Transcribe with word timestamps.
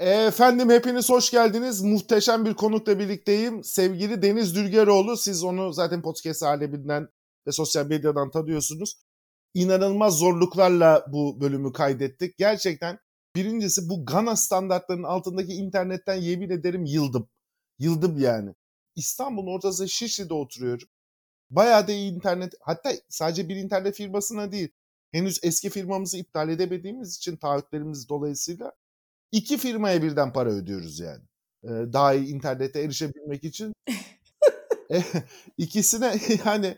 Efendim 0.00 0.70
hepiniz 0.70 1.10
hoş 1.10 1.30
geldiniz. 1.30 1.82
Muhteşem 1.82 2.44
bir 2.44 2.54
konukla 2.54 2.98
birlikteyim. 2.98 3.64
Sevgili 3.64 4.22
Deniz 4.22 4.56
Dülgeroğlu. 4.56 5.16
Siz 5.16 5.44
onu 5.44 5.72
zaten 5.72 6.02
podcast 6.02 6.42
aleminden 6.42 7.08
ve 7.46 7.52
sosyal 7.52 7.86
medyadan 7.86 8.30
tanıyorsunuz. 8.30 9.02
İnanılmaz 9.54 10.18
zorluklarla 10.18 11.06
bu 11.12 11.40
bölümü 11.40 11.72
kaydettik. 11.72 12.38
Gerçekten 12.38 12.98
birincisi 13.36 13.88
bu 13.88 14.06
Gana 14.06 14.36
standartlarının 14.36 15.04
altındaki 15.04 15.52
internetten 15.52 16.14
yemin 16.14 16.50
ederim 16.50 16.84
yıldım. 16.84 17.28
Yıldım 17.78 18.18
yani. 18.18 18.54
İstanbul'un 18.96 19.54
ortası 19.56 19.88
Şişli'de 19.88 20.34
oturuyorum. 20.34 20.88
Bayağı 21.50 21.88
da 21.88 21.92
iyi 21.92 22.12
internet. 22.12 22.54
Hatta 22.60 22.92
sadece 23.08 23.48
bir 23.48 23.56
internet 23.56 23.96
firmasına 23.96 24.52
değil. 24.52 24.68
Henüz 25.12 25.40
eski 25.42 25.70
firmamızı 25.70 26.18
iptal 26.18 26.48
edemediğimiz 26.48 27.16
için 27.16 27.36
taahhütlerimiz 27.36 28.08
dolayısıyla 28.08 28.72
iki 29.32 29.58
firmaya 29.58 30.02
birden 30.02 30.32
para 30.32 30.50
ödüyoruz 30.50 31.00
yani. 31.00 31.22
Ee, 31.64 31.68
daha 31.68 32.14
iyi 32.14 32.34
internete 32.34 32.80
erişebilmek 32.80 33.44
için. 33.44 33.72
E, 34.92 35.02
ikisine 35.58 36.20
yani 36.44 36.76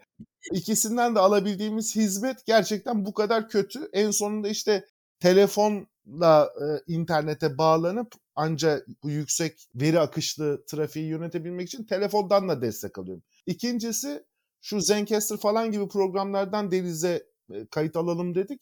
ikisinden 0.52 1.14
de 1.14 1.18
alabildiğimiz 1.18 1.96
hizmet 1.96 2.46
gerçekten 2.46 3.04
bu 3.04 3.14
kadar 3.14 3.48
kötü. 3.48 3.88
En 3.92 4.10
sonunda 4.10 4.48
işte 4.48 4.86
telefonla 5.20 6.52
e, 6.60 6.92
internete 6.92 7.58
bağlanıp 7.58 8.14
ancak 8.34 8.88
bu 9.02 9.10
yüksek 9.10 9.68
veri 9.74 10.00
akışlı 10.00 10.64
trafiği 10.66 11.06
yönetebilmek 11.06 11.68
için 11.68 11.84
telefondan 11.84 12.48
da 12.48 12.62
destek 12.62 12.98
alıyorum. 12.98 13.22
İkincisi 13.46 14.24
şu 14.60 14.80
Zencaster 14.80 15.36
falan 15.36 15.72
gibi 15.72 15.88
programlardan 15.88 16.70
denize 16.70 17.26
e, 17.50 17.66
kayıt 17.66 17.96
alalım 17.96 18.34
dedik. 18.34 18.60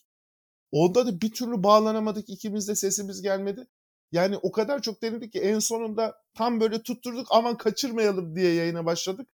Onda 0.73 1.07
da 1.07 1.21
bir 1.21 1.33
türlü 1.33 1.63
bağlanamadık. 1.63 2.29
İkimiz 2.29 2.69
de 2.69 2.75
sesimiz 2.75 3.23
gelmedi. 3.23 3.67
Yani 4.13 4.37
o 4.37 4.53
kadar 4.53 4.83
çok 4.83 5.03
denedik 5.03 5.33
ki 5.33 5.41
en 5.41 5.59
sonunda 5.59 6.15
tam 6.35 6.61
böyle 6.61 6.83
tutturduk 6.83 7.27
aman 7.31 7.57
kaçırmayalım 7.57 8.37
diye 8.37 8.55
yayına 8.55 8.87
başladık. 8.87 9.29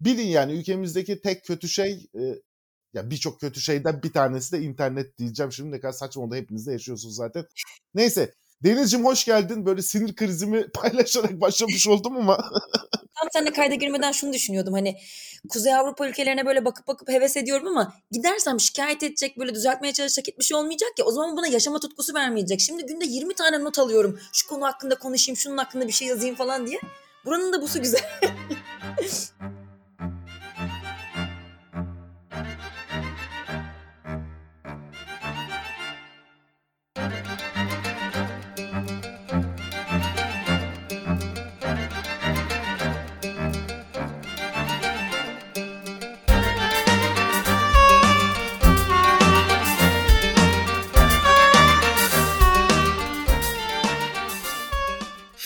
Bilin 0.00 0.26
yani 0.26 0.52
ülkemizdeki 0.52 1.20
tek 1.20 1.44
kötü 1.44 1.68
şey 1.68 2.06
e, 2.14 2.22
ya 2.94 3.10
birçok 3.10 3.40
kötü 3.40 3.60
şeyden 3.60 4.02
bir 4.02 4.12
tanesi 4.12 4.52
de 4.52 4.62
internet 4.62 5.18
diyeceğim. 5.18 5.52
Şimdi 5.52 5.70
ne 5.70 5.80
kadar 5.80 5.92
saçma 5.92 6.22
oldu 6.22 6.34
hepiniz 6.34 6.66
de 6.66 6.72
yaşıyorsunuz 6.72 7.16
zaten. 7.16 7.46
Neyse 7.94 8.34
Deniz'cim 8.64 9.04
hoş 9.04 9.24
geldin. 9.24 9.66
Böyle 9.66 9.82
sinir 9.82 10.14
krizimi 10.16 10.68
paylaşarak 10.74 11.40
başlamış 11.40 11.88
oldum 11.88 12.16
ama. 12.16 12.50
Tam 13.20 13.28
seninle 13.32 13.52
kayda 13.52 13.74
girmeden 13.74 14.12
şunu 14.12 14.32
düşünüyordum. 14.32 14.74
Hani 14.74 14.96
Kuzey 15.48 15.74
Avrupa 15.74 16.08
ülkelerine 16.08 16.46
böyle 16.46 16.64
bakıp 16.64 16.88
bakıp 16.88 17.08
heves 17.08 17.36
ediyorum 17.36 17.66
ama 17.66 17.94
gidersem 18.10 18.60
şikayet 18.60 19.02
edecek 19.02 19.38
böyle 19.38 19.54
düzeltmeye 19.54 19.92
çalışacak 19.92 20.26
hiçbir 20.28 20.44
şey 20.44 20.56
olmayacak 20.56 20.90
ya. 20.98 21.04
O 21.04 21.10
zaman 21.10 21.36
buna 21.36 21.46
yaşama 21.46 21.80
tutkusu 21.80 22.14
vermeyecek. 22.14 22.60
Şimdi 22.60 22.86
günde 22.86 23.04
20 23.06 23.34
tane 23.34 23.64
not 23.64 23.78
alıyorum. 23.78 24.20
Şu 24.32 24.48
konu 24.48 24.64
hakkında 24.64 24.94
konuşayım, 24.98 25.36
şunun 25.36 25.56
hakkında 25.58 25.86
bir 25.86 25.92
şey 25.92 26.08
yazayım 26.08 26.36
falan 26.36 26.66
diye. 26.66 26.80
Buranın 27.24 27.52
da 27.52 27.62
busu 27.62 27.82
güzel. 27.82 28.00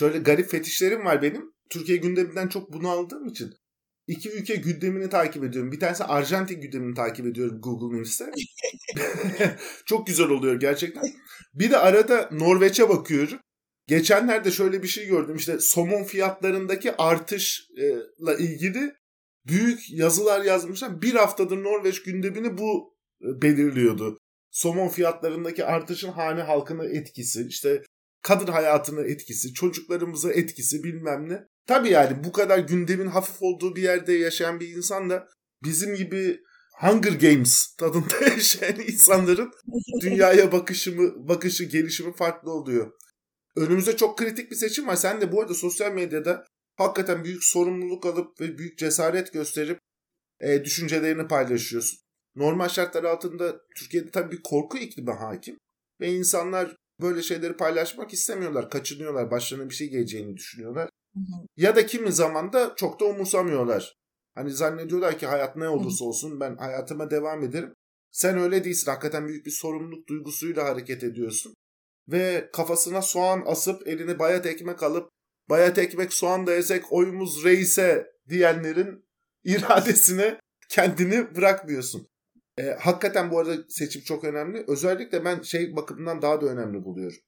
şöyle 0.01 0.19
garip 0.19 0.51
fetişlerim 0.51 1.05
var 1.05 1.23
benim. 1.23 1.53
Türkiye 1.71 1.99
gündeminden 1.99 2.49
çok 2.49 2.73
bunu 2.73 2.89
aldığım 2.89 3.27
için 3.27 3.55
iki 4.07 4.31
ülke 4.31 4.57
gündemini 4.57 5.09
takip 5.09 5.45
ediyorum. 5.45 5.73
Bir 5.73 5.81
tanesi 5.81 6.05
Arjantin 6.05 6.61
gündemini 6.61 6.95
takip 6.95 7.27
ediyorum 7.27 7.61
Google 7.61 7.99
News'te. 7.99 8.31
çok 9.87 10.07
güzel 10.07 10.29
oluyor 10.29 10.61
gerçekten. 10.61 11.05
Bir 11.55 11.71
de 11.71 11.79
arada 11.79 12.29
Norveç'e 12.33 12.89
bakıyorum. 12.89 13.39
Geçenlerde 13.87 14.51
şöyle 14.51 14.83
bir 14.83 14.89
şey 14.89 15.07
gördüm. 15.07 15.37
İşte 15.37 15.59
somon 15.61 16.05
fiyatlarındaki 16.05 16.97
artışla 16.97 18.35
ilgili 18.39 18.93
büyük 19.47 19.91
yazılar 19.91 20.45
yazmışlar. 20.45 21.03
Bir 21.03 21.15
haftadır 21.15 21.65
Norveç 21.65 22.03
gündemini 22.03 22.59
bu 22.59 22.95
e, 23.23 23.43
belirliyordu. 23.43 24.19
Somon 24.51 24.89
fiyatlarındaki 24.89 25.65
artışın 25.65 26.13
hane 26.13 26.43
halkına 26.43 26.85
etkisi, 26.85 27.47
işte 27.49 27.83
kadın 28.23 28.53
hayatına 28.53 29.01
etkisi, 29.01 29.55
çocuklarımıza 29.55 30.33
etkisi 30.33 30.85
bilmem 30.85 31.29
ne. 31.29 31.47
Tabii 31.67 31.89
yani 31.89 32.25
bu 32.25 32.33
kadar 32.33 32.59
gündemin 32.59 33.07
hafif 33.07 33.37
olduğu 33.43 33.77
bir 33.77 33.83
yerde 33.83 34.13
yaşayan 34.13 34.61
bir 34.61 34.69
insan 34.69 35.11
da 35.11 35.29
bizim 35.65 35.95
gibi 35.95 36.41
Hunger 36.81 37.13
Games 37.13 37.75
tadında 37.79 38.17
yaşayan 38.37 38.81
insanların 38.81 39.51
dünyaya 40.01 40.53
bakışımı, 40.53 41.29
bakışı, 41.29 41.65
gelişimi 41.65 42.17
farklı 42.17 42.53
oluyor. 42.53 42.93
Önümüzde 43.57 43.97
çok 43.97 44.19
kritik 44.19 44.51
bir 44.51 44.57
seçim 44.57 44.87
var. 44.87 44.97
Sen 44.97 45.21
de 45.21 45.33
bu 45.33 45.41
arada 45.41 45.55
sosyal 45.55 45.93
medyada 45.93 46.45
hakikaten 46.77 47.25
büyük 47.25 47.45
sorumluluk 47.45 48.07
alıp 48.07 48.41
ve 48.41 48.59
büyük 48.59 48.79
cesaret 48.79 49.33
gösterip 49.33 49.79
e, 50.41 50.65
düşüncelerini 50.65 51.29
paylaşıyorsun. 51.29 51.99
Normal 52.35 52.69
şartlar 52.69 53.05
altında 53.05 53.61
Türkiye'de 53.77 54.11
tabii 54.11 54.33
bir 54.33 54.43
korku 54.43 54.79
iklimi 54.79 55.13
hakim 55.13 55.57
ve 56.01 56.13
insanlar 56.13 56.77
böyle 57.03 57.23
şeyleri 57.23 57.57
paylaşmak 57.57 58.13
istemiyorlar. 58.13 58.71
Kaçınıyorlar. 58.71 59.31
Başlarına 59.31 59.71
bir 59.71 59.75
şey 59.75 59.91
geleceğini 59.91 60.37
düşünüyorlar. 60.37 60.89
Hı 61.15 61.21
hı. 61.21 61.47
Ya 61.57 61.77
da 61.77 61.87
kimi 61.87 62.13
zaman 62.13 62.53
da 62.53 62.73
çok 62.77 63.01
da 63.01 63.05
umursamıyorlar. 63.05 63.95
Hani 64.35 64.51
zannediyorlar 64.51 65.19
ki 65.19 65.27
hayat 65.27 65.57
ne 65.57 65.69
olursa 65.69 66.05
olsun 66.05 66.41
ben 66.41 66.57
hayatıma 66.57 67.11
devam 67.11 67.43
ederim. 67.43 67.75
Sen 68.11 68.39
öyle 68.39 68.65
değilsin. 68.65 68.91
Hakikaten 68.91 69.29
büyük 69.29 69.47
bir 69.47 69.51
sorumluluk 69.51 70.09
duygusuyla 70.09 70.65
hareket 70.65 71.05
ediyorsun. 71.05 71.55
Ve 72.09 72.51
kafasına 72.53 73.03
soğan 73.03 73.43
asıp 73.47 73.89
elini 73.89 74.19
bayat 74.19 74.47
ekmek 74.47 74.83
alıp 74.83 75.11
bayat 75.51 75.79
ekmek 75.79 76.13
soğan 76.13 76.47
da 76.47 76.55
yesek 76.55 76.93
oyumuz 76.93 77.45
reise 77.45 78.07
diyenlerin 78.29 79.05
iradesine 79.45 80.41
kendini 80.69 81.37
bırakmıyorsun. 81.37 82.10
E, 82.61 82.77
hakikaten 82.81 83.31
bu 83.31 83.39
arada 83.39 83.57
seçim 83.69 84.03
çok 84.03 84.25
önemli. 84.25 84.65
Özellikle 84.69 85.25
ben 85.25 85.43
şey 85.43 85.77
bakımından 85.77 86.23
daha 86.23 86.41
da 86.41 86.47
önemli 86.47 86.85
buluyorum. 86.85 87.19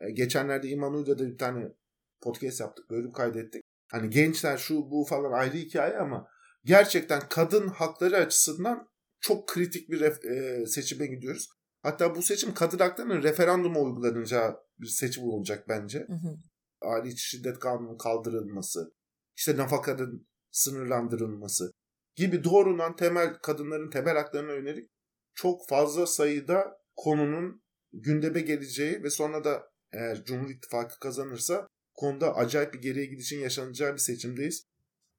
E, 0.00 0.10
geçenlerde 0.10 0.68
İmanu'yla 0.68 1.18
da 1.18 1.26
bir 1.26 1.38
tane 1.38 1.72
podcast 2.20 2.60
yaptık. 2.60 2.90
Bölüm 2.90 3.12
kaydettik. 3.12 3.62
Hani 3.92 4.10
gençler 4.10 4.56
şu 4.56 4.90
bu 4.90 5.04
falan 5.08 5.32
ayrı 5.32 5.56
hikaye 5.56 5.96
ama 5.96 6.28
gerçekten 6.64 7.22
kadın 7.30 7.68
hakları 7.68 8.16
açısından 8.16 8.88
çok 9.20 9.48
kritik 9.48 9.90
bir 9.90 10.00
e, 10.00 10.66
seçime 10.66 11.06
gidiyoruz. 11.06 11.48
Hatta 11.82 12.14
bu 12.14 12.22
seçim 12.22 12.54
kadın 12.54 12.78
haklarının 12.78 13.22
referanduma 13.22 13.80
uygulanacağı 13.80 14.56
bir 14.78 14.86
seçim 14.86 15.24
olacak 15.24 15.64
bence. 15.68 15.98
Hı 15.98 16.12
hı. 16.12 16.36
Aile 16.80 17.08
içi 17.08 17.28
şiddet 17.28 17.58
kanunun 17.58 17.98
kaldırılması, 17.98 18.92
işte 19.36 19.56
nafakanın 19.56 20.28
sınırlandırılması, 20.50 21.70
gibi 22.18 22.44
doğrudan 22.44 22.96
temel 22.96 23.34
kadınların 23.42 23.90
temel 23.90 24.16
haklarına 24.16 24.52
yönelik 24.52 24.90
çok 25.34 25.68
fazla 25.68 26.06
sayıda 26.06 26.64
konunun 26.96 27.62
gündeme 27.92 28.40
geleceği 28.40 29.02
ve 29.02 29.10
sonra 29.10 29.44
da 29.44 29.62
eğer 29.92 30.24
Cumhur 30.24 30.50
İttifakı 30.50 31.00
kazanırsa 31.00 31.66
konuda 31.94 32.34
acayip 32.34 32.74
bir 32.74 32.78
geriye 32.78 33.06
gidişin 33.06 33.40
yaşanacağı 33.40 33.92
bir 33.92 33.98
seçimdeyiz. 33.98 34.64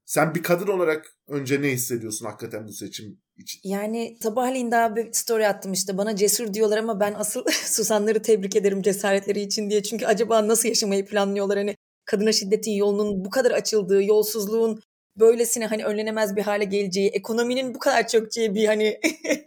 Sen 0.06 0.36
bir 0.36 0.44
kadın 0.44 0.68
olarak 0.68 1.06
önce 1.28 1.62
ne 1.62 1.68
hissediyorsun 1.68 2.26
hakikaten 2.26 2.68
bu 2.68 2.72
seçim 2.72 3.22
için? 3.38 3.60
Yani 3.64 4.18
sabahleyin 4.22 4.72
daha 4.72 4.96
bir 4.96 5.14
story 5.14 5.48
attım 5.48 5.74
işte 5.74 5.98
bana 5.98 6.16
cesur 6.16 6.54
diyorlar 6.54 6.78
ama 6.78 7.00
ben 7.00 7.14
asıl 7.14 7.44
susanları 7.66 8.22
tebrik 8.22 8.56
ederim 8.56 8.82
cesaretleri 8.82 9.42
için 9.42 9.70
diye. 9.70 9.84
Çünkü 9.84 10.06
acaba 10.06 10.48
nasıl 10.48 10.70
yaşamayı 10.70 11.06
planlıyorlar 11.06 11.58
hani 11.58 11.76
kadına 12.06 12.32
şiddetin 12.32 12.72
yolunun 12.72 13.26
bu 13.26 13.30
kadar 13.30 13.52
açıldığı, 13.52 14.04
yolsuzluğun 14.04 14.82
böylesine 15.20 15.66
hani 15.66 15.86
önlenemez 15.86 16.36
bir 16.36 16.42
hale 16.42 16.66
geleceği, 16.66 17.10
ekonominin 17.10 17.76
bu 17.76 17.80
kadar 17.80 18.08
çökeceği 18.08 18.56
bir 18.56 18.66
hani 18.66 19.00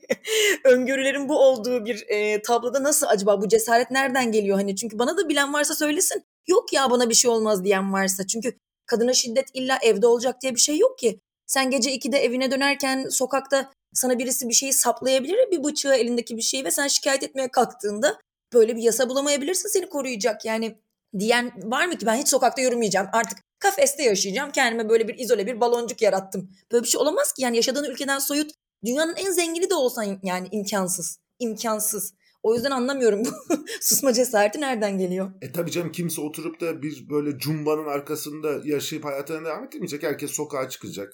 öngörülerin 0.65 1.29
bu 1.29 1.39
olduğu 1.39 1.85
bir 1.85 2.05
e, 2.09 2.43
tabloda 2.43 2.83
nasıl 2.83 3.07
acaba 3.07 3.43
bu 3.43 3.49
cesaret 3.49 3.91
nereden 3.91 4.33
geliyor 4.33 4.57
hani 4.57 4.77
çünkü 4.77 4.99
bana 4.99 5.17
da 5.17 5.29
bilen 5.29 5.53
varsa 5.53 5.75
söylesin. 5.75 6.25
Yok 6.49 6.73
ya 6.73 6.91
bana 6.91 7.09
bir 7.09 7.15
şey 7.15 7.31
olmaz 7.31 7.65
diyen 7.65 7.93
varsa 7.93 8.27
çünkü 8.27 8.55
kadına 8.87 9.13
şiddet 9.13 9.49
illa 9.55 9.79
evde 9.83 10.07
olacak 10.07 10.43
diye 10.43 10.55
bir 10.55 10.61
şey 10.61 10.79
yok 10.79 10.99
ki. 10.99 11.21
Sen 11.47 11.71
gece 11.71 11.95
2'de 11.95 12.19
evine 12.19 12.51
dönerken 12.51 13.09
sokakta 13.09 13.73
sana 13.95 14.19
birisi 14.19 14.49
bir 14.49 14.55
şeyi 14.55 14.73
saplayabilir 14.73 15.51
bir 15.51 15.65
bıçağı 15.65 15.97
elindeki 15.97 16.37
bir 16.37 16.43
şeyi 16.43 16.65
ve 16.65 16.71
sen 16.71 16.89
şikayet 16.89 17.23
etmeye 17.23 17.49
kalktığında 17.49 18.19
böyle 18.53 18.77
bir 18.77 18.83
yasa 18.83 19.09
bulamayabilirsin 19.09 19.69
seni 19.69 19.89
koruyacak. 19.89 20.45
Yani 20.45 20.79
diyen 21.19 21.53
var 21.65 21.87
mı 21.87 21.99
ki 21.99 22.07
ben 22.07 22.17
hiç 22.17 22.29
sokakta 22.29 22.63
yürümeyeceğim 22.63 23.07
artık 23.13 23.39
kafeste 23.59 24.03
yaşayacağım 24.03 24.51
kendime 24.51 24.89
böyle 24.89 25.09
bir 25.09 25.19
izole 25.19 25.47
bir 25.47 25.61
baloncuk 25.61 26.03
yarattım. 26.03 26.51
Böyle 26.73 26.85
bir 26.85 26.89
şey 26.89 27.01
olamaz 27.01 27.33
ki 27.33 27.43
yani 27.43 27.57
yaşadığın 27.57 27.85
ülkeden 27.85 28.19
soyut 28.19 28.51
dünyanın 28.85 29.17
en 29.17 29.31
zengini 29.31 29.71
de 29.71 29.75
olsan 29.75 30.21
yani 30.23 30.49
imkansız 30.51 31.23
imkansız. 31.43 32.15
O 32.43 32.55
yüzden 32.55 32.71
anlamıyorum 32.71 33.25
bu 33.25 33.31
susma 33.81 34.13
cesareti 34.13 34.61
nereden 34.61 34.99
geliyor? 34.99 35.33
E 35.43 35.53
tabii 35.53 35.71
canım 35.71 35.93
kimse 35.93 36.21
oturup 36.21 36.61
da 36.61 36.83
bir 36.83 37.09
böyle 37.11 37.39
cumbanın 37.39 37.87
arkasında 37.87 38.61
yaşayıp 38.65 39.05
hayatına 39.05 39.45
devam 39.45 39.65
etmeyecek. 39.65 40.03
Herkes 40.03 40.31
sokağa 40.31 40.69
çıkacak. 40.69 41.13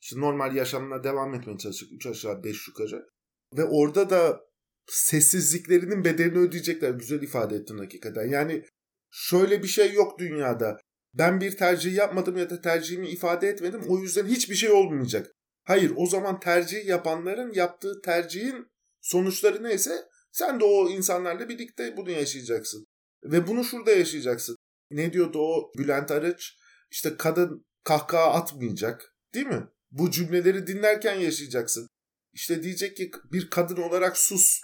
İşte 0.00 0.20
normal 0.20 0.56
yaşamına 0.56 1.04
devam 1.04 1.34
etmeye 1.34 1.58
çalışacak. 1.58 1.92
Üç 1.92 2.06
aşağı 2.06 2.44
beş 2.44 2.68
yukarı. 2.68 3.08
Ve 3.56 3.64
orada 3.64 4.10
da 4.10 4.40
sessizliklerinin 4.86 6.04
bedelini 6.04 6.38
ödeyecekler. 6.38 6.90
Güzel 6.90 7.22
ifade 7.22 7.56
ettin 7.56 7.78
hakikaten. 7.78 8.28
Yani 8.28 8.64
şöyle 9.10 9.62
bir 9.62 9.68
şey 9.68 9.92
yok 9.92 10.18
dünyada. 10.18 10.78
Ben 11.14 11.40
bir 11.40 11.56
tercih 11.56 11.94
yapmadım 11.94 12.36
ya 12.36 12.50
da 12.50 12.60
tercihimi 12.60 13.08
ifade 13.08 13.48
etmedim. 13.48 13.82
O 13.88 13.98
yüzden 13.98 14.26
hiçbir 14.26 14.54
şey 14.54 14.70
olmayacak. 14.70 15.30
Hayır 15.64 15.92
o 15.96 16.06
zaman 16.06 16.40
tercih 16.40 16.86
yapanların 16.86 17.52
yaptığı 17.52 18.00
tercihin 18.04 18.66
sonuçları 19.00 19.62
neyse 19.62 20.08
sen 20.32 20.60
de 20.60 20.64
o 20.64 20.90
insanlarla 20.90 21.48
birlikte 21.48 21.96
bunu 21.96 22.10
yaşayacaksın. 22.10 22.86
Ve 23.24 23.46
bunu 23.46 23.64
şurada 23.64 23.90
yaşayacaksın. 23.90 24.56
Ne 24.90 25.12
diyordu 25.12 25.38
o 25.38 25.72
Bülent 25.78 26.10
Arıç? 26.10 26.56
İşte 26.90 27.16
kadın 27.16 27.66
kahkaha 27.84 28.32
atmayacak. 28.32 29.14
Değil 29.34 29.46
mi? 29.46 29.68
Bu 29.90 30.10
cümleleri 30.10 30.66
dinlerken 30.66 31.14
yaşayacaksın. 31.14 31.88
İşte 32.32 32.62
diyecek 32.62 32.96
ki 32.96 33.10
bir 33.32 33.50
kadın 33.50 33.76
olarak 33.76 34.16
sus 34.16 34.60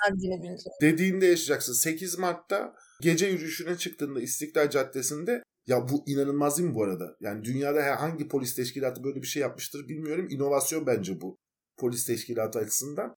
dediğinde 0.80 1.26
yaşayacaksın. 1.26 1.72
8 1.72 2.18
Mart'ta 2.18 2.74
gece 3.00 3.26
yürüyüşüne 3.26 3.76
çıktığında 3.78 4.20
İstiklal 4.20 4.70
Caddesi'nde 4.70 5.42
ya 5.66 5.88
bu 5.88 6.04
inanılmaz 6.06 6.58
değil 6.58 6.68
mi 6.68 6.74
bu 6.74 6.84
arada? 6.84 7.16
Yani 7.20 7.44
dünyada 7.44 8.00
hangi 8.02 8.28
polis 8.28 8.54
teşkilatı 8.54 9.04
böyle 9.04 9.22
bir 9.22 9.26
şey 9.26 9.42
yapmıştır 9.42 9.88
bilmiyorum. 9.88 10.26
İnovasyon 10.30 10.86
bence 10.86 11.20
bu 11.20 11.36
polis 11.76 12.06
teşkilatı 12.06 12.58
açısından. 12.58 13.14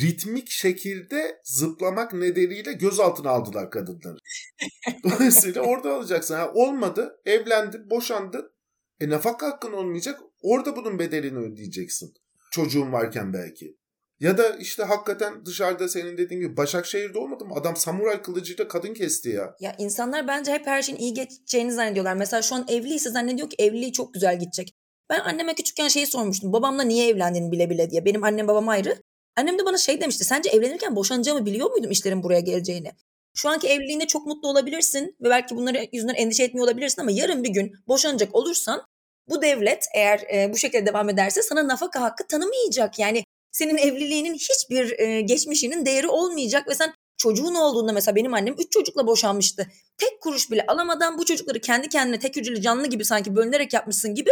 Ritmik 0.00 0.50
şekilde 0.50 1.40
zıplamak 1.44 2.12
nedeniyle 2.12 2.72
gözaltına 2.72 3.30
aldılar 3.30 3.70
kadınları. 3.70 4.16
Dolayısıyla 5.04 5.62
orada 5.62 5.94
alacaksın. 5.94 6.34
Ha, 6.34 6.52
olmadı, 6.54 7.20
evlendin, 7.24 7.90
boşandın. 7.90 8.52
E 9.00 9.08
nafaka 9.08 9.46
hakkın 9.46 9.72
olmayacak. 9.72 10.20
Orada 10.40 10.76
bunun 10.76 10.98
bedelini 10.98 11.38
ödeyeceksin. 11.38 12.14
Çocuğun 12.52 12.92
varken 12.92 13.32
belki. 13.32 13.76
Ya 14.22 14.38
da 14.38 14.56
işte 14.56 14.82
hakikaten 14.82 15.46
dışarıda 15.46 15.88
senin 15.88 16.18
dediğin 16.18 16.40
gibi 16.40 16.56
Başakşehir'de 16.56 17.18
olmadı 17.18 17.44
mı? 17.44 17.54
Adam 17.54 17.76
samuray 17.76 18.22
kılıcıyla 18.22 18.68
kadın 18.68 18.94
kesti 18.94 19.28
ya. 19.28 19.54
Ya 19.60 19.74
insanlar 19.78 20.28
bence 20.28 20.52
hep 20.52 20.66
her 20.66 20.82
şeyin 20.82 20.98
iyi 20.98 21.14
geçeceğini 21.14 21.72
zannediyorlar. 21.72 22.14
Mesela 22.14 22.42
şu 22.42 22.54
an 22.54 22.66
evliyse 22.68 23.10
zannediyor 23.10 23.50
ki 23.50 23.56
evliliği 23.58 23.92
çok 23.92 24.14
güzel 24.14 24.38
gidecek. 24.38 24.74
Ben 25.10 25.20
anneme 25.20 25.54
küçükken 25.54 25.88
şeyi 25.88 26.06
sormuştum. 26.06 26.52
Babamla 26.52 26.82
niye 26.82 27.08
evlendiğini 27.08 27.52
bile 27.52 27.70
bile 27.70 27.90
diye. 27.90 28.04
Benim 28.04 28.24
annem 28.24 28.48
babam 28.48 28.68
ayrı. 28.68 29.02
Annem 29.36 29.58
de 29.58 29.66
bana 29.66 29.78
şey 29.78 30.00
demişti. 30.00 30.24
Sence 30.24 30.50
evlenirken 30.50 30.96
boşanacağımı 30.96 31.46
biliyor 31.46 31.70
muydum 31.70 31.90
işlerin 31.90 32.22
buraya 32.22 32.40
geleceğini? 32.40 32.90
Şu 33.34 33.48
anki 33.48 33.68
evliliğinde 33.68 34.06
çok 34.06 34.26
mutlu 34.26 34.48
olabilirsin 34.48 35.16
ve 35.20 35.30
belki 35.30 35.56
bunları 35.56 35.88
yüzünden 35.92 36.14
endişe 36.14 36.44
etmiyor 36.44 36.66
olabilirsin 36.66 37.02
ama 37.02 37.10
yarın 37.10 37.44
bir 37.44 37.50
gün 37.50 37.72
boşanacak 37.88 38.34
olursan 38.34 38.82
bu 39.28 39.42
devlet 39.42 39.86
eğer 39.94 40.20
e, 40.34 40.52
bu 40.52 40.56
şekilde 40.56 40.86
devam 40.86 41.08
ederse 41.08 41.42
sana 41.42 41.68
nafaka 41.68 42.00
hakkı 42.00 42.26
tanımayacak. 42.26 42.98
Yani 42.98 43.24
senin 43.52 43.76
evliliğinin 43.76 44.34
hiçbir 44.34 44.98
e, 44.98 45.20
geçmişinin 45.20 45.86
değeri 45.86 46.08
olmayacak 46.08 46.68
ve 46.68 46.74
sen 46.74 46.94
çocuğun 47.16 47.54
olduğunda 47.54 47.92
mesela 47.92 48.16
benim 48.16 48.34
annem 48.34 48.54
3 48.58 48.72
çocukla 48.72 49.06
boşanmıştı. 49.06 49.66
Tek 49.98 50.20
kuruş 50.20 50.50
bile 50.50 50.66
alamadan 50.66 51.18
bu 51.18 51.24
çocukları 51.24 51.60
kendi 51.60 51.88
kendine 51.88 52.18
tek 52.18 52.36
hücreli 52.36 52.62
canlı 52.62 52.86
gibi 52.86 53.04
sanki 53.04 53.36
bölünerek 53.36 53.72
yapmışsın 53.72 54.14
gibi 54.14 54.30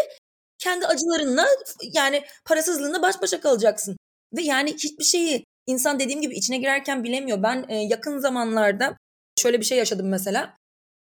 kendi 0.59 0.87
acılarınla 0.87 1.47
yani 1.93 2.23
parasızlığında 2.45 3.03
baş 3.03 3.23
başa 3.23 3.41
kalacaksın. 3.41 3.97
Ve 4.37 4.43
yani 4.43 4.75
hiçbir 4.75 5.05
şeyi 5.05 5.45
insan 5.67 6.01
dediğim 6.01 6.21
gibi 6.21 6.35
içine 6.35 6.59
girerken 6.59 7.05
bilemiyor. 7.05 7.43
Ben 7.43 7.65
e, 7.69 7.75
yakın 7.77 8.19
zamanlarda 8.19 8.97
şöyle 9.39 9.61
bir 9.61 9.65
şey 9.65 9.79
yaşadım 9.79 10.09
mesela. 10.09 10.57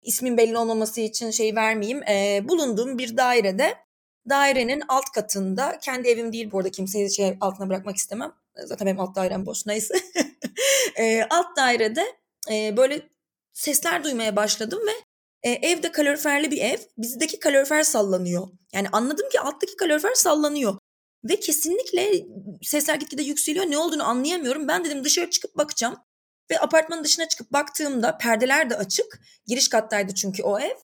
İsmin 0.02 0.37
belli 0.37 0.58
olmaması 0.58 1.00
için 1.00 1.31
şey 1.31 1.56
vermeyeyim. 1.56 2.02
E, 2.02 2.40
bulunduğum 2.49 2.99
bir 2.99 3.16
dairede 3.16 3.75
dairenin 4.30 4.82
alt 4.88 5.12
katında 5.14 5.78
kendi 5.78 6.08
evim 6.08 6.32
değil 6.32 6.50
bu 6.52 6.58
arada 6.58 6.70
kimseyi 6.70 7.14
şey 7.14 7.36
altına 7.40 7.69
bırakmak 7.69 7.96
istemem. 7.96 8.32
Zaten 8.64 8.86
benim 8.86 9.00
alt 9.00 9.16
dairem 9.16 9.46
boş 9.46 9.66
neyse. 9.66 9.94
e, 10.96 11.22
alt 11.30 11.56
dairede 11.56 12.16
e, 12.50 12.76
böyle 12.76 13.08
sesler 13.52 14.04
duymaya 14.04 14.36
başladım 14.36 14.80
ve 14.86 14.92
e, 15.42 15.50
evde 15.50 15.92
kaloriferli 15.92 16.50
bir 16.50 16.62
ev. 16.62 16.78
Bizdeki 16.98 17.38
kalorifer 17.38 17.82
sallanıyor. 17.82 18.48
Yani 18.72 18.88
anladım 18.92 19.28
ki 19.28 19.40
alttaki 19.40 19.76
kalorifer 19.76 20.14
sallanıyor. 20.14 20.78
Ve 21.25 21.40
kesinlikle 21.40 22.26
sesler 22.62 22.94
gitgide 22.94 23.22
yükseliyor. 23.22 23.70
Ne 23.70 23.78
olduğunu 23.78 24.04
anlayamıyorum. 24.04 24.69
Ben 24.69 24.84
dedim 24.84 25.04
dışarı 25.04 25.30
çıkıp 25.30 25.56
bakacağım. 25.56 25.96
Ve 26.50 26.60
apartmanın 26.60 27.04
dışına 27.04 27.28
çıkıp 27.28 27.52
baktığımda 27.52 28.19
perdeler 28.19 28.70
de 28.70 28.76
açık. 28.76 29.20
Giriş 29.46 29.69
kattaydı 29.69 30.14
çünkü 30.14 30.42
o 30.42 30.58
ev. 30.58 30.76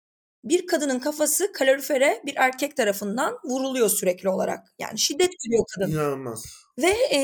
Bir 0.45 0.67
kadının 0.67 0.99
kafası 0.99 1.53
kalorifere 1.53 2.23
bir 2.27 2.35
erkek 2.37 2.77
tarafından 2.77 3.39
vuruluyor 3.45 3.89
sürekli 3.89 4.29
olarak. 4.29 4.67
Yani 4.79 4.99
şiddet 4.99 5.31
görüyor 5.45 5.65
kadın. 5.75 5.93
İnanılmaz. 5.93 6.45
Ve 6.79 6.91
e, 7.13 7.19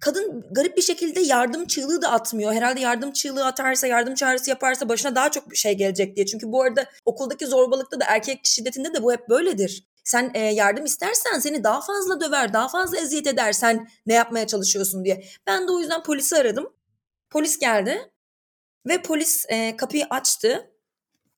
kadın 0.00 0.44
garip 0.50 0.76
bir 0.76 0.82
şekilde 0.82 1.20
yardım 1.20 1.66
çığlığı 1.66 2.02
da 2.02 2.10
atmıyor. 2.12 2.52
Herhalde 2.52 2.80
yardım 2.80 3.12
çığlığı 3.12 3.46
atarsa, 3.46 3.86
yardım 3.86 4.14
çağrısı 4.14 4.50
yaparsa 4.50 4.88
başına 4.88 5.14
daha 5.14 5.30
çok 5.30 5.50
bir 5.50 5.56
şey 5.56 5.74
gelecek 5.74 6.16
diye. 6.16 6.26
Çünkü 6.26 6.52
bu 6.52 6.62
arada 6.62 6.86
okuldaki 7.04 7.46
zorbalıkta 7.46 8.00
da 8.00 8.04
erkek 8.08 8.40
şiddetinde 8.44 8.94
de 8.94 9.02
bu 9.02 9.12
hep 9.12 9.28
böyledir. 9.28 9.88
Sen 10.04 10.30
e, 10.34 10.38
yardım 10.38 10.84
istersen 10.84 11.38
seni 11.38 11.64
daha 11.64 11.80
fazla 11.80 12.20
döver, 12.20 12.52
daha 12.52 12.68
fazla 12.68 12.98
eziyet 12.98 13.26
eder 13.26 13.52
sen 13.52 13.88
ne 14.06 14.14
yapmaya 14.14 14.46
çalışıyorsun 14.46 15.04
diye. 15.04 15.24
Ben 15.46 15.68
de 15.68 15.72
o 15.72 15.80
yüzden 15.80 16.02
polisi 16.02 16.36
aradım. 16.36 16.72
Polis 17.30 17.58
geldi 17.58 18.12
ve 18.88 19.02
polis 19.02 19.46
e, 19.48 19.76
kapıyı 19.76 20.06
açtı. 20.10 20.71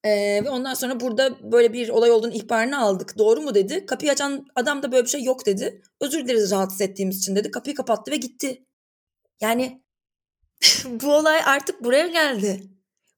E, 0.04 0.44
ve 0.44 0.50
ondan 0.50 0.74
sonra 0.74 1.00
burada 1.00 1.52
böyle 1.52 1.72
bir 1.72 1.88
olay 1.88 2.10
olduğunu 2.10 2.32
ihbarını 2.32 2.80
aldık. 2.80 3.18
Doğru 3.18 3.40
mu 3.40 3.54
dedi. 3.54 3.86
Kapıyı 3.86 4.12
açan 4.12 4.46
adam 4.56 4.82
da 4.82 4.92
böyle 4.92 5.04
bir 5.04 5.10
şey 5.10 5.22
yok 5.22 5.46
dedi. 5.46 5.82
Özür 6.00 6.24
dileriz 6.24 6.50
rahatsız 6.50 6.80
ettiğimiz 6.80 7.18
için 7.18 7.36
dedi. 7.36 7.50
Kapıyı 7.50 7.76
kapattı 7.76 8.10
ve 8.10 8.16
gitti. 8.16 8.64
Yani 9.40 9.82
bu 10.84 11.12
olay 11.14 11.40
artık 11.44 11.84
buraya 11.84 12.06
geldi. 12.06 12.62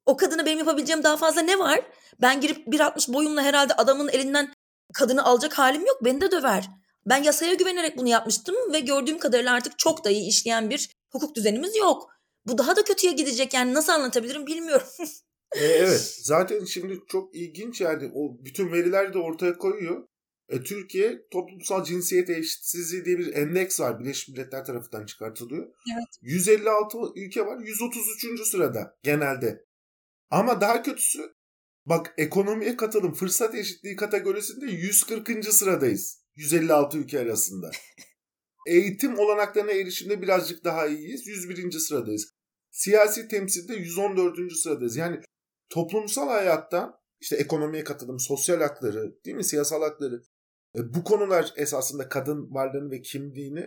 O 0.07 0.17
kadına 0.17 0.47
benim 0.47 0.59
yapabileceğim 0.59 1.05
daha 1.05 1.17
fazla 1.17 1.41
ne 1.41 1.59
var? 1.59 1.81
Ben 2.21 2.41
girip 2.41 2.67
1.60 2.69 3.13
boyumla 3.13 3.43
herhalde 3.43 3.75
adamın 3.75 4.09
elinden 4.09 4.53
kadını 4.95 5.25
alacak 5.25 5.59
halim 5.59 5.87
yok. 5.87 6.05
Beni 6.05 6.21
de 6.21 6.31
döver. 6.31 6.69
Ben 7.07 7.23
yasaya 7.23 7.55
güvenerek 7.55 7.99
bunu 7.99 8.09
yapmıştım 8.09 8.57
ve 8.73 8.81
gördüğüm 8.81 9.19
kadarıyla 9.19 9.55
artık 9.55 9.79
çok 9.79 10.05
da 10.05 10.11
iyi 10.11 10.29
işleyen 10.29 10.71
bir 10.71 10.91
hukuk 11.13 11.35
düzenimiz 11.35 11.77
yok. 11.77 12.11
Bu 12.47 12.59
daha 12.59 12.77
da 12.77 12.85
kötüye 12.85 13.13
gidecek 13.13 13.55
yani 13.55 13.75
nasıl 13.75 13.93
anlatabilirim 13.93 14.47
bilmiyorum. 14.47 14.87
e, 15.57 15.65
evet 15.65 16.19
zaten 16.23 16.65
şimdi 16.65 17.01
çok 17.09 17.35
ilginç 17.37 17.81
yani 17.81 18.11
o 18.15 18.45
bütün 18.45 18.73
veriler 18.73 19.15
de 19.15 19.19
ortaya 19.19 19.59
koyuyor. 19.59 20.07
E, 20.49 20.63
Türkiye 20.63 21.23
toplumsal 21.33 21.85
cinsiyet 21.85 22.31
eşitsizliği 22.31 23.05
diye 23.05 23.19
bir 23.19 23.35
endeks 23.35 23.81
var. 23.81 24.01
Birleşmiş 24.01 24.29
Milletler 24.29 24.65
tarafından 24.65 25.07
çıkartılıyor. 25.07 25.67
Evet. 25.67 26.07
156 26.23 26.99
ülke 27.17 27.47
var. 27.47 27.59
133. 27.61 28.49
sırada 28.49 28.97
genelde. 29.03 29.65
Ama 30.31 30.61
daha 30.61 30.83
kötüsü 30.83 31.37
Bak 31.87 32.15
ekonomiye 32.19 32.77
katılım 32.77 33.15
fırsat 33.15 33.55
eşitliği 33.55 33.97
kategorisinde 33.97 34.67
140. 34.67 35.45
sıradayız. 35.45 36.23
156 36.37 36.99
ülke 36.99 37.19
arasında. 37.19 37.71
Eğitim 38.67 39.19
olanaklarına 39.19 39.73
erişimde 39.73 40.23
birazcık 40.23 40.65
daha 40.65 40.87
iyiyiz. 40.87 41.27
101. 41.27 41.71
sıradayız. 41.73 42.33
Siyasi 42.71 43.29
temsilde 43.29 43.75
114. 43.75 44.53
sıradayız. 44.53 44.97
Yani 44.97 45.21
toplumsal 45.69 46.29
hayatta 46.29 47.01
işte 47.21 47.37
ekonomiye 47.37 47.85
katılım, 47.85 48.21
sosyal 48.21 48.61
hakları, 48.61 49.25
değil 49.25 49.37
mi? 49.37 49.45
Siyasal 49.45 49.83
hakları. 49.83 50.23
E, 50.77 50.95
bu 50.95 51.05
konular 51.05 51.53
esasında 51.57 52.09
kadın 52.09 52.55
varlığını 52.55 52.91
ve 52.91 53.03
kimliğini 53.03 53.67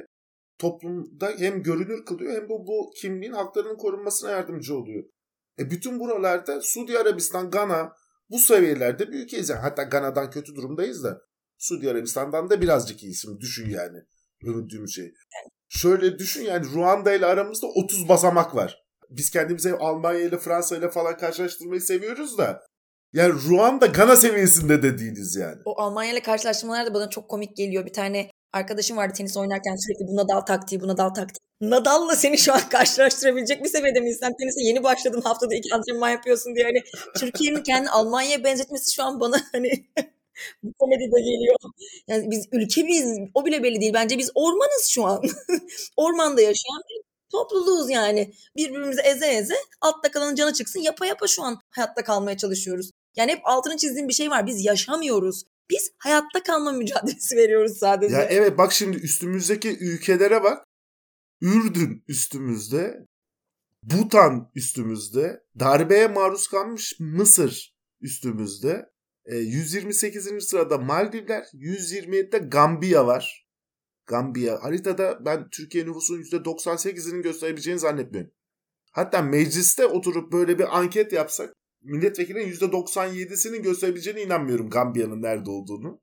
toplumda 0.58 1.32
hem 1.38 1.64
görünür 1.64 2.06
kılıyor 2.06 2.42
hem 2.42 2.50
bu, 2.50 2.68
bu 2.68 2.92
kimliğin 3.02 3.34
haklarının 3.34 3.78
korunmasına 3.78 4.32
yardımcı 4.32 4.78
oluyor. 4.78 5.04
E 5.60 5.72
bütün 5.72 6.00
buralarda 6.00 6.62
Suudi 6.62 7.00
Arabistan, 7.00 7.52
Gana, 7.52 7.94
bu 8.30 8.40
seviyelerde 8.40 9.08
bir 9.08 9.24
ülkeyiz. 9.24 9.50
Yani 9.50 9.60
hatta 9.60 9.84
Gana'dan 9.84 10.30
kötü 10.30 10.56
durumdayız 10.56 11.04
da 11.04 11.22
Suudi 11.58 11.90
Arabistan'dan 11.90 12.50
da 12.50 12.62
birazcık 12.62 13.04
iyisin. 13.04 13.40
Düşün 13.40 13.70
yani 13.70 13.98
övündüğümüz 14.44 14.96
şey. 14.96 15.14
Şöyle 15.68 16.20
düşün 16.20 16.44
yani 16.44 16.66
Ruanda 16.74 17.14
ile 17.14 17.26
aramızda 17.26 17.68
30 17.68 18.10
basamak 18.10 18.56
var. 18.56 18.86
Biz 19.10 19.30
kendimizi 19.30 19.74
Almanya 19.74 20.20
ile 20.20 20.38
Fransa 20.38 20.78
ile 20.78 20.90
falan 20.90 21.18
karşılaştırmayı 21.18 21.82
seviyoruz 21.82 22.38
da 22.38 22.64
yani 23.14 23.34
Ruanda 23.50 23.86
Gana 23.86 24.16
seviyesinde 24.16 24.84
de 24.84 25.14
yani. 25.40 25.58
O 25.66 25.82
Almanya 25.82 26.12
ile 26.12 26.22
karşılaştırmalar 26.22 26.86
da 26.86 26.94
bana 26.94 27.10
çok 27.10 27.30
komik 27.30 27.58
geliyor. 27.58 27.86
Bir 27.86 27.94
tane 27.94 28.30
arkadaşım 28.54 28.98
vardı 28.98 29.14
tenis 29.18 29.38
oynarken 29.38 29.76
sürekli 29.76 30.08
buna 30.08 30.28
dal 30.28 30.42
taktiği, 30.42 30.82
buna 30.82 30.98
dal 30.98 31.10
taktiği. 31.10 31.40
Nadal'la 31.62 32.16
seni 32.16 32.38
şu 32.38 32.54
an 32.54 32.62
karşılaştırabilecek 32.72 33.64
bir 33.64 33.70
seviyede 33.70 34.00
miyiz? 34.00 34.18
Sen 34.20 34.34
tenise 34.38 34.62
yeni 34.64 34.84
başladın 34.84 35.22
haftada 35.22 35.56
iki 35.56 35.76
antrenman 35.76 36.10
yapıyorsun 36.10 36.56
diye. 36.56 36.66
Hani 36.66 36.80
Türkiye'nin 37.20 37.64
kendi 37.64 37.90
Almanya'ya 37.90 38.44
benzetmesi 38.44 38.94
şu 38.96 39.04
an 39.04 39.20
bana 39.20 39.42
hani 39.52 39.72
bu 40.64 40.74
komedide 40.80 41.20
geliyor. 41.20 41.56
Yani 42.08 42.32
biz 42.32 42.48
ülke 42.52 42.84
miyiz? 42.84 43.06
O 43.34 43.46
bile 43.46 43.64
belli 43.64 43.82
değil. 43.82 43.94
Bence 43.94 44.18
biz 44.18 44.32
ormanız 44.36 44.86
şu 44.90 45.06
an. 45.06 45.22
Ormanda 45.98 46.42
yaşayan 46.42 46.82
Topluluğuz 47.32 47.90
yani. 47.90 48.34
Birbirimizi 48.56 49.02
eze 49.02 49.28
eze 49.28 49.56
altta 49.82 50.12
kalanın 50.12 50.36
canı 50.36 50.54
çıksın 50.54 50.80
yapa 50.80 51.06
yapa 51.06 51.28
şu 51.28 51.44
an 51.44 51.60
hayatta 51.70 52.04
kalmaya 52.04 52.38
çalışıyoruz. 52.38 52.92
Yani 53.16 53.32
hep 53.32 53.42
altını 53.44 53.78
çizdiğim 53.78 54.08
bir 54.08 54.14
şey 54.14 54.30
var. 54.30 54.48
Biz 54.48 54.66
yaşamıyoruz. 54.66 55.44
Biz 55.70 55.92
hayatta 55.98 56.44
kalma 56.44 56.72
mücadelesi 56.82 57.36
veriyoruz 57.38 57.78
sadece. 57.78 58.16
Ya 58.16 58.24
evet 58.24 58.58
bak 58.58 58.74
şimdi 58.74 58.98
üstümüzdeki 58.98 59.78
ülkelere 59.80 60.44
bak. 60.44 60.66
Ürdün 61.42 62.04
üstümüzde. 62.08 63.06
Butan 63.84 64.52
üstümüzde. 64.56 65.44
Darbeye 65.60 66.08
maruz 66.08 66.48
kalmış 66.48 67.00
Mısır 67.00 67.74
üstümüzde. 68.02 68.90
E, 69.26 69.38
128. 69.38 70.44
sırada 70.44 70.78
Maldivler, 70.78 71.44
127'de 71.54 72.38
Gambiya 72.38 73.08
var. 73.08 73.49
Gambiya. 74.10 74.64
Haritada 74.64 75.26
ben 75.26 75.50
Türkiye 75.50 75.86
nüfusunun 75.86 76.22
%98'inin 76.22 77.22
gösterebileceğini 77.22 77.80
zannetmiyorum. 77.80 78.32
Hatta 78.92 79.22
mecliste 79.22 79.86
oturup 79.86 80.32
böyle 80.32 80.60
bir 80.60 80.78
anket 80.78 81.14
yapsak 81.14 81.54
milletvekilinin 81.82 82.52
%97'sinin 82.52 83.64
gösterebileceğine 83.64 84.22
inanmıyorum 84.22 84.70
Gambiya'nın 84.70 85.22
nerede 85.22 85.50
olduğunu. 85.50 86.02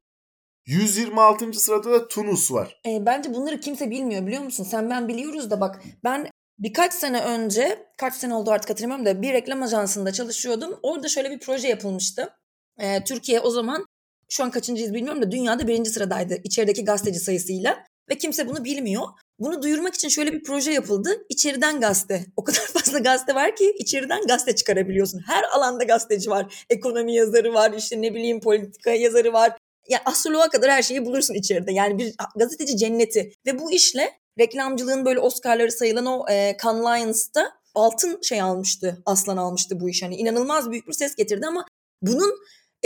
126. 0.66 1.52
sırada 1.52 1.90
da 1.90 2.08
Tunus 2.08 2.52
var. 2.52 2.80
E, 2.86 3.06
bence 3.06 3.34
bunları 3.34 3.60
kimse 3.60 3.90
bilmiyor 3.90 4.26
biliyor 4.26 4.42
musun? 4.42 4.64
Sen 4.64 4.90
ben 4.90 5.08
biliyoruz 5.08 5.50
da 5.50 5.60
bak 5.60 5.82
ben 6.04 6.30
birkaç 6.58 6.94
sene 6.94 7.24
önce 7.24 7.86
kaç 7.98 8.14
sene 8.14 8.34
oldu 8.34 8.50
artık 8.50 8.70
hatırlamıyorum 8.70 9.06
da 9.06 9.22
bir 9.22 9.32
reklam 9.32 9.62
ajansında 9.62 10.12
çalışıyordum. 10.12 10.78
Orada 10.82 11.08
şöyle 11.08 11.30
bir 11.30 11.40
proje 11.40 11.68
yapılmıştı. 11.68 12.30
E, 12.78 13.04
Türkiye 13.04 13.40
o 13.40 13.50
zaman 13.50 13.86
şu 14.28 14.44
an 14.44 14.50
kaçıncıyız 14.50 14.94
bilmiyorum 14.94 15.22
da 15.22 15.30
dünyada 15.30 15.68
birinci 15.68 15.90
sıradaydı 15.90 16.38
içerideki 16.44 16.84
gazeteci 16.84 17.20
sayısıyla. 17.20 17.84
Ve 18.10 18.18
kimse 18.18 18.48
bunu 18.48 18.64
bilmiyor. 18.64 19.02
Bunu 19.38 19.62
duyurmak 19.62 19.94
için 19.94 20.08
şöyle 20.08 20.32
bir 20.32 20.42
proje 20.42 20.72
yapıldı. 20.72 21.24
İçeriden 21.28 21.80
gazete. 21.80 22.26
O 22.36 22.44
kadar 22.44 22.60
fazla 22.72 22.98
gazete 22.98 23.34
var 23.34 23.56
ki 23.56 23.74
içeriden 23.78 24.26
gazete 24.26 24.54
çıkarabiliyorsun. 24.54 25.22
Her 25.26 25.44
alanda 25.44 25.84
gazeteci 25.84 26.30
var. 26.30 26.64
Ekonomi 26.70 27.14
yazarı 27.14 27.54
var, 27.54 27.72
işte 27.72 28.02
ne 28.02 28.14
bileyim 28.14 28.40
politika 28.40 28.90
yazarı 28.90 29.32
var. 29.32 29.52
Ya 29.88 30.02
astroloğa 30.04 30.48
kadar 30.48 30.70
her 30.70 30.82
şeyi 30.82 31.06
bulursun 31.06 31.34
içeride. 31.34 31.72
Yani 31.72 31.98
bir 31.98 32.14
gazeteci 32.36 32.76
cenneti. 32.76 33.32
Ve 33.46 33.58
bu 33.58 33.72
işle 33.72 34.12
reklamcılığın 34.38 35.04
böyle 35.04 35.20
Oscar'ları 35.20 35.72
sayılan 35.72 36.06
o 36.06 36.30
e, 36.30 36.56
Cannes 36.64 36.84
Lions'ta 36.84 37.52
altın 37.74 38.20
şey 38.22 38.40
almıştı. 38.40 39.02
Aslan 39.06 39.36
almıştı 39.36 39.80
bu 39.80 39.90
iş. 39.90 40.02
Hani 40.02 40.16
inanılmaz 40.16 40.70
büyük 40.70 40.88
bir 40.88 40.92
ses 40.92 41.14
getirdi 41.14 41.46
ama 41.46 41.66
bunun 42.02 42.34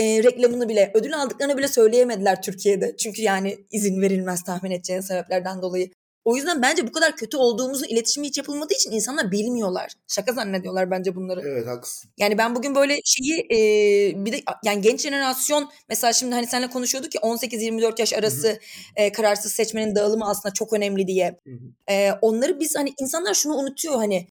e, 0.01 0.23
reklamını 0.23 0.69
bile 0.69 0.91
ödül 0.93 1.17
aldıklarını 1.17 1.57
bile 1.57 1.67
söyleyemediler 1.67 2.41
Türkiye'de. 2.41 2.95
Çünkü 2.97 3.21
yani 3.21 3.57
izin 3.71 4.01
verilmez 4.01 4.43
tahmin 4.43 4.71
edeceğin 4.71 5.01
sebeplerden 5.01 5.61
dolayı. 5.61 5.89
O 6.25 6.35
yüzden 6.35 6.61
bence 6.61 6.87
bu 6.87 6.91
kadar 6.91 7.15
kötü 7.15 7.37
olduğumuzu 7.37 7.85
iletişimi 7.85 8.27
hiç 8.27 8.37
yapılmadığı 8.37 8.73
için 8.73 8.91
insanlar 8.91 9.31
bilmiyorlar. 9.31 9.91
Şaka 10.07 10.33
zannediyorlar 10.33 10.91
bence 10.91 11.15
bunları. 11.15 11.41
Evet 11.45 11.67
haklısın. 11.67 12.11
Yani 12.17 12.37
ben 12.37 12.55
bugün 12.55 12.75
böyle 12.75 12.99
şeyi 13.05 13.39
e, 13.39 13.55
bir 14.25 14.31
de 14.31 14.41
yani 14.65 14.81
genç 14.81 15.01
jenerasyon 15.01 15.69
mesela 15.89 16.13
şimdi 16.13 16.35
hani 16.35 16.47
seninle 16.47 16.69
konuşuyorduk 16.69 17.11
ki 17.11 17.17
18-24 17.17 17.99
yaş 17.99 18.13
arası 18.13 18.59
e, 18.95 19.11
kararsız 19.11 19.51
seçmenin 19.51 19.95
dağılımı 19.95 20.29
aslında 20.29 20.53
çok 20.53 20.73
önemli 20.73 21.07
diye. 21.07 21.39
E, 21.89 22.11
onları 22.21 22.59
biz 22.59 22.75
hani 22.75 22.93
insanlar 22.99 23.33
şunu 23.33 23.55
unutuyor 23.55 23.95
hani 23.95 24.27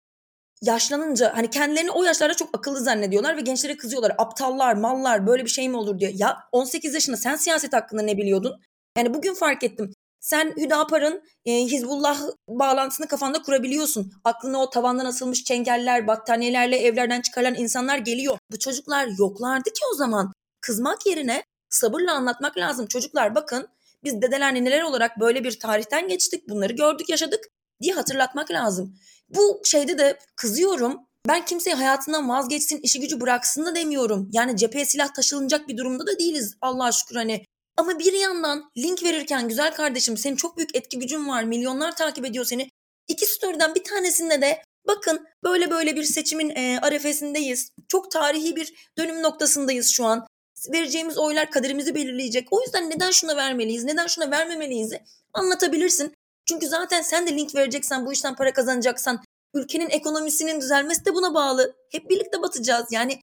yaşlanınca 0.63 1.37
hani 1.37 1.51
kendilerini 1.51 1.91
o 1.91 2.05
yaşlarda 2.05 2.35
çok 2.35 2.59
akıllı 2.59 2.81
zannediyorlar 2.81 3.37
ve 3.37 3.41
gençlere 3.41 3.77
kızıyorlar. 3.77 4.15
Aptallar, 4.19 4.75
mallar 4.75 5.27
böyle 5.27 5.45
bir 5.45 5.51
şey 5.51 5.69
mi 5.69 5.77
olur 5.77 5.99
diyor. 5.99 6.13
Ya 6.15 6.39
18 6.53 6.95
yaşında 6.95 7.17
sen 7.17 7.37
siyaset 7.37 7.73
hakkında 7.73 8.03
ne 8.03 8.17
biliyordun? 8.17 8.61
Yani 8.99 9.15
bugün 9.15 9.35
fark 9.35 9.65
ettim. 9.65 9.93
Sen 10.21 10.55
Hüdapar'ın 10.57 11.23
e, 11.45 11.53
Hizbullah 11.53 12.21
bağlantısını 12.49 13.07
kafanda 13.09 13.43
kurabiliyorsun. 13.43 14.13
Aklına 14.25 14.59
o 14.63 14.71
tavandan 14.71 15.05
asılmış 15.05 15.45
çengeller, 15.45 16.07
battaniyelerle 16.07 16.77
evlerden 16.77 17.21
çıkarılan 17.21 17.55
insanlar 17.55 17.99
geliyor. 17.99 18.39
Bu 18.53 18.59
çocuklar 18.59 19.09
yoklardı 19.19 19.71
ki 19.71 19.81
o 19.93 19.97
zaman. 19.97 20.33
Kızmak 20.61 21.07
yerine 21.07 21.43
sabırla 21.71 22.13
anlatmak 22.13 22.59
lazım. 22.59 22.87
Çocuklar 22.87 23.35
bakın 23.35 23.69
biz 24.05 24.23
dedeler 24.23 24.55
nineler 24.55 24.83
olarak 24.83 25.21
böyle 25.21 25.45
bir 25.45 25.61
tarihten 25.61 26.09
geçtik. 26.09 26.49
Bunları 26.49 26.73
gördük 26.73 27.09
yaşadık 27.09 27.45
diye 27.83 27.95
hatırlatmak 27.95 28.51
lazım. 28.51 28.95
Bu 29.29 29.61
şeyde 29.65 29.99
de 29.99 30.19
kızıyorum. 30.37 31.01
Ben 31.29 31.45
kimseyi 31.45 31.77
hayatından 31.77 32.29
vazgeçsin, 32.29 32.81
işi 32.83 33.01
gücü 33.01 33.21
bıraksın 33.21 33.67
da 33.67 33.75
demiyorum. 33.75 34.29
Yani 34.33 34.57
cepheye 34.57 34.85
silah 34.85 35.15
taşılınacak 35.15 35.69
bir 35.69 35.77
durumda 35.77 36.07
da 36.07 36.19
değiliz 36.19 36.57
Allah'a 36.61 36.93
şükür 36.93 37.17
hani. 37.17 37.45
Ama 37.77 37.99
bir 37.99 38.13
yandan 38.13 38.71
link 38.77 39.03
verirken 39.03 39.49
güzel 39.49 39.75
kardeşim 39.75 40.17
senin 40.17 40.37
çok 40.37 40.57
büyük 40.57 40.77
etki 40.77 40.99
gücün 40.99 41.29
var. 41.29 41.45
Milyonlar 41.45 41.97
takip 41.97 42.25
ediyor 42.25 42.45
seni. 42.45 42.71
İki 43.09 43.27
story'den 43.27 43.75
bir 43.75 43.85
tanesinde 43.85 44.41
de 44.41 44.63
bakın 44.87 45.27
böyle 45.45 45.71
böyle 45.71 45.97
bir 45.97 46.05
seçimin 46.05 46.51
e, 46.51 46.79
arefesindeyiz. 46.83 47.71
Çok 47.89 48.11
tarihi 48.11 48.57
bir 48.57 48.75
dönüm 48.99 49.23
noktasındayız 49.23 49.89
şu 49.91 50.05
an. 50.05 50.27
Vereceğimiz 50.73 51.19
oylar 51.19 51.51
kaderimizi 51.51 51.95
belirleyecek. 51.95 52.49
O 52.51 52.61
yüzden 52.63 52.91
neden 52.91 53.11
şuna 53.11 53.37
vermeliyiz, 53.37 53.85
neden 53.85 54.07
şuna 54.07 54.31
vermemeliyiz 54.31 54.93
anlatabilirsin. 55.33 56.15
Çünkü 56.49 56.67
zaten 56.67 57.03
sen 57.03 57.27
de 57.27 57.37
link 57.37 57.55
vereceksen, 57.55 58.07
bu 58.07 58.13
işten 58.13 58.37
para 58.37 58.53
kazanacaksan 58.53 59.21
ülkenin 59.55 59.91
ekonomisinin 59.91 60.61
düzelmesi 60.61 61.05
de 61.05 61.15
buna 61.15 61.35
bağlı. 61.35 61.77
Hep 61.93 62.11
birlikte 62.11 62.43
batacağız. 62.43 62.87
Yani 62.91 63.21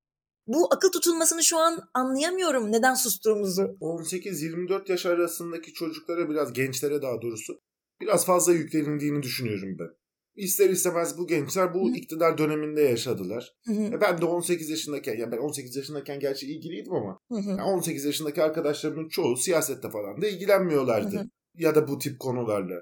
bu 0.48 0.74
akıl 0.74 0.92
tutulmasını 0.92 1.44
şu 1.44 1.58
an 1.58 1.90
anlayamıyorum 1.94 2.72
neden 2.72 2.94
sustuğumuzu. 2.94 3.62
18-24 3.82 4.92
yaş 4.92 5.06
arasındaki 5.06 5.74
çocuklara 5.74 6.30
biraz 6.30 6.54
gençlere 6.54 7.02
daha 7.02 7.22
doğrusu 7.22 7.60
biraz 8.02 8.26
fazla 8.26 8.54
yüklenildiğini 8.54 9.24
düşünüyorum 9.24 9.78
ben. 9.80 9.90
İster 10.36 10.70
istemez 10.70 11.18
bu 11.18 11.28
gençler 11.28 11.74
bu 11.74 11.90
Hı. 11.90 11.94
iktidar 11.94 12.38
döneminde 12.38 12.82
yaşadılar. 12.82 13.54
Hı 13.66 13.74
hı. 13.74 13.84
E, 13.84 14.02
ben 14.02 14.22
de 14.22 14.26
18 14.26 14.70
yaşındayken, 14.70 15.18
yani 15.18 15.32
ben 15.32 15.38
18 15.38 15.76
yaşındayken 15.76 16.20
gerçi 16.20 16.48
ilgiliydim 16.48 16.94
ama 16.94 17.20
hı 17.32 17.38
hı. 17.38 17.50
Yani 17.50 17.64
18 17.64 18.06
yaşındaki 18.06 18.44
arkadaşlarımın 18.44 19.10
çoğu 19.10 19.38
siyasette 19.38 19.90
falan 19.90 20.22
da 20.22 20.28
ilgilenmiyorlardı. 20.28 21.16
Hı 21.16 21.20
hı. 21.20 21.28
Ya 21.58 21.76
da 21.76 21.88
bu 21.88 22.00
tip 22.00 22.20
konularla. 22.20 22.76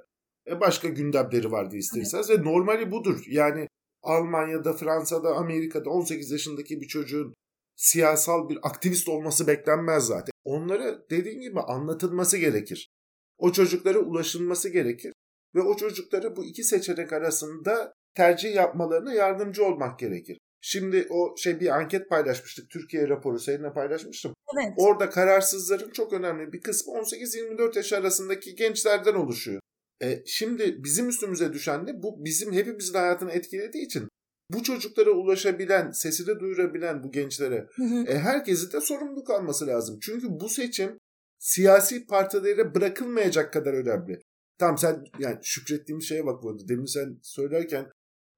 E 0.47 0.59
başka 0.59 0.87
gündemleri 0.87 1.51
vardı 1.51 1.75
isterseniz 1.75 2.29
ve 2.29 2.43
normali 2.43 2.91
budur. 2.91 3.23
Yani 3.27 3.67
Almanya'da, 4.03 4.73
Fransa'da, 4.73 5.35
Amerika'da 5.35 5.89
18 5.89 6.31
yaşındaki 6.31 6.81
bir 6.81 6.87
çocuğun 6.87 7.33
siyasal 7.75 8.49
bir 8.49 8.59
aktivist 8.63 9.09
olması 9.09 9.47
beklenmez 9.47 10.03
zaten. 10.03 10.31
Onlara 10.43 11.09
dediğin 11.09 11.41
gibi 11.41 11.59
anlatılması 11.59 12.37
gerekir. 12.37 12.89
O 13.37 13.51
çocuklara 13.51 13.99
ulaşılması 13.99 14.69
gerekir 14.69 15.13
ve 15.55 15.61
o 15.61 15.75
çocuklara 15.77 16.35
bu 16.35 16.45
iki 16.45 16.63
seçenek 16.63 17.13
arasında 17.13 17.93
tercih 18.15 18.55
yapmalarına 18.55 19.13
yardımcı 19.13 19.65
olmak 19.65 19.99
gerekir. 19.99 20.37
Şimdi 20.61 21.07
o 21.09 21.37
şey 21.37 21.59
bir 21.59 21.67
anket 21.67 22.09
paylaşmıştık. 22.09 22.69
Türkiye 22.69 23.09
raporu 23.09 23.39
seninle 23.39 23.73
paylaşmıştım. 23.73 24.33
Evet. 24.55 24.73
Orada 24.77 25.09
kararsızların 25.09 25.91
çok 25.91 26.13
önemli 26.13 26.53
bir 26.53 26.61
kısmı 26.61 26.93
18-24 26.93 27.77
yaş 27.77 27.93
arasındaki 27.93 28.55
gençlerden 28.55 29.13
oluşuyor. 29.13 29.61
E, 30.03 30.23
şimdi 30.25 30.83
bizim 30.83 31.09
üstümüze 31.09 31.53
düşen 31.53 31.87
de 31.87 32.03
bu 32.03 32.25
bizim 32.25 32.53
hepimizin 32.53 32.93
hayatını 32.93 33.31
etkilediği 33.31 33.85
için 33.85 34.09
bu 34.49 34.63
çocuklara 34.63 35.11
ulaşabilen, 35.11 35.91
sesini 35.91 36.39
duyurabilen 36.39 37.03
bu 37.03 37.11
gençlere 37.11 37.67
E, 38.07 38.19
herkesin 38.19 38.71
de 38.71 38.81
sorumluluk 38.81 39.29
alması 39.29 39.67
lazım. 39.67 39.99
Çünkü 40.01 40.27
bu 40.29 40.49
seçim 40.49 40.97
siyasi 41.39 42.05
partilere 42.05 42.75
bırakılmayacak 42.75 43.53
kadar 43.53 43.73
önemli. 43.73 44.21
Tamam 44.57 44.77
sen 44.77 45.03
yani 45.19 45.39
şükrettiğim 45.43 46.01
şeye 46.01 46.25
bak 46.25 46.43
bu 46.43 46.49
arada. 46.49 46.67
Demin 46.67 46.85
sen 46.85 47.19
söylerken 47.21 47.91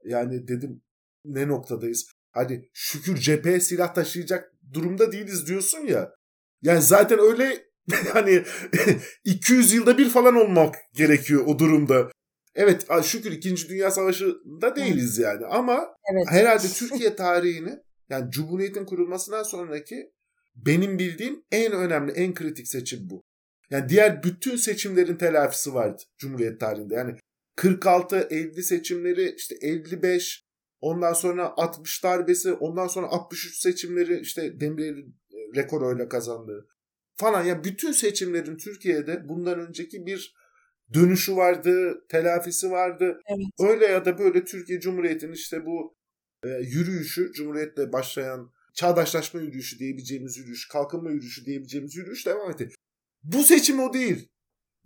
yani 0.04 0.48
dedim 0.48 0.82
ne 1.26 1.48
noktadayız? 1.48 2.10
Hadi 2.32 2.70
şükür 2.74 3.16
cepheye 3.16 3.60
silah 3.60 3.94
taşıyacak 3.94 4.54
durumda 4.74 5.12
değiliz 5.12 5.48
diyorsun 5.48 5.80
ya. 5.80 6.12
Yani 6.62 6.82
zaten 6.82 7.20
öyle 7.20 7.66
yani 8.16 8.44
200 9.24 9.74
yılda 9.74 9.98
bir 9.98 10.10
falan 10.10 10.36
olmak 10.36 10.76
gerekiyor 10.94 11.44
o 11.48 11.60
durumda. 11.60 12.12
Evet 12.56 12.88
şükür 13.04 13.32
2. 13.32 13.70
Dünya 13.70 13.92
Savaşı'nda 13.92 14.76
değiliz 14.76 15.18
yani 15.18 15.46
ama 15.46 15.88
evet. 16.14 16.26
herhalde 16.30 16.68
Türkiye 16.76 17.16
tarihini 17.16 17.80
yani 18.10 18.32
Cumhuriyet'in 18.32 18.86
kurulmasından 18.86 19.44
sonraki 19.44 20.12
benim 20.56 21.00
bildiğim 21.00 21.44
en 21.52 21.72
önemli, 21.72 22.12
en 22.12 22.34
kritik 22.34 22.68
seçim 22.68 23.00
bu. 23.10 23.24
Yani 23.70 23.90
diğer 23.90 24.24
bütün 24.24 24.56
seçimlerin 24.56 25.16
telafisi 25.16 25.74
vardı 25.74 26.02
Cumhuriyet 26.18 26.60
tarihinde. 26.60 26.96
Yani 26.96 27.16
46, 27.56 28.28
50 28.30 28.64
seçimleri, 28.64 29.36
işte 29.38 29.56
55, 29.62 30.46
ondan 30.82 31.14
sonra 31.14 31.54
60 31.58 32.04
darbesi, 32.04 32.54
ondan 32.54 32.88
sonra 32.88 33.08
63 33.08 33.62
seçimleri 33.62 34.20
işte 34.20 34.60
Demirel'in 34.60 35.16
rekor 35.56 35.82
oyla 35.82 36.10
kazandığı 36.10 36.68
falan. 37.18 37.42
Ya 37.42 37.48
yani 37.48 37.64
bütün 37.64 37.92
seçimlerin 37.92 38.58
Türkiye'de 38.58 39.30
bundan 39.30 39.60
önceki 39.60 40.06
bir 40.06 40.36
dönüşü 40.94 41.36
vardı, 41.36 42.06
telafisi 42.10 42.72
vardı. 42.72 43.20
Evet. 43.28 43.70
Öyle 43.70 43.86
ya 43.86 44.06
da 44.06 44.18
böyle 44.18 44.46
Türkiye 44.46 44.80
Cumhuriyeti'nin 44.80 45.34
işte 45.34 45.66
bu 45.66 45.98
e, 46.44 46.50
yürüyüşü, 46.50 47.32
Cumhuriyet'le 47.32 47.94
başlayan 47.94 48.52
çağdaşlaşma 48.74 49.42
yürüyüşü 49.42 49.80
diyebileceğimiz 49.80 50.38
yürüyüş, 50.38 50.68
kalkınma 50.68 51.12
yürüyüşü 51.12 51.46
diyebileceğimiz 51.46 51.96
yürüyüş 51.96 52.26
devam 52.26 52.52
etti. 52.52 52.70
Bu 53.24 53.44
seçim 53.44 53.80
o 53.80 53.94
değil. 53.94 54.30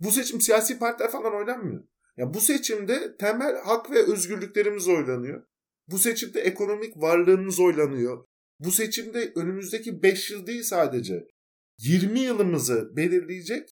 Bu 0.00 0.10
seçim 0.10 0.40
siyasi 0.40 0.78
partiler 0.78 1.10
falan 1.10 1.34
oynanmıyor. 1.34 1.84
Ya 2.16 2.34
bu 2.34 2.40
seçimde 2.40 3.16
temel 3.16 3.56
hak 3.64 3.90
ve 3.90 4.12
özgürlüklerimiz 4.12 4.88
oylanıyor. 4.88 5.42
Bu 5.88 5.98
seçimde 5.98 6.40
ekonomik 6.40 6.96
varlığımız 6.96 7.60
oylanıyor. 7.60 8.24
Bu 8.58 8.70
seçimde 8.70 9.32
önümüzdeki 9.34 10.02
5 10.02 10.30
yıl 10.30 10.46
değil 10.46 10.62
sadece 10.62 11.26
20 11.82 12.20
yılımızı 12.20 12.96
belirleyecek 12.96 13.68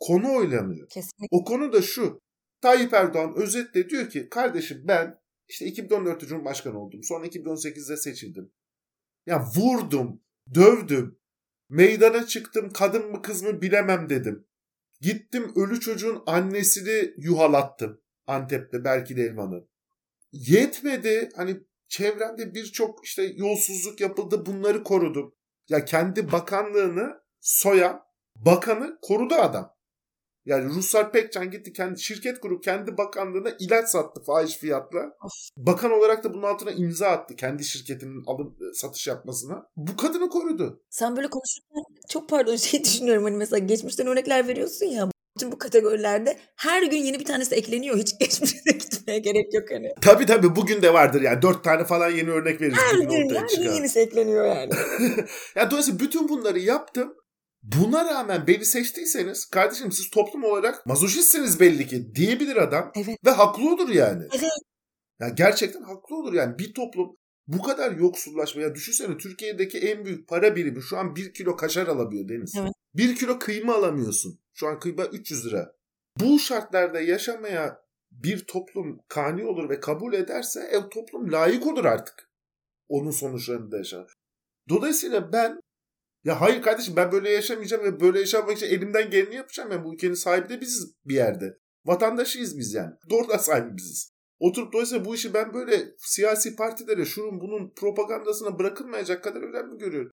konu 0.00 0.34
oylanıyor. 0.34 0.88
Kesinlikle. 0.88 1.26
O 1.30 1.44
konu 1.44 1.72
da 1.72 1.82
şu. 1.82 2.20
Tayyip 2.60 2.94
Erdoğan 2.94 3.34
özetle 3.36 3.88
diyor 3.88 4.10
ki 4.10 4.28
kardeşim 4.28 4.84
ben 4.84 5.18
işte 5.48 5.66
2014'te 5.66 6.26
Cumhurbaşkanı 6.26 6.78
oldum. 6.78 7.00
Sonra 7.04 7.26
2018'de 7.26 7.96
seçildim. 7.96 8.52
Ya 9.26 9.44
vurdum, 9.56 10.22
dövdüm, 10.54 11.18
meydana 11.68 12.26
çıktım 12.26 12.70
kadın 12.74 13.10
mı 13.10 13.22
kız 13.22 13.42
mı 13.42 13.62
bilemem 13.62 14.08
dedim. 14.08 14.46
Gittim 15.00 15.52
ölü 15.56 15.80
çocuğun 15.80 16.22
annesini 16.26 17.14
yuhalattım. 17.16 18.00
Antep'te 18.26 18.84
belki 18.84 19.16
de 19.16 19.22
Elvan'ın. 19.22 19.68
Yetmedi 20.32 21.30
hani 21.36 21.60
çevremde 21.88 22.54
birçok 22.54 23.04
işte 23.04 23.22
yolsuzluk 23.22 24.00
yapıldı 24.00 24.46
bunları 24.46 24.82
korudum. 24.82 25.34
Ya 25.68 25.84
kendi 25.84 26.32
bakanlığını 26.32 27.21
soyan 27.42 28.02
bakanı 28.36 28.98
korudu 29.02 29.34
adam. 29.34 29.74
Yani 30.46 30.74
Ruslar 30.74 31.12
Pekcan 31.12 31.50
gitti 31.50 31.72
kendi 31.72 32.00
şirket 32.00 32.40
kurup 32.40 32.64
kendi 32.64 32.96
bakanlığına 32.98 33.50
ilaç 33.60 33.88
sattı 33.88 34.22
fahiş 34.22 34.56
fiyatla. 34.56 35.00
Bakan 35.56 35.92
olarak 35.92 36.24
da 36.24 36.34
bunun 36.34 36.42
altına 36.42 36.70
imza 36.70 37.08
attı 37.08 37.36
kendi 37.36 37.64
şirketinin 37.64 38.24
alım 38.26 38.56
satış 38.74 39.06
yapmasına. 39.06 39.66
Bu 39.76 39.96
kadını 39.96 40.28
korudu. 40.28 40.82
Sen 40.90 41.16
böyle 41.16 41.30
konuşurken 41.30 41.82
çok 42.08 42.28
pardon 42.28 42.56
şey 42.56 42.84
düşünüyorum 42.84 43.24
hani 43.24 43.36
mesela 43.36 43.58
geçmişten 43.58 44.06
örnekler 44.06 44.48
veriyorsun 44.48 44.86
ya 44.86 45.08
bütün 45.36 45.52
bu 45.52 45.58
kategorilerde 45.58 46.38
her 46.56 46.82
gün 46.82 46.98
yeni 46.98 47.20
bir 47.20 47.24
tanesi 47.24 47.54
ekleniyor. 47.54 47.96
Hiç 47.96 48.18
geçmişe 48.20 48.56
gitmeye 48.66 49.18
gerek 49.18 49.54
yok 49.54 49.70
hani. 49.70 49.94
Tabii 50.00 50.26
tabii 50.26 50.56
bugün 50.56 50.82
de 50.82 50.94
vardır 50.94 51.22
yani. 51.22 51.42
Dört 51.42 51.64
tane 51.64 51.84
falan 51.84 52.10
yeni 52.10 52.30
örnek 52.30 52.60
veririz. 52.60 52.78
Her 52.78 52.98
gün 52.98 53.34
her 53.34 53.62
gün 53.62 53.72
yenisi 53.72 54.00
ekleniyor 54.00 54.44
yani. 54.44 54.72
ya 55.56 55.70
dolayısıyla 55.70 56.00
bütün 56.00 56.28
bunları 56.28 56.58
yaptım. 56.58 57.14
Buna 57.62 58.04
rağmen 58.04 58.46
beni 58.46 58.64
seçtiyseniz 58.64 59.46
kardeşim 59.46 59.92
siz 59.92 60.10
toplum 60.10 60.44
olarak 60.44 60.86
mazoşistsiniz 60.86 61.60
belli 61.60 61.86
ki 61.86 62.14
diyebilir 62.14 62.56
adam. 62.56 62.92
Evet. 62.96 63.18
Ve 63.24 63.30
haklı 63.30 63.74
olur 63.74 63.88
yani. 63.88 64.24
Evet. 64.32 64.50
Ya 65.20 65.28
gerçekten 65.28 65.82
haklı 65.82 66.16
olur 66.16 66.32
yani. 66.32 66.58
Bir 66.58 66.74
toplum 66.74 67.16
bu 67.46 67.62
kadar 67.62 67.92
yoksullaşma. 67.92 68.62
Ya 68.62 68.74
düşünsene 68.74 69.16
Türkiye'deki 69.18 69.78
en 69.78 70.04
büyük 70.04 70.28
para 70.28 70.56
birimi 70.56 70.82
şu 70.82 70.98
an 70.98 71.16
bir 71.16 71.34
kilo 71.34 71.56
kaşar 71.56 71.86
alabiliyor 71.86 72.28
Deniz. 72.28 72.54
Evet. 72.60 72.72
Bir 72.94 73.16
kilo 73.16 73.38
kıyma 73.38 73.74
alamıyorsun. 73.74 74.38
Şu 74.54 74.68
an 74.68 74.78
kıyma 74.78 75.04
300 75.04 75.46
lira. 75.46 75.72
Bu 76.20 76.38
şartlarda 76.38 77.00
yaşamaya 77.00 77.82
bir 78.10 78.44
toplum 78.46 79.00
kani 79.08 79.44
olur 79.44 79.68
ve 79.68 79.80
kabul 79.80 80.12
ederse 80.12 80.60
ev 80.60 80.88
toplum 80.88 81.32
layık 81.32 81.66
olur 81.66 81.84
artık. 81.84 82.30
Onun 82.88 83.10
sonuçlarını 83.10 83.70
da 83.70 83.76
yaşar. 83.76 84.14
Dolayısıyla 84.68 85.32
ben 85.32 85.60
ya 86.24 86.40
hayır 86.40 86.62
kardeşim 86.62 86.96
ben 86.96 87.12
böyle 87.12 87.30
yaşamayacağım 87.30 87.84
ve 87.84 88.00
böyle 88.00 88.18
yaşamak 88.20 88.56
için 88.56 88.66
elimden 88.66 89.10
geleni 89.10 89.34
yapacağım. 89.34 89.70
Yani 89.70 89.84
bu 89.84 89.94
ülkenin 89.94 90.14
sahibi 90.14 90.48
de 90.48 90.60
biziz 90.60 90.94
bir 91.04 91.14
yerde. 91.14 91.58
Vatandaşıyız 91.84 92.58
biz 92.58 92.74
yani. 92.74 92.94
Doğrudan 93.10 93.38
sahibi 93.38 93.76
biziz. 93.76 94.12
Oturup 94.38 94.72
dolayısıyla 94.72 95.04
bu 95.04 95.14
işi 95.14 95.34
ben 95.34 95.54
böyle 95.54 95.84
siyasi 95.98 96.56
partilere 96.56 97.04
şunun 97.04 97.40
bunun 97.40 97.72
propagandasına 97.74 98.58
bırakılmayacak 98.58 99.24
kadar 99.24 99.42
önemli 99.42 99.78
görüyorum. 99.78 100.10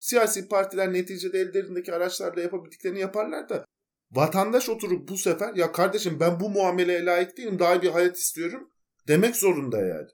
Siyasi 0.00 0.48
partiler 0.48 0.92
neticede 0.92 1.38
ellerindeki 1.38 1.94
araçlarla 1.94 2.40
yapabildiklerini 2.40 3.00
yaparlar 3.00 3.48
da 3.48 3.64
vatandaş 4.10 4.68
oturup 4.68 5.08
bu 5.08 5.16
sefer 5.16 5.54
ya 5.54 5.72
kardeşim 5.72 6.20
ben 6.20 6.40
bu 6.40 6.50
muameleye 6.50 7.04
layık 7.04 7.36
değilim 7.36 7.58
daha 7.58 7.74
iyi 7.74 7.82
bir 7.82 7.90
hayat 7.90 8.16
istiyorum 8.16 8.70
demek 9.08 9.36
zorunda 9.36 9.78
yani. 9.78 10.08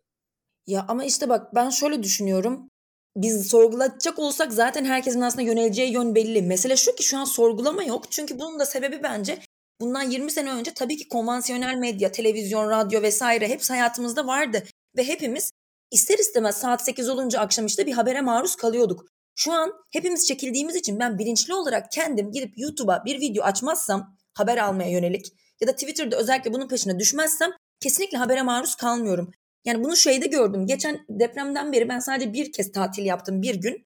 Ya 0.67 0.85
ama 0.89 1.05
işte 1.05 1.29
bak 1.29 1.55
ben 1.55 1.71
şöyle 1.71 2.03
düşünüyorum. 2.03 2.69
Biz 3.17 3.49
sorgulatacak 3.49 4.19
olsak 4.19 4.53
zaten 4.53 4.85
herkesin 4.85 5.21
aslında 5.21 5.43
yöneleceği 5.43 5.93
yön 5.93 6.15
belli. 6.15 6.43
Mesele 6.43 6.77
şu 6.77 6.95
ki 6.95 7.03
şu 7.03 7.19
an 7.19 7.25
sorgulama 7.25 7.83
yok. 7.83 8.05
Çünkü 8.11 8.39
bunun 8.39 8.59
da 8.59 8.67
sebebi 8.67 9.03
bence 9.03 9.39
bundan 9.81 10.11
20 10.11 10.31
sene 10.31 10.51
önce 10.51 10.75
tabii 10.75 10.97
ki 10.97 11.09
konvansiyonel 11.09 11.75
medya, 11.75 12.13
televizyon, 12.13 12.71
radyo 12.71 13.03
vesaire 13.03 13.49
hepsi 13.49 13.73
hayatımızda 13.73 14.27
vardı. 14.27 14.63
Ve 14.97 15.05
hepimiz 15.05 15.51
ister 15.91 16.19
istemez 16.19 16.57
saat 16.57 16.85
8 16.85 17.09
olunca 17.09 17.41
akşam 17.41 17.67
işte 17.67 17.87
bir 17.87 17.93
habere 17.93 18.21
maruz 18.21 18.57
kalıyorduk. 18.57 19.05
Şu 19.35 19.53
an 19.53 19.73
hepimiz 19.93 20.27
çekildiğimiz 20.27 20.77
için 20.77 20.99
ben 20.99 21.19
bilinçli 21.19 21.55
olarak 21.55 21.93
kendim 21.93 22.33
gidip 22.33 22.59
YouTube'a 22.59 23.05
bir 23.05 23.21
video 23.21 23.45
açmazsam 23.45 24.17
haber 24.35 24.59
almaya 24.59 24.91
yönelik 24.91 25.27
ya 25.61 25.69
da 25.69 25.73
Twitter'da 25.73 26.17
özellikle 26.17 26.53
bunun 26.53 26.69
peşine 26.69 26.99
düşmezsem 26.99 27.51
kesinlikle 27.81 28.19
habere 28.19 28.43
maruz 28.43 28.75
kalmıyorum. 28.75 29.31
Yani 29.67 29.85
bunu 29.85 29.97
şeyde 29.97 30.27
gördüm. 30.27 30.67
Geçen 30.67 31.07
depremden 31.09 31.73
beri 31.73 31.89
ben 31.89 31.99
sadece 31.99 32.33
bir 32.33 32.53
kez 32.53 32.73
tatil 32.73 33.05
yaptım 33.05 33.43
bir 33.43 33.55
gün. 33.55 33.87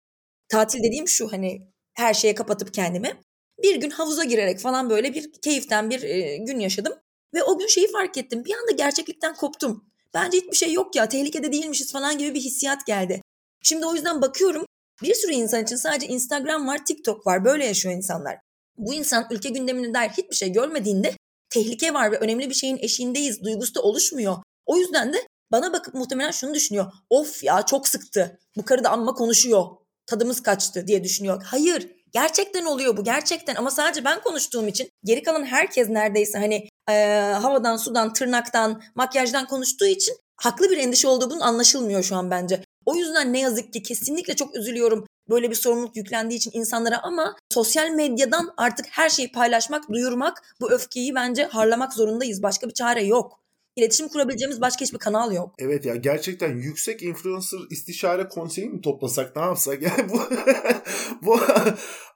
Tatil 0.50 0.84
dediğim 0.84 1.08
şu 1.08 1.32
hani 1.32 1.68
her 1.94 2.14
şeye 2.14 2.36
kapatıp 2.36 2.74
kendimi. 2.74 3.22
Bir 3.64 3.76
gün 3.76 3.90
havuza 3.90 4.24
girerek 4.24 4.60
falan 4.60 4.90
böyle 4.90 5.14
bir 5.14 5.32
keyiften 5.42 5.90
bir 5.90 6.04
e, 6.04 6.38
gün 6.38 6.60
yaşadım. 6.60 6.94
Ve 7.34 7.44
o 7.44 7.58
gün 7.60 7.68
şeyi 7.68 7.92
fark 7.92 8.18
ettim. 8.18 8.46
Bir 8.46 8.54
anda 8.54 8.72
gerçeklikten 8.72 9.36
koptum. 9.36 9.86
Bence 10.14 10.38
hiçbir 10.38 10.58
şey 10.58 10.74
yok 10.74 10.96
ya 10.96 11.10
tehlikede 11.10 11.52
değilmişiz 11.52 11.92
falan 11.92 12.18
gibi 12.18 12.34
bir 12.34 12.42
hissiyat 12.42 12.86
geldi. 12.86 13.22
Şimdi 13.64 13.86
o 13.86 13.94
yüzden 13.96 14.22
bakıyorum 14.22 14.66
bir 15.02 15.14
sürü 15.14 15.32
insan 15.32 15.64
için 15.64 15.76
sadece 15.76 16.08
Instagram 16.08 16.68
var, 16.68 16.86
TikTok 16.86 17.28
var. 17.28 17.46
Böyle 17.46 17.66
yaşıyor 17.66 17.96
insanlar. 17.96 18.38
Bu 18.78 18.94
insan 18.94 19.28
ülke 19.32 19.50
gündemine 19.50 19.94
dair 19.94 20.10
hiçbir 20.10 20.36
şey 20.36 20.52
görmediğinde 20.52 21.14
tehlike 21.50 21.94
var 21.94 22.12
ve 22.12 22.18
önemli 22.18 22.50
bir 22.50 22.56
şeyin 22.56 22.78
eşiğindeyiz 22.78 23.44
duygusu 23.44 23.76
da 23.76 23.82
oluşmuyor. 23.82 24.38
O 24.66 24.78
yüzden 24.78 25.14
de 25.14 25.18
bana 25.52 25.74
bakıp 25.74 25.94
muhtemelen 25.94 26.32
şunu 26.32 26.54
düşünüyor. 26.54 26.92
Of 27.10 27.44
ya 27.44 27.62
çok 27.62 27.88
sıktı. 27.88 28.40
Bu 28.58 28.66
karı 28.66 28.84
da 28.84 28.90
amma 28.90 29.14
konuşuyor. 29.14 29.66
Tadımız 30.06 30.44
kaçtı 30.44 30.88
diye 30.88 31.04
düşünüyor. 31.04 31.44
Hayır. 31.46 31.88
Gerçekten 32.12 32.66
oluyor 32.66 32.98
bu 32.98 33.04
gerçekten 33.04 33.56
ama 33.56 33.72
sadece 33.72 34.06
ben 34.06 34.22
konuştuğum 34.22 34.68
için 34.68 34.90
geri 35.04 35.24
kalan 35.24 35.46
herkes 35.46 35.90
neredeyse 35.90 36.38
hani 36.38 36.70
e, 36.90 36.94
havadan 37.42 37.78
sudan 37.78 38.14
tırnaktan 38.14 38.82
makyajdan 38.96 39.48
konuştuğu 39.48 39.86
için 39.86 40.16
haklı 40.38 40.70
bir 40.70 40.78
endişe 40.78 41.08
olduğu 41.08 41.30
bunun 41.30 41.40
anlaşılmıyor 41.40 42.04
şu 42.04 42.16
an 42.16 42.32
bence. 42.32 42.64
O 42.86 42.96
yüzden 42.96 43.34
ne 43.34 43.40
yazık 43.40 43.74
ki 43.74 43.84
kesinlikle 43.84 44.36
çok 44.36 44.56
üzülüyorum 44.56 45.06
böyle 45.30 45.50
bir 45.50 45.56
sorumluluk 45.56 45.96
yüklendiği 45.96 46.38
için 46.38 46.52
insanlara 46.54 47.00
ama 47.04 47.36
sosyal 47.54 47.90
medyadan 47.90 48.54
artık 48.58 48.86
her 48.92 49.10
şeyi 49.10 49.32
paylaşmak, 49.32 49.90
duyurmak 49.90 50.42
bu 50.62 50.72
öfkeyi 50.72 51.16
bence 51.16 51.46
harlamak 51.46 51.94
zorundayız. 51.94 52.44
Başka 52.44 52.68
bir 52.68 52.74
çare 52.74 53.04
yok. 53.04 53.40
İletişim 53.76 54.08
kurabileceğimiz 54.08 54.62
başka 54.62 54.86
hiçbir 54.86 54.98
kanal 54.98 55.34
yok. 55.34 55.56
Evet 55.60 55.86
ya 55.86 55.96
gerçekten 55.96 56.58
yüksek 56.58 57.04
influencer 57.04 57.60
istişare 57.70 58.28
konseyi 58.28 58.70
mi 58.70 58.82
toplasak 58.82 59.36
ne 59.36 59.42
yapsak 59.42 59.82
yani 59.82 60.10
bu 60.10 60.20
bu 61.22 61.40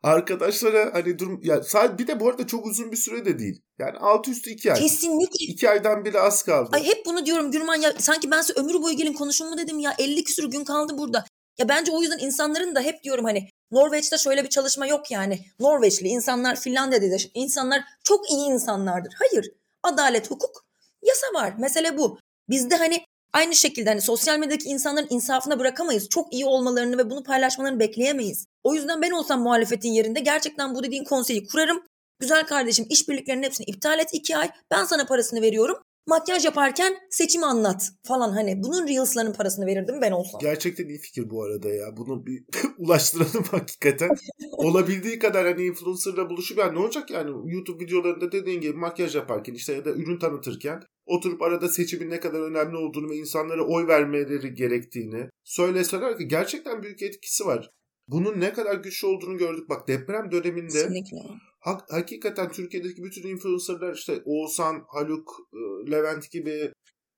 arkadaşlara 0.04 0.94
hani 0.94 1.20
durum 1.20 1.40
ya 1.44 1.64
sadece 1.64 1.98
bir 1.98 2.08
de 2.08 2.20
bu 2.20 2.30
arada 2.30 2.48
çok 2.48 2.66
uzun 2.66 2.92
bir 2.92 2.98
süre 2.98 3.26
de 3.26 3.40
değil. 3.40 3.62
Yani 3.80 3.98
altı 3.98 4.32
üstü 4.32 4.50
iki 4.50 4.74
ay. 4.74 4.80
Kesinlikle. 4.80 5.46
İki 5.46 5.70
aydan 5.70 6.06
bile 6.06 6.20
az 6.20 6.44
kaldı. 6.44 6.70
Ay 6.74 6.84
hep 6.84 7.06
bunu 7.06 7.26
diyorum 7.26 7.52
Gürman 7.52 7.82
ya 7.82 7.94
sanki 7.98 8.32
ben 8.32 8.42
size 8.42 8.60
ömür 8.60 8.82
boyu 8.82 8.98
gelin 8.98 9.14
konuşun 9.14 9.50
mu 9.50 9.58
dedim 9.58 9.80
ya 9.80 9.96
50 10.00 10.24
küsur 10.24 10.52
gün 10.52 10.64
kaldı 10.64 10.98
burada. 10.98 11.26
Ya 11.58 11.70
bence 11.70 11.92
o 11.92 12.02
yüzden 12.02 12.20
insanların 12.20 12.76
da 12.76 12.82
hep 12.82 13.04
diyorum 13.04 13.26
hani 13.26 13.50
Norveç'te 13.72 14.18
şöyle 14.18 14.44
bir 14.44 14.50
çalışma 14.50 14.88
yok 14.88 15.12
yani. 15.12 15.40
Norveçli 15.60 16.08
insanlar 16.08 16.60
Finlandiya'da 16.60 17.12
da 17.12 17.18
insanlar 17.34 17.82
çok 18.04 18.32
iyi 18.32 18.48
insanlardır. 18.48 19.14
Hayır. 19.20 19.52
Adalet, 19.84 20.32
hukuk, 20.32 20.66
yasa 21.04 21.28
var. 21.34 21.54
Mesele 21.58 21.98
bu. 21.98 22.20
Bizde 22.50 22.76
hani 22.76 23.06
aynı 23.34 23.56
şekilde 23.56 23.90
hani 23.90 24.02
sosyal 24.02 24.40
medyadaki 24.40 24.70
insanların 24.70 25.08
insafına 25.10 25.60
bırakamayız. 25.60 26.10
Çok 26.10 26.34
iyi 26.34 26.46
olmalarını 26.46 26.98
ve 26.98 27.10
bunu 27.10 27.24
paylaşmalarını 27.24 27.80
bekleyemeyiz. 27.80 28.46
O 28.64 28.74
yüzden 28.74 29.02
ben 29.02 29.12
olsam 29.12 29.42
muhalefetin 29.42 29.92
yerinde 29.92 30.20
gerçekten 30.20 30.76
bu 30.76 30.84
dediğin 30.84 31.04
konseyi 31.04 31.48
kurarım. 31.48 31.84
Güzel 32.20 32.46
kardeşim 32.46 32.86
işbirliklerinin 32.90 33.44
hepsini 33.44 33.66
iptal 33.66 34.00
et 34.00 34.10
iki 34.14 34.38
ay. 34.38 34.52
Ben 34.72 34.86
sana 34.86 35.06
parasını 35.06 35.42
veriyorum. 35.42 35.78
Makyaj 36.10 36.46
yaparken 36.46 36.98
seçimi 37.10 37.46
anlat 37.46 37.92
falan 38.04 38.32
hani. 38.32 38.64
Bunun 38.64 38.88
Reels'ların 38.88 39.34
parasını 39.34 39.66
verirdim 39.66 40.02
ben 40.02 40.12
olsam. 40.12 40.42
Gerçekten 40.42 40.88
iyi 40.88 40.98
fikir 41.00 41.30
bu 41.30 41.44
arada 41.44 41.70
ya. 41.70 41.98
Bunu 41.98 42.26
bir 42.26 42.44
ulaştıralım 42.78 43.44
hakikaten. 43.52 44.10
Olabildiği 44.52 45.20
kadar 45.20 45.46
hani 45.48 45.64
influencerla 45.64 46.30
buluşup 46.30 46.58
yani 46.58 46.76
ne 46.76 46.80
olacak 46.80 47.12
yani 47.12 47.30
YouTube 47.54 47.84
videolarında 47.84 48.32
dediğin 48.32 48.62
gibi 48.62 48.74
makyaj 48.74 49.16
yaparken 49.16 49.54
işte 49.54 49.74
ya 49.74 49.86
da 49.86 49.90
ürün 49.90 50.20
tanıtırken 50.20 50.80
oturup 51.06 51.42
arada 51.42 51.70
seçimin 51.70 52.10
ne 52.10 52.20
kadar 52.20 52.40
önemli 52.40 52.78
olduğunu 52.78 53.10
ve 53.10 53.16
insanlara 53.16 53.64
oy 53.64 53.88
vermeleri 53.88 54.54
gerektiğini 54.54 55.30
söyleseler 55.44 56.18
ki 56.18 56.28
gerçekten 56.28 56.84
büyük 56.84 57.02
etkisi 57.02 57.46
var. 57.46 57.70
Bunun 58.08 58.40
ne 58.40 58.54
kadar 58.54 58.76
güçlü 58.76 59.08
olduğunu 59.08 59.38
gördük. 59.38 59.70
Bak 59.70 59.88
deprem 59.88 60.32
döneminde 60.32 60.68
Kesinlikle. 60.68 61.18
Hak, 61.60 61.92
hakikaten 61.92 62.52
Türkiye'deki 62.52 63.04
bütün 63.04 63.30
influencerlar 63.30 63.94
işte 63.94 64.22
Oğuzhan, 64.26 64.84
Haluk, 64.88 65.32
e, 65.54 65.92
Levent 65.92 66.32
gibi 66.32 66.74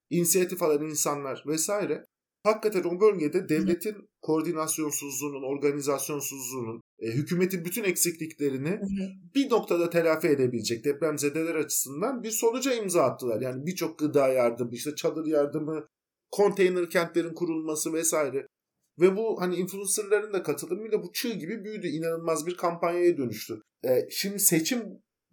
inisiyatif 0.09 0.63
alan 0.63 0.81
insanlar 0.81 1.43
vesaire 1.47 2.05
hakikaten 2.43 2.83
o 2.83 3.01
bölgede 3.01 3.49
devletin 3.49 3.95
koordinasyonsuzluğunun, 4.21 5.43
organizasyonsuzluğunun, 5.43 6.81
e, 6.99 7.07
hükümetin 7.07 7.65
bütün 7.65 7.83
eksikliklerini 7.83 8.79
bir 9.35 9.49
noktada 9.49 9.89
telafi 9.89 10.27
edebilecek 10.27 10.85
depremzedeler 10.85 11.55
açısından 11.55 12.23
bir 12.23 12.31
sonuca 12.31 12.73
imza 12.73 13.03
attılar. 13.03 13.41
Yani 13.41 13.65
birçok 13.65 13.99
gıda 13.99 14.27
yardımı, 14.27 14.71
işte 14.73 14.95
çadır 14.95 15.25
yardımı, 15.25 15.87
konteyner 16.31 16.89
kentlerin 16.89 17.33
kurulması 17.33 17.93
vesaire. 17.93 18.47
Ve 18.99 19.17
bu 19.17 19.41
hani 19.41 19.55
influencerların 19.55 20.33
da 20.33 20.43
katılımıyla 20.43 21.03
bu 21.03 21.11
çığ 21.13 21.33
gibi 21.33 21.63
büyüdü. 21.63 21.87
İnanılmaz 21.87 22.47
bir 22.47 22.57
kampanyaya 22.57 23.17
dönüştü. 23.17 23.61
E, 23.85 24.07
şimdi 24.11 24.39
seçim 24.39 24.83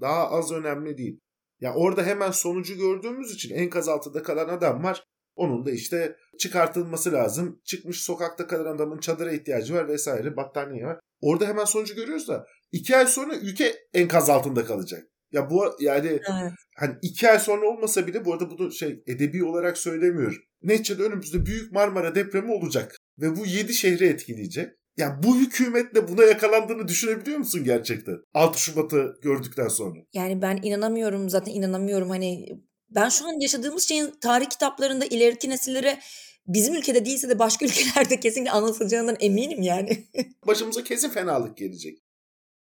daha 0.01 0.31
az 0.31 0.53
önemli 0.53 0.99
değil. 0.99 1.21
Ya 1.61 1.75
orada 1.75 2.07
hemen 2.07 2.31
sonucu 2.31 2.77
gördüğümüz 2.77 3.35
için 3.35 3.55
enkaz 3.55 3.89
altında 3.89 4.23
kalan 4.23 4.49
adam 4.49 4.85
var. 4.85 5.05
Onun 5.35 5.67
da 5.67 5.71
işte 5.71 6.17
çıkartılması 6.39 7.13
lazım. 7.13 7.61
Çıkmış 7.65 8.03
sokakta 8.03 8.47
kalan 8.47 8.75
adamın 8.77 8.99
çadıra 8.99 9.33
ihtiyacı 9.33 9.75
var 9.75 9.89
vesaire 9.89 10.37
battaniye 10.37 10.87
var. 10.87 11.01
Orada 11.21 11.47
hemen 11.47 11.65
sonucu 11.65 11.95
görüyoruz 11.95 12.29
da 12.29 12.47
iki 12.73 12.97
ay 12.97 13.07
sonra 13.07 13.37
ülke 13.37 13.75
enkaz 13.95 14.31
altında 14.31 14.65
kalacak. 14.65 15.05
Ya 15.33 15.51
bu 15.51 15.77
yani 15.81 16.09
evet. 16.09 16.53
hani 16.77 16.95
iki 17.03 17.31
ay 17.31 17.39
sonra 17.39 17.67
olmasa 17.67 18.07
bile 18.07 18.25
bu 18.25 18.33
arada 18.33 18.51
bunu 18.51 18.73
şey 18.73 19.03
edebi 19.07 19.45
olarak 19.45 19.79
söylemiyorum. 19.79 20.43
Neticede 20.63 21.03
önümüzde 21.03 21.47
büyük 21.47 21.73
Marmara 21.73 22.15
depremi 22.15 22.53
olacak 22.53 22.97
ve 23.19 23.37
bu 23.37 23.47
yedi 23.47 23.75
şehri 23.75 24.07
etkileyecek. 24.07 24.73
Yani 24.99 25.23
bu 25.23 25.37
hükümetle 25.37 26.09
buna 26.09 26.25
yakalandığını 26.25 26.89
düşünebiliyor 26.89 27.39
musun 27.39 27.65
gerçekten? 27.65 28.19
6 28.35 28.61
Şubat'ı 28.61 29.19
gördükten 29.23 29.69
sonra. 29.69 30.01
Yani 30.13 30.43
ben 30.43 30.61
inanamıyorum 30.63 31.31
zaten 31.31 31.53
inanamıyorum 31.53 32.11
hani 32.11 32.47
ben 32.91 33.09
şu 33.09 33.27
an 33.27 33.41
yaşadığımız 33.41 33.83
şeyin 33.83 34.11
tarih 34.21 34.47
kitaplarında 34.47 35.05
ileriki 35.05 35.51
nesillere 35.51 35.99
bizim 36.47 36.75
ülkede 36.75 37.05
değilse 37.05 37.29
de 37.29 37.39
başka 37.39 37.67
ülkelerde 37.67 38.21
kesinlikle 38.21 38.51
anlatılacağından 38.51 39.17
eminim 39.21 39.63
yani. 39.63 40.07
Başımıza 40.47 40.85
kesin 40.85 41.11
fenalık 41.11 41.57
gelecek. 41.57 41.99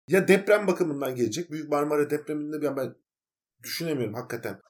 Ya 0.08 0.28
deprem 0.28 0.66
bakımından 0.66 1.16
gelecek. 1.16 1.50
Büyük 1.50 1.68
Marmara 1.68 2.10
depreminde 2.10 2.62
ben, 2.62 2.76
ben 2.76 2.94
düşünemiyorum 3.62 4.14
hakikaten. 4.14 4.60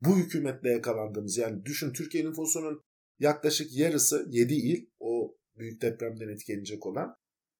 Bu 0.00 0.16
hükümetle 0.16 0.70
yakalandığımız 0.70 1.38
yani 1.38 1.64
düşün 1.64 1.92
Türkiye 1.92 2.24
nüfusunun 2.24 2.80
yaklaşık 3.18 3.76
yarısı 3.76 4.26
7 4.28 4.54
il 4.54 4.86
o 5.00 5.35
büyük 5.56 5.82
depremden 5.82 6.28
etkilenecek 6.28 6.86
olan. 6.86 7.16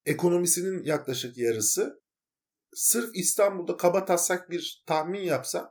Ekonomisinin 0.07 0.83
yaklaşık 0.83 1.39
yarısı 1.39 2.01
sırf 2.75 3.11
İstanbul'da 3.15 3.77
kaba 3.77 4.05
taslak 4.05 4.51
bir 4.51 4.83
tahmin 4.87 5.21
yapsa 5.21 5.71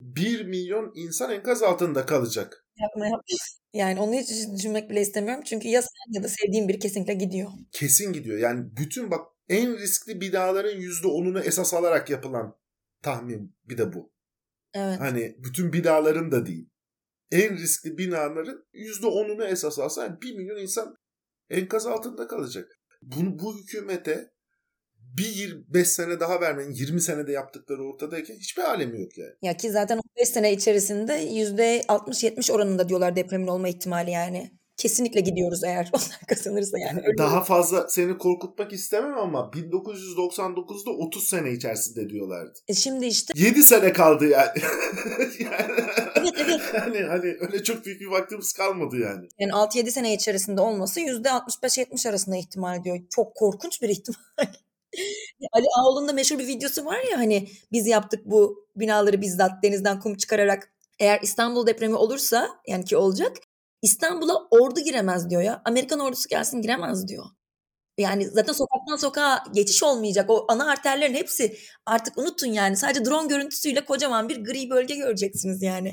1 0.00 0.44
milyon 0.44 0.92
insan 0.94 1.30
enkaz 1.30 1.62
altında 1.62 2.06
kalacak. 2.06 2.66
Yapma 2.76 3.06
yapma. 3.06 3.22
Yani 3.72 4.00
onu 4.00 4.14
hiç 4.14 4.28
düşünmek 4.56 4.90
bile 4.90 5.00
istemiyorum. 5.00 5.42
Çünkü 5.46 5.68
ya 5.68 5.82
sen 5.82 6.12
ya 6.12 6.22
da 6.22 6.28
sevdiğim 6.28 6.68
biri 6.68 6.78
kesinlikle 6.78 7.14
gidiyor. 7.14 7.50
Kesin 7.72 8.12
gidiyor. 8.12 8.38
Yani 8.38 8.76
bütün 8.76 9.10
bak 9.10 9.26
en 9.48 9.78
riskli 9.78 10.20
binaların 10.20 10.80
%10'unu 10.80 11.40
esas 11.44 11.74
alarak 11.74 12.10
yapılan 12.10 12.56
tahmin 13.02 13.56
bir 13.64 13.78
de 13.78 13.92
bu. 13.92 14.12
Evet. 14.74 15.00
Hani 15.00 15.36
bütün 15.38 15.72
binaların 15.72 16.32
da 16.32 16.46
değil. 16.46 16.68
En 17.30 17.56
riskli 17.58 17.98
binaların 17.98 18.64
%10'unu 18.74 19.46
esas 19.46 19.78
alsa 19.78 20.04
yani 20.04 20.20
1 20.22 20.36
milyon 20.36 20.58
insan 20.58 20.96
enkaz 21.52 21.86
altında 21.86 22.26
kalacak. 22.26 22.68
Bunu, 23.02 23.38
bu 23.38 23.58
hükümete 23.58 24.30
bir 25.18 25.64
5 25.68 25.88
sene 25.88 26.20
daha 26.20 26.40
vermenin 26.40 26.72
20 26.72 27.00
senede 27.00 27.32
yaptıkları 27.32 27.84
ortadayken 27.84 28.34
hiçbir 28.34 28.62
alemi 28.62 29.00
yok 29.00 29.18
yani. 29.18 29.32
Ya 29.42 29.56
ki 29.56 29.70
zaten 29.70 30.00
15 30.18 30.28
sene 30.28 30.52
içerisinde 30.52 31.12
%60-70 31.12 32.52
oranında 32.52 32.88
diyorlar 32.88 33.16
depremin 33.16 33.46
olma 33.46 33.68
ihtimali 33.68 34.10
yani. 34.10 34.50
Kesinlikle 34.76 35.20
gidiyoruz 35.20 35.64
eğer 35.64 35.90
onlar 35.92 36.20
kazanırsa 36.28 36.78
yani. 36.78 37.00
Öyle 37.06 37.18
daha 37.18 37.40
mi? 37.40 37.46
fazla 37.46 37.88
seni 37.88 38.18
korkutmak 38.18 38.72
istemem 38.72 39.18
ama 39.18 39.38
1999'da 39.38 40.90
30 40.90 41.28
sene 41.28 41.52
içerisinde 41.52 42.10
diyorlardı. 42.10 42.58
E 42.68 42.74
şimdi 42.74 43.06
işte. 43.06 43.32
7 43.36 43.62
sene 43.62 43.92
kaldı 43.92 44.28
yani. 44.28 44.58
yani 45.38 45.72
evet 46.16 46.34
evet. 46.38 46.60
Yani 46.74 47.00
hani 47.00 47.36
öyle 47.40 47.62
çok 47.62 47.86
büyük 47.86 48.00
bir 48.00 48.06
vaktimiz 48.06 48.52
kalmadı 48.52 48.96
yani. 48.96 49.28
Yani 49.38 49.52
6-7 49.52 49.90
sene 49.90 50.14
içerisinde 50.14 50.60
olması 50.60 51.00
%65-70 51.00 52.08
arasında 52.08 52.36
ihtimal 52.36 52.84
diyor. 52.84 52.98
Çok 53.10 53.34
korkunç 53.34 53.82
bir 53.82 53.88
ihtimal. 53.88 54.18
Ali 55.52 55.66
Ağol'un 55.78 56.08
da 56.08 56.12
meşhur 56.12 56.38
bir 56.38 56.46
videosu 56.46 56.84
var 56.84 56.98
ya 57.10 57.18
hani 57.18 57.48
biz 57.72 57.86
yaptık 57.86 58.20
bu 58.24 58.66
binaları 58.76 59.20
bizzat 59.20 59.62
denizden 59.62 60.00
kum 60.00 60.16
çıkararak. 60.16 60.72
Eğer 60.98 61.20
İstanbul 61.22 61.66
depremi 61.66 61.94
olursa 61.94 62.48
yani 62.66 62.84
ki 62.84 62.96
olacak 62.96 63.36
İstanbul'a 63.82 64.48
ordu 64.50 64.80
giremez 64.80 65.30
diyor 65.30 65.42
ya. 65.42 65.62
Amerikan 65.64 66.00
ordusu 66.00 66.28
gelsin 66.28 66.62
giremez 66.62 67.08
diyor. 67.08 67.24
Yani 67.98 68.28
zaten 68.28 68.52
sokaktan 68.52 68.96
sokağa 68.96 69.44
geçiş 69.54 69.82
olmayacak. 69.82 70.30
O 70.30 70.46
ana 70.48 70.70
arterlerin 70.70 71.14
hepsi 71.14 71.56
artık 71.86 72.18
unutun 72.18 72.46
yani. 72.46 72.76
Sadece 72.76 73.04
drone 73.04 73.28
görüntüsüyle 73.28 73.84
kocaman 73.84 74.28
bir 74.28 74.44
gri 74.44 74.70
bölge 74.70 74.94
göreceksiniz 74.94 75.62
yani. 75.62 75.92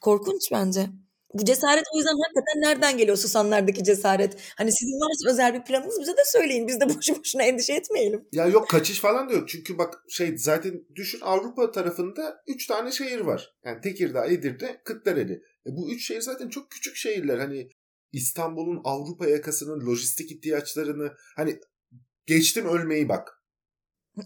Korkunç 0.00 0.52
bence. 0.52 0.86
Bu 1.34 1.44
cesaret 1.44 1.84
o 1.94 1.98
yüzden 1.98 2.16
hakikaten 2.24 2.60
nereden 2.60 2.98
geliyor 2.98 3.16
Susanlar'daki 3.16 3.84
cesaret? 3.84 4.36
Hani 4.56 4.72
sizin 4.72 5.00
varsa 5.00 5.30
özel 5.30 5.54
bir 5.54 5.64
planınız 5.64 6.00
bize 6.00 6.16
de 6.16 6.24
söyleyin. 6.24 6.66
Biz 6.66 6.80
de 6.80 6.88
boşu 6.96 7.18
boşuna 7.18 7.42
endişe 7.42 7.72
etmeyelim. 7.72 8.28
Ya 8.32 8.46
yok 8.46 8.68
kaçış 8.68 9.00
falan 9.00 9.28
da 9.28 9.32
yok. 9.32 9.48
Çünkü 9.48 9.78
bak 9.78 10.04
şey 10.08 10.38
zaten 10.38 10.84
düşün 10.94 11.20
Avrupa 11.22 11.70
tarafında 11.70 12.42
3 12.46 12.66
tane 12.66 12.92
şehir 12.92 13.20
var. 13.20 13.54
Yani 13.64 13.80
Tekirdağ, 13.80 14.26
Edirne, 14.26 14.80
Kırklareli. 14.84 15.42
E 15.66 15.76
bu 15.76 15.92
üç 15.92 16.06
şehir 16.06 16.20
zaten 16.20 16.48
çok 16.48 16.70
küçük 16.70 16.96
şehirler. 16.96 17.38
Hani 17.38 17.68
İstanbul'un 18.12 18.80
Avrupa 18.84 19.26
yakasının 19.26 19.86
lojistik 19.86 20.32
ihtiyaçlarını 20.32 21.12
hani 21.36 21.60
geçtim 22.26 22.66
ölmeyi 22.66 23.08
bak. 23.08 23.42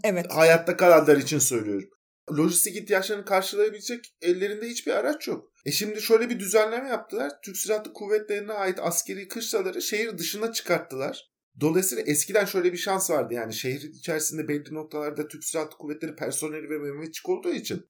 Evet. 0.05 0.27
Hayatta 0.31 0.77
kalanlar 0.77 1.17
için 1.17 1.39
söylüyorum 1.39 1.91
lojistik 2.39 2.77
ihtiyaçlarını 2.77 3.25
karşılayabilecek 3.25 4.15
ellerinde 4.23 4.69
hiçbir 4.69 4.93
araç 4.93 5.29
yok. 5.29 5.53
E 5.65 5.73
şimdi 5.73 6.03
şöyle 6.03 6.31
bir 6.31 6.39
düzenleme 6.39 6.89
yaptılar. 6.89 7.33
Türk 7.45 7.57
Silahlı 7.57 7.93
Kuvvetleri'ne 7.93 8.53
ait 8.53 8.79
askeri 8.79 9.29
kışlaları 9.29 9.83
şehir 9.83 10.19
dışına 10.19 10.53
çıkarttılar. 10.53 11.31
Dolayısıyla 11.61 12.05
eskiden 12.07 12.45
şöyle 12.45 12.73
bir 12.73 12.79
şans 12.79 13.11
vardı. 13.11 13.35
Yani 13.35 13.55
şehir 13.55 13.81
içerisinde 13.81 14.49
belli 14.49 14.75
noktalarda 14.75 15.29
Türk 15.29 15.45
Silahlı 15.45 15.71
Kuvvetleri 15.71 16.17
personeli 16.17 16.71
ve 16.71 16.79
Mehmetçik 16.79 17.29
olduğu 17.29 17.53
için 17.53 17.87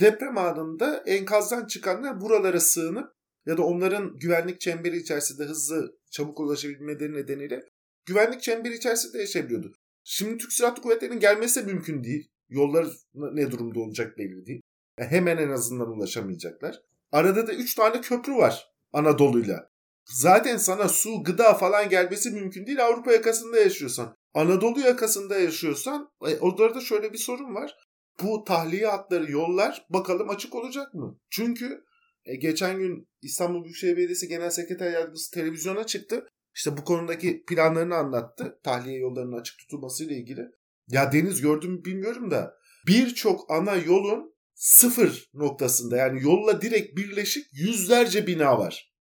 deprem 0.00 0.38
anında 0.38 1.02
enkazdan 1.06 1.66
çıkanlar 1.66 2.20
buralara 2.20 2.60
sığınıp 2.60 3.12
ya 3.46 3.56
da 3.56 3.62
onların 3.62 4.18
güvenlik 4.18 4.60
çemberi 4.60 4.96
içerisinde 4.96 5.44
hızlı 5.44 5.96
çabuk 6.10 6.40
ulaşabilmeleri 6.40 7.14
nedeniyle 7.14 7.62
güvenlik 8.06 8.42
çemberi 8.42 8.74
içerisinde 8.74 9.18
yaşayabiliyordu. 9.18 9.72
Şimdi 10.04 10.38
Türk 10.38 10.52
Silahlı 10.52 10.82
Kuvvetleri'nin 10.82 11.20
gelmesi 11.20 11.62
mümkün 11.62 12.04
değil. 12.04 12.28
Yollar 12.48 12.86
ne 13.14 13.50
durumda 13.50 13.80
olacak 13.80 14.18
belli 14.18 14.46
değil. 14.46 14.62
Yani 14.98 15.10
hemen 15.10 15.36
en 15.36 15.50
azından 15.50 15.90
ulaşamayacaklar. 15.90 16.80
Arada 17.12 17.46
da 17.46 17.52
3 17.52 17.74
tane 17.74 18.00
köprü 18.00 18.34
var 18.34 18.72
Anadolu'yla. 18.92 19.72
Zaten 20.04 20.56
sana 20.56 20.88
su, 20.88 21.22
gıda 21.24 21.54
falan 21.54 21.88
gelmesi 21.88 22.30
mümkün 22.30 22.66
değil 22.66 22.84
Avrupa 22.84 23.12
yakasında 23.12 23.56
yaşıyorsan. 23.56 24.14
Anadolu 24.34 24.80
yakasında 24.80 25.38
yaşıyorsan 25.38 26.10
e, 26.26 26.38
orada 26.38 26.74
da 26.74 26.80
şöyle 26.80 27.12
bir 27.12 27.18
sorun 27.18 27.54
var. 27.54 27.74
Bu 28.22 28.44
tahliye 28.44 28.86
hatları, 28.86 29.30
yollar 29.30 29.86
bakalım 29.90 30.30
açık 30.30 30.54
olacak 30.54 30.94
mı? 30.94 31.18
Çünkü 31.30 31.84
e, 32.24 32.36
geçen 32.36 32.78
gün 32.78 33.08
İstanbul 33.22 33.64
Büyükşehir 33.64 33.96
Belediyesi 33.96 34.28
Genel 34.28 34.50
Sekreter 34.50 34.90
Yardımcısı 34.90 35.30
televizyona 35.30 35.86
çıktı. 35.86 36.26
İşte 36.54 36.76
bu 36.76 36.84
konudaki 36.84 37.44
planlarını 37.44 37.94
anlattı. 37.94 38.58
Tahliye 38.62 38.98
yollarının 38.98 39.40
açık 39.40 39.58
tutulmasıyla 39.58 40.16
ilgili. 40.16 40.40
Ya 40.88 41.12
Deniz 41.12 41.40
gördüm 41.40 41.84
bilmiyorum 41.84 42.30
da 42.30 42.54
birçok 42.86 43.50
ana 43.50 43.74
yolun 43.76 44.34
sıfır 44.54 45.30
noktasında 45.34 45.96
yani 45.96 46.22
yolla 46.22 46.62
direkt 46.62 46.96
birleşik 46.96 47.46
yüzlerce 47.52 48.26
bina 48.26 48.58
var. 48.58 48.92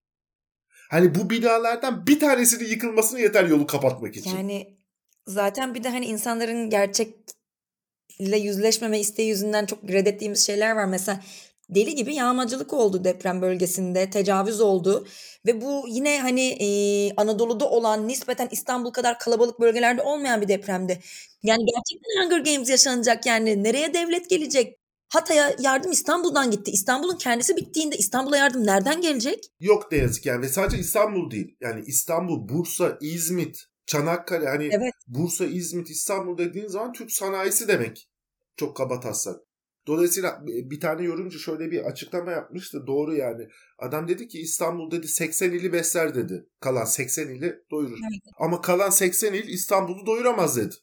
Hani 0.89 1.15
bu 1.15 1.29
binalardan 1.29 2.07
bir 2.07 2.19
tanesinin 2.19 2.69
yıkılmasına 2.69 3.19
yeter 3.19 3.45
yolu 3.45 3.67
kapatmak 3.67 4.15
için. 4.15 4.35
Yani 4.35 4.77
zaten 5.27 5.73
bir 5.73 5.83
de 5.83 5.89
hani 5.89 6.05
insanların 6.05 6.69
gerçekle 8.21 8.37
yüzleşmeme 8.37 8.99
isteği 8.99 9.29
yüzünden 9.29 9.65
çok 9.65 9.83
reddettiğimiz 9.83 10.45
şeyler 10.45 10.75
var. 10.75 10.85
Mesela 10.85 11.19
deli 11.69 11.95
gibi 11.95 12.15
yağmacılık 12.15 12.73
oldu 12.73 13.03
deprem 13.03 13.41
bölgesinde, 13.41 14.09
tecavüz 14.09 14.61
oldu 14.61 15.07
ve 15.45 15.61
bu 15.61 15.85
yine 15.87 16.21
hani 16.21 16.47
e, 16.59 16.67
Anadolu'da 17.17 17.69
olan 17.69 18.07
nispeten 18.07 18.49
İstanbul 18.51 18.91
kadar 18.91 19.19
kalabalık 19.19 19.59
bölgelerde 19.59 20.01
olmayan 20.01 20.41
bir 20.41 20.47
depremdi. 20.47 20.99
Yani 21.43 21.63
gerçekten 21.65 22.23
Hunger 22.23 22.53
Games 22.53 22.69
yaşanacak 22.69 23.25
yani 23.25 23.63
nereye 23.63 23.93
devlet 23.93 24.29
gelecek? 24.29 24.77
Hatay'a 25.09 25.55
yardım 25.59 25.91
İstanbul'dan 25.91 26.51
gitti. 26.51 26.71
İstanbul'un 26.71 27.17
kendisi 27.17 27.55
bittiğinde 27.55 27.97
İstanbul'a 27.97 28.37
yardım 28.37 28.65
nereden 28.65 29.01
gelecek? 29.01 29.45
Yok 29.59 29.91
ne 29.91 29.97
yazık 29.97 30.25
yani 30.25 30.41
ve 30.41 30.49
sadece 30.49 30.77
İstanbul 30.77 31.31
değil. 31.31 31.55
Yani 31.61 31.83
İstanbul, 31.87 32.49
Bursa, 32.49 32.97
İzmit, 33.01 33.57
Çanakkale 33.85 34.49
hani 34.49 34.69
evet. 34.71 34.93
Bursa, 35.07 35.45
İzmit, 35.45 35.89
İstanbul 35.89 36.37
dediğin 36.37 36.67
zaman 36.67 36.93
Türk 36.93 37.11
sanayisi 37.11 37.67
demek. 37.67 38.10
Çok 38.61 38.77
kaba 38.77 38.99
taslak. 38.99 39.35
Dolayısıyla 39.87 40.41
bir 40.45 40.79
tane 40.79 41.03
yorumcu 41.03 41.39
şöyle 41.39 41.71
bir 41.71 41.83
açıklama 41.83 42.31
yapmıştı. 42.31 42.87
Doğru 42.87 43.15
yani. 43.15 43.47
Adam 43.79 44.07
dedi 44.07 44.27
ki 44.27 44.39
İstanbul 44.39 44.91
dedi 44.91 45.07
80 45.07 45.51
ili 45.51 45.73
besler 45.73 46.15
dedi. 46.15 46.45
Kalan 46.59 46.85
80 46.85 47.27
ili 47.27 47.55
doyurur. 47.71 47.97
Evet. 48.11 48.21
Ama 48.39 48.61
kalan 48.61 48.89
80 48.89 49.33
il 49.33 49.47
İstanbul'u 49.47 50.05
doyuramaz 50.05 50.57
dedi. 50.57 50.75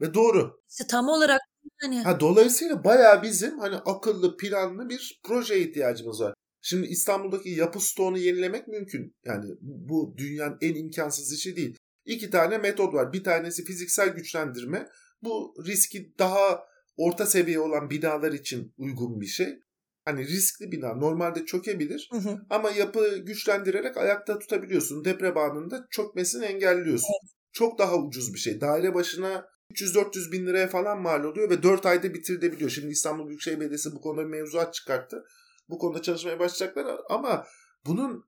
Ve 0.00 0.14
doğru. 0.14 0.60
İşte 0.70 0.86
tam 0.86 1.08
olarak 1.08 1.40
yani. 1.82 2.02
Ha, 2.02 2.20
dolayısıyla 2.20 2.84
bayağı 2.84 3.22
bizim 3.22 3.58
hani 3.58 3.76
akıllı 3.76 4.36
planlı 4.36 4.88
bir 4.88 5.20
projeye 5.24 5.60
ihtiyacımız 5.60 6.20
var. 6.20 6.34
Şimdi 6.62 6.86
İstanbul'daki 6.86 7.48
yapı 7.48 7.80
stoğunu 7.80 8.18
yenilemek 8.18 8.68
mümkün. 8.68 9.16
Yani 9.24 9.44
bu 9.60 10.14
dünyanın 10.16 10.58
en 10.60 10.74
imkansız 10.74 11.32
işi 11.32 11.56
değil. 11.56 11.76
İki 12.04 12.30
tane 12.30 12.58
metot 12.58 12.94
var. 12.94 13.12
Bir 13.12 13.24
tanesi 13.24 13.64
fiziksel 13.64 14.08
güçlendirme. 14.08 14.88
Bu 15.22 15.54
riski 15.66 16.14
daha 16.18 16.68
orta 16.98 17.26
seviye 17.26 17.60
olan 17.60 17.90
binalar 17.90 18.32
için 18.32 18.74
uygun 18.78 19.20
bir 19.20 19.26
şey. 19.26 19.58
Hani 20.04 20.26
riskli 20.26 20.72
bina 20.72 20.94
normalde 20.94 21.44
çökebilir 21.44 22.08
Hı 22.12 22.18
hı. 22.18 22.38
ama 22.50 22.70
yapı 22.70 23.18
güçlendirerek 23.18 23.96
ayakta 23.96 24.38
tutabiliyorsun. 24.38 25.04
Deprem 25.04 25.38
anında 25.38 25.86
çökmesini 25.90 26.44
engelliyorsun. 26.44 27.14
Çok 27.52 27.78
daha 27.78 27.96
ucuz 27.96 28.34
bir 28.34 28.38
şey. 28.38 28.60
Daire 28.60 28.94
başına 28.94 29.46
300-400 29.72 30.32
bin 30.32 30.46
liraya 30.46 30.68
falan 30.68 31.02
mal 31.02 31.24
oluyor 31.24 31.50
ve 31.50 31.62
4 31.62 31.86
ayda 31.86 32.14
bitirilebiliyor. 32.14 32.70
Şimdi 32.70 32.88
İstanbul 32.88 33.28
Büyükşehir 33.28 33.60
Belediyesi 33.60 33.92
bu 33.92 34.00
konuda 34.00 34.22
bir 34.22 34.30
mevzuat 34.30 34.74
çıkarttı. 34.74 35.24
Bu 35.68 35.78
konuda 35.78 36.02
çalışmaya 36.02 36.38
başlayacaklar 36.38 37.00
ama 37.08 37.46
bunun 37.86 38.24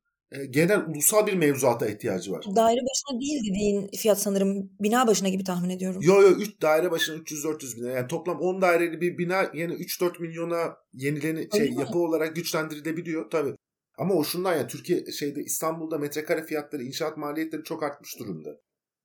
genel 0.51 0.87
ulusal 0.87 1.27
bir 1.27 1.35
mevzuata 1.35 1.89
ihtiyacı 1.89 2.33
var. 2.33 2.45
Daire 2.57 2.81
başına 2.81 3.21
değil 3.21 3.41
dediğin 3.51 3.89
fiyat 3.89 4.21
sanırım 4.21 4.71
bina 4.81 5.07
başına 5.07 5.29
gibi 5.29 5.45
tahmin 5.45 5.71
ediyorum. 5.71 6.01
Yo 6.03 6.23
yo 6.23 6.31
3 6.31 6.63
daire 6.63 6.91
başına 6.91 7.17
300-400 7.17 7.77
bin 7.77 7.83
lira. 7.83 7.93
Yani 7.93 8.07
toplam 8.07 8.41
10 8.41 8.63
daireli 8.63 9.01
bir 9.01 9.19
bina 9.19 9.51
yine 9.55 9.73
3-4 9.73 10.23
milyona 10.23 10.77
yenileni 10.93 11.49
şey 11.53 11.61
Öyle 11.61 11.75
mi? 11.75 11.81
yapı 11.81 11.99
olarak 11.99 12.37
güçlendirilebiliyor 12.37 13.31
tabii. 13.31 13.55
Ama 13.99 14.15
o 14.15 14.25
şundan 14.25 14.57
ya 14.57 14.67
Türkiye 14.67 15.13
şeyde 15.13 15.41
İstanbul'da 15.43 15.99
metrekare 15.99 16.47
fiyatları, 16.47 16.83
inşaat 16.83 17.17
maliyetleri 17.17 17.63
çok 17.65 17.83
artmış 17.83 18.19
durumda. 18.19 18.61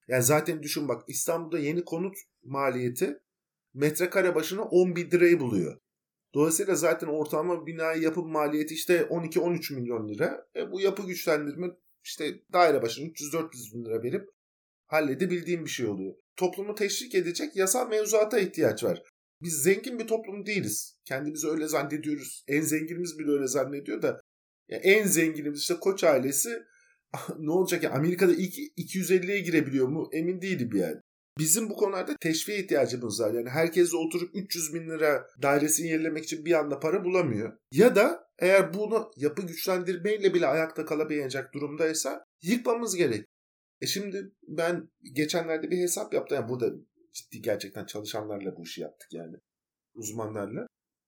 Yani 0.07 0.23
zaten 0.23 0.63
düşün 0.63 0.87
bak 0.87 1.03
İstanbul'da 1.07 1.59
yeni 1.59 1.85
konut 1.85 2.15
maliyeti 2.43 3.19
metrekare 3.73 4.35
başına 4.35 4.63
10 4.63 4.95
bin 4.95 5.11
lirayı 5.11 5.39
buluyor. 5.39 5.77
Dolayısıyla 6.35 6.75
zaten 6.75 7.07
ortalama 7.07 7.65
binayı 7.67 8.01
yapım 8.01 8.31
maliyeti 8.31 8.73
işte 8.73 9.01
12-13 9.01 9.73
milyon 9.75 10.09
lira. 10.09 10.47
E 10.55 10.71
bu 10.71 10.81
yapı 10.81 11.07
güçlendirme 11.07 11.67
işte 12.03 12.39
daire 12.53 12.81
başına 12.81 13.05
300-400 13.05 13.73
bin 13.73 13.85
lira 13.85 14.03
verip 14.03 14.29
halledebildiğim 14.85 15.65
bir 15.65 15.69
şey 15.69 15.85
oluyor. 15.85 16.15
Toplumu 16.35 16.75
teşvik 16.75 17.15
edecek 17.15 17.55
yasal 17.55 17.89
mevzuata 17.89 18.39
ihtiyaç 18.39 18.83
var. 18.83 19.03
Biz 19.41 19.53
zengin 19.53 19.99
bir 19.99 20.07
toplum 20.07 20.45
değiliz. 20.45 20.97
Kendimizi 21.05 21.47
öyle 21.47 21.67
zannediyoruz. 21.67 22.43
En 22.47 22.61
zenginimiz 22.61 23.19
bile 23.19 23.31
öyle 23.31 23.47
zannediyor 23.47 24.01
da 24.01 24.21
ya 24.69 24.77
en 24.77 25.07
zenginimiz 25.07 25.59
işte 25.59 25.75
Koç 25.75 26.03
ailesi 26.03 26.63
ne 27.39 27.51
olacak 27.51 27.83
ya 27.83 27.91
Amerika'da 27.91 28.33
ilk 28.33 28.53
250'ye 28.77 29.39
girebiliyor 29.39 29.87
mu 29.87 30.09
emin 30.11 30.41
değilim 30.41 30.69
yani. 30.73 31.01
Bizim 31.37 31.69
bu 31.69 31.75
konularda 31.75 32.15
teşviğe 32.21 32.59
ihtiyacımız 32.59 33.21
var. 33.21 33.33
Yani 33.33 33.49
herkes 33.49 33.93
oturup 33.93 34.35
300 34.35 34.73
bin 34.73 34.89
lira 34.89 35.27
dairesini 35.41 35.87
yenilemek 35.87 36.23
için 36.23 36.45
bir 36.45 36.53
anda 36.53 36.79
para 36.79 37.03
bulamıyor. 37.03 37.57
Ya 37.71 37.95
da 37.95 38.27
eğer 38.39 38.73
bunu 38.73 39.11
yapı 39.15 39.41
güçlendirmeyle 39.41 40.33
bile 40.33 40.47
ayakta 40.47 40.85
kalamayacak 40.85 41.53
durumdaysa 41.53 42.23
yıkmamız 42.41 42.95
gerek. 42.95 43.25
E 43.81 43.87
şimdi 43.87 44.31
ben 44.47 44.89
geçenlerde 45.13 45.71
bir 45.71 45.77
hesap 45.77 46.13
yaptım. 46.13 46.35
Yani 46.35 46.49
burada 46.49 46.69
ciddi 47.13 47.41
gerçekten 47.41 47.85
çalışanlarla 47.85 48.57
bu 48.57 48.63
işi 48.63 48.81
yaptık 48.81 49.13
yani. 49.13 49.35
Uzmanlarla. 49.93 50.67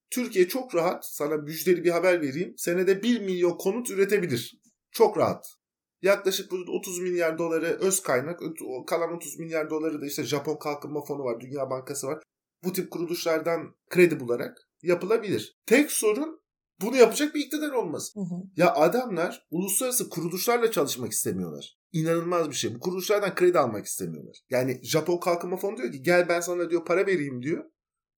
Türkiye 0.09 0.47
çok 0.47 0.75
rahat 0.75 1.05
sana 1.05 1.37
müjdeli 1.37 1.83
bir 1.83 1.91
haber 1.91 2.21
vereyim. 2.21 2.53
Senede 2.57 3.03
1 3.03 3.21
milyon 3.21 3.57
konut 3.57 3.89
üretebilir. 3.89 4.61
Çok 4.91 5.17
rahat. 5.17 5.56
Yaklaşık 6.01 6.51
burada 6.51 6.71
30 6.71 6.99
milyar 6.99 7.37
doları 7.37 7.65
öz 7.65 8.01
kaynak. 8.01 8.39
Kalan 8.87 9.15
30 9.15 9.39
milyar 9.39 9.69
doları 9.69 10.01
da 10.01 10.05
işte 10.05 10.23
Japon 10.23 10.57
Kalkınma 10.57 11.03
Fonu 11.05 11.23
var, 11.23 11.39
Dünya 11.39 11.69
Bankası 11.69 12.07
var. 12.07 12.23
Bu 12.63 12.73
tip 12.73 12.91
kuruluşlardan 12.91 13.75
kredi 13.89 14.19
bularak 14.19 14.57
yapılabilir. 14.81 15.57
Tek 15.65 15.91
sorun 15.91 16.41
bunu 16.81 16.95
yapacak 16.95 17.35
bir 17.35 17.45
iktidar 17.45 17.71
olması. 17.71 18.19
Hı 18.19 18.23
hı. 18.23 18.35
Ya 18.55 18.73
adamlar 18.73 19.47
uluslararası 19.51 20.09
kuruluşlarla 20.09 20.71
çalışmak 20.71 21.11
istemiyorlar. 21.11 21.77
İnanılmaz 21.91 22.49
bir 22.49 22.55
şey. 22.55 22.75
Bu 22.75 22.79
kuruluşlardan 22.79 23.35
kredi 23.35 23.59
almak 23.59 23.85
istemiyorlar. 23.85 24.37
Yani 24.49 24.79
Japon 24.83 25.19
Kalkınma 25.19 25.57
Fonu 25.57 25.77
diyor 25.77 25.91
ki 25.91 26.01
gel 26.01 26.29
ben 26.29 26.39
sana 26.39 26.69
diyor 26.69 26.85
para 26.85 27.07
vereyim 27.07 27.43
diyor. 27.43 27.63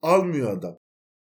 Almıyor 0.01 0.57
adam. 0.57 0.77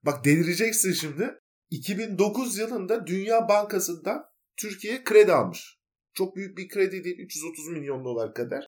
Bak 0.03 0.25
delireceksin 0.25 0.93
şimdi. 0.93 1.39
2009 1.69 2.57
yılında 2.57 3.07
Dünya 3.07 3.49
Bankası'ndan 3.49 4.25
Türkiye 4.57 5.03
kredi 5.03 5.33
almış. 5.33 5.76
Çok 6.17 6.35
büyük 6.35 6.57
bir 6.57 6.69
kredi 6.69 7.03
değil 7.03 7.19
330 7.19 7.67
milyon 7.67 8.05
dolar 8.05 8.33
kadar. 8.33 8.67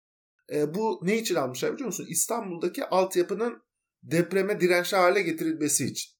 E, 0.54 0.74
bu 0.74 1.00
ne 1.04 1.18
için 1.18 1.36
almışlar 1.36 1.74
biliyor 1.74 1.88
musun? 1.88 2.08
İstanbul'daki 2.10 2.86
altyapının 2.86 3.64
depreme 4.04 4.62
dirençli 4.62 4.98
hale 4.98 5.22
getirilmesi 5.22 5.86
için. 5.86 6.12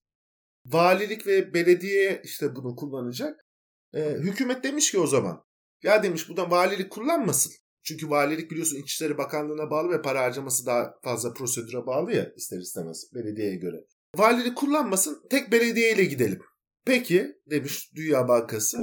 Valilik 0.66 1.28
ve 1.28 1.54
belediye 1.54 2.22
işte 2.24 2.56
bunu 2.56 2.76
kullanacak. 2.76 3.46
E, 3.94 4.10
hükümet 4.10 4.64
demiş 4.64 4.92
ki 4.92 5.00
o 5.00 5.08
zaman 5.08 5.44
ya 5.84 6.04
demiş 6.04 6.30
bu 6.30 6.38
da 6.38 6.52
valilik 6.52 6.92
kullanmasın. 6.92 7.54
Çünkü 7.84 8.10
valilik 8.10 8.52
biliyorsun 8.52 8.78
İçişleri 8.78 9.18
Bakanlığı'na 9.18 9.72
bağlı 9.72 9.90
ve 9.90 10.02
para 10.02 10.22
harcaması 10.22 10.66
daha 10.66 10.94
fazla 11.04 11.34
prosedüre 11.34 11.86
bağlı 11.86 12.14
ya 12.14 12.34
ister 12.36 12.60
istemez 12.60 13.12
belediyeye 13.16 13.56
göre. 13.56 13.78
Valilik 14.16 14.58
kullanmasın 14.58 15.28
tek 15.30 15.52
belediyeyle 15.52 16.06
gidelim. 16.06 16.42
Peki 16.86 17.36
demiş 17.50 17.92
Dünya 17.96 18.28
Bankası. 18.28 18.78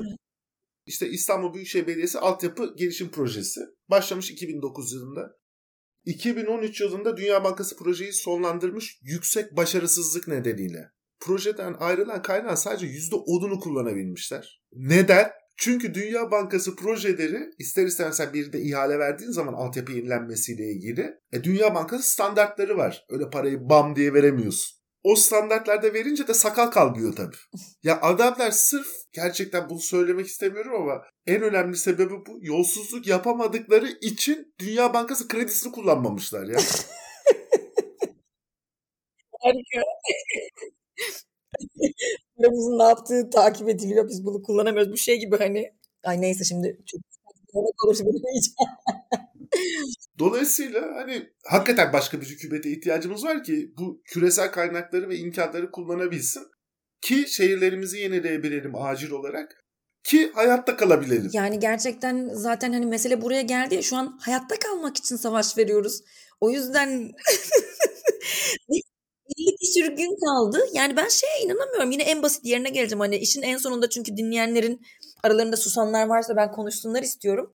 İşte 0.89 1.09
İstanbul 1.09 1.55
Büyükşehir 1.55 1.87
Belediyesi 1.87 2.19
altyapı 2.19 2.75
gelişim 2.77 3.11
projesi. 3.11 3.61
Başlamış 3.91 4.31
2009 4.31 4.93
yılında. 4.93 5.37
2013 6.05 6.81
yılında 6.81 7.17
Dünya 7.17 7.45
Bankası 7.45 7.77
projeyi 7.77 8.13
sonlandırmış 8.13 8.99
yüksek 9.03 9.57
başarısızlık 9.57 10.29
nedeniyle. 10.29 10.91
Projeden 11.21 11.77
ayrılan 11.79 12.23
kaynağın 12.23 12.55
sadece 12.55 12.87
%10'unu 12.87 13.61
kullanabilmişler. 13.61 14.63
Neden? 14.73 15.31
Çünkü 15.57 15.95
Dünya 15.95 16.31
Bankası 16.31 16.77
projeleri 16.77 17.51
ister 17.59 17.87
istemez 17.87 18.21
bir 18.35 18.53
de 18.53 18.61
ihale 18.61 18.99
verdiğin 18.99 19.31
zaman 19.31 19.53
altyapı 19.53 19.93
yenilenmesiyle 19.93 20.73
ilgili 20.73 21.15
e, 21.33 21.45
Dünya 21.45 21.75
Bankası 21.75 22.11
standartları 22.11 22.77
var. 22.77 23.07
Öyle 23.09 23.31
parayı 23.31 23.59
bam 23.61 23.97
diye 23.97 24.15
veremiyorsun. 24.15 24.78
O 25.09 25.17
standartlarda 25.17 25.95
verince 25.95 26.29
de 26.29 26.35
sakal 26.35 26.67
kalmıyor 26.67 27.17
tabii. 27.17 27.37
Ya 27.83 28.01
adamlar 28.01 28.51
sırf 28.51 28.87
gerçekten 29.13 29.71
bunu 29.71 29.81
söylemek 29.81 30.27
istemiyorum 30.27 30.83
ama 30.83 31.03
en 31.27 31.43
önemli 31.43 31.77
sebebi 31.77 32.15
bu. 32.27 32.39
Yolsuzluk 32.41 33.07
yapamadıkları 33.07 33.89
için 33.89 34.55
Dünya 34.59 34.95
Bankası 34.95 35.29
kredisini 35.29 35.73
kullanmamışlar 35.73 36.47
ya. 36.47 36.59
Paramızın 42.37 42.79
ne 42.79 42.83
yaptığı 42.83 43.31
takip 43.31 43.69
ediliyor. 43.69 44.09
Biz 44.09 44.25
bunu 44.25 44.43
kullanamıyoruz. 44.43 44.93
Bu 44.93 44.97
şey 44.97 45.21
gibi 45.21 45.37
hani 45.37 45.73
ay 46.05 46.21
neyse 46.21 46.45
şimdi 46.45 46.81
çok 46.87 47.01
olursa 47.85 48.05
bunu. 48.05 48.19
Dolayısıyla 50.19 50.95
hani 50.95 51.31
hakikaten 51.47 51.93
başka 51.93 52.21
bir 52.21 52.27
hükümete 52.27 52.71
ihtiyacımız 52.71 53.25
var 53.25 53.45
ki 53.45 53.73
bu 53.79 54.03
küresel 54.05 54.53
kaynakları 54.53 55.09
ve 55.09 55.17
imkanları 55.17 55.71
kullanabilsin 55.71 56.43
ki 57.01 57.25
şehirlerimizi 57.29 57.99
yenileyebilelim 57.99 58.73
acil 58.75 59.11
olarak 59.11 59.65
ki 60.05 60.31
hayatta 60.35 60.77
kalabilelim. 60.77 61.31
Yani 61.33 61.59
gerçekten 61.59 62.31
zaten 62.33 62.73
hani 62.73 62.87
mesele 62.87 63.23
buraya 63.23 63.43
geldi 63.43 63.75
ya 63.75 63.83
şu 63.83 63.97
an 63.97 64.19
hayatta 64.21 64.59
kalmak 64.59 64.97
için 64.97 65.17
savaş 65.17 65.59
veriyoruz. 65.59 66.01
O 66.41 66.51
yüzden 66.51 67.13
50 68.69 69.57
küsür 69.61 69.97
gün 69.97 70.17
kaldı. 70.27 70.67
Yani 70.73 70.97
ben 70.97 71.09
şeye 71.09 71.45
inanamıyorum. 71.45 71.91
Yine 71.91 72.03
en 72.03 72.23
basit 72.23 72.45
yerine 72.45 72.69
geleceğim. 72.69 73.01
Hani 73.01 73.17
işin 73.17 73.43
en 73.43 73.57
sonunda 73.57 73.89
çünkü 73.89 74.17
dinleyenlerin 74.17 74.81
aralarında 75.23 75.57
susanlar 75.57 76.07
varsa 76.07 76.37
ben 76.37 76.53
konuşsunlar 76.53 77.03
istiyorum. 77.03 77.55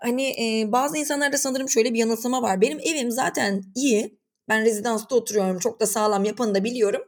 Hani 0.00 0.26
e, 0.28 0.72
bazı 0.72 0.98
insanlarda 0.98 1.38
sanırım 1.38 1.68
şöyle 1.68 1.94
bir 1.94 1.98
yanılsama 1.98 2.42
var. 2.42 2.60
Benim 2.60 2.80
evim 2.80 3.10
zaten 3.10 3.64
iyi. 3.74 4.18
Ben 4.48 4.64
rezidansta 4.64 5.14
oturuyorum. 5.14 5.58
Çok 5.58 5.80
da 5.80 5.86
sağlam 5.86 6.24
yapanı 6.24 6.54
da 6.54 6.64
biliyorum. 6.64 7.02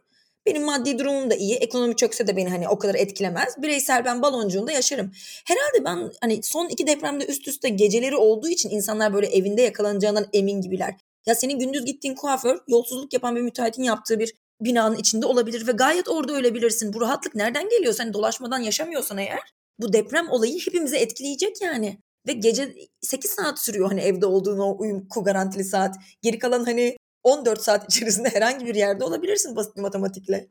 Benim 0.47 0.63
maddi 0.63 0.99
durumum 0.99 1.31
da 1.31 1.35
iyi. 1.35 1.55
Ekonomi 1.55 1.97
çökse 1.97 2.27
de 2.27 2.37
beni 2.37 2.49
hani 2.49 2.69
o 2.69 2.79
kadar 2.79 2.95
etkilemez. 2.95 3.63
Bireysel 3.63 4.05
ben 4.05 4.23
baloncuğunda 4.23 4.73
yaşarım. 4.73 5.13
Herhalde 5.45 5.85
ben 5.85 6.13
hani 6.21 6.43
son 6.43 6.69
iki 6.69 6.87
depremde 6.87 7.27
üst 7.27 7.49
üste 7.49 7.69
geceleri 7.69 8.17
olduğu 8.17 8.49
için 8.49 8.71
insanlar 8.71 9.15
böyle 9.15 9.27
evinde 9.27 9.63
yakalanacağından 9.63 10.27
emin 10.33 10.61
gibiler. 10.61 10.95
Ya 11.27 11.35
senin 11.35 11.59
gündüz 11.59 11.85
gittiğin 11.85 12.15
kuaför 12.15 12.59
yolsuzluk 12.69 13.13
yapan 13.13 13.37
bir 13.37 13.41
müteahhitin 13.41 13.83
yaptığı 13.83 14.19
bir 14.19 14.35
binanın 14.61 14.97
içinde 14.97 15.27
olabilir 15.27 15.67
ve 15.67 15.73
gayet 15.73 16.09
orada 16.09 16.33
ölebilirsin. 16.33 16.93
Bu 16.93 17.01
rahatlık 17.01 17.35
nereden 17.35 17.69
geliyor? 17.69 17.95
Sen 17.95 18.13
dolaşmadan 18.13 18.59
yaşamıyorsan 18.59 19.19
eğer 19.19 19.55
bu 19.79 19.93
deprem 19.93 20.31
olayı 20.31 20.59
hepimizi 20.67 20.97
etkileyecek 20.97 21.61
yani. 21.61 21.99
Ve 22.27 22.33
gece 22.33 22.75
8 23.01 23.31
saat 23.31 23.59
sürüyor 23.59 23.89
hani 23.89 24.01
evde 24.01 24.27
olduğun 24.27 24.59
o 24.59 24.77
uyku 24.79 25.25
garantili 25.25 25.65
saat. 25.65 25.97
Geri 26.23 26.39
kalan 26.39 26.65
hani 26.65 26.97
14 27.23 27.63
saat 27.63 27.95
içerisinde 27.95 28.29
herhangi 28.35 28.67
bir 28.67 28.75
yerde 28.75 29.05
olabilirsin 29.05 29.57
basit 29.57 29.77
bir 29.77 29.83
matematikle. 29.83 30.49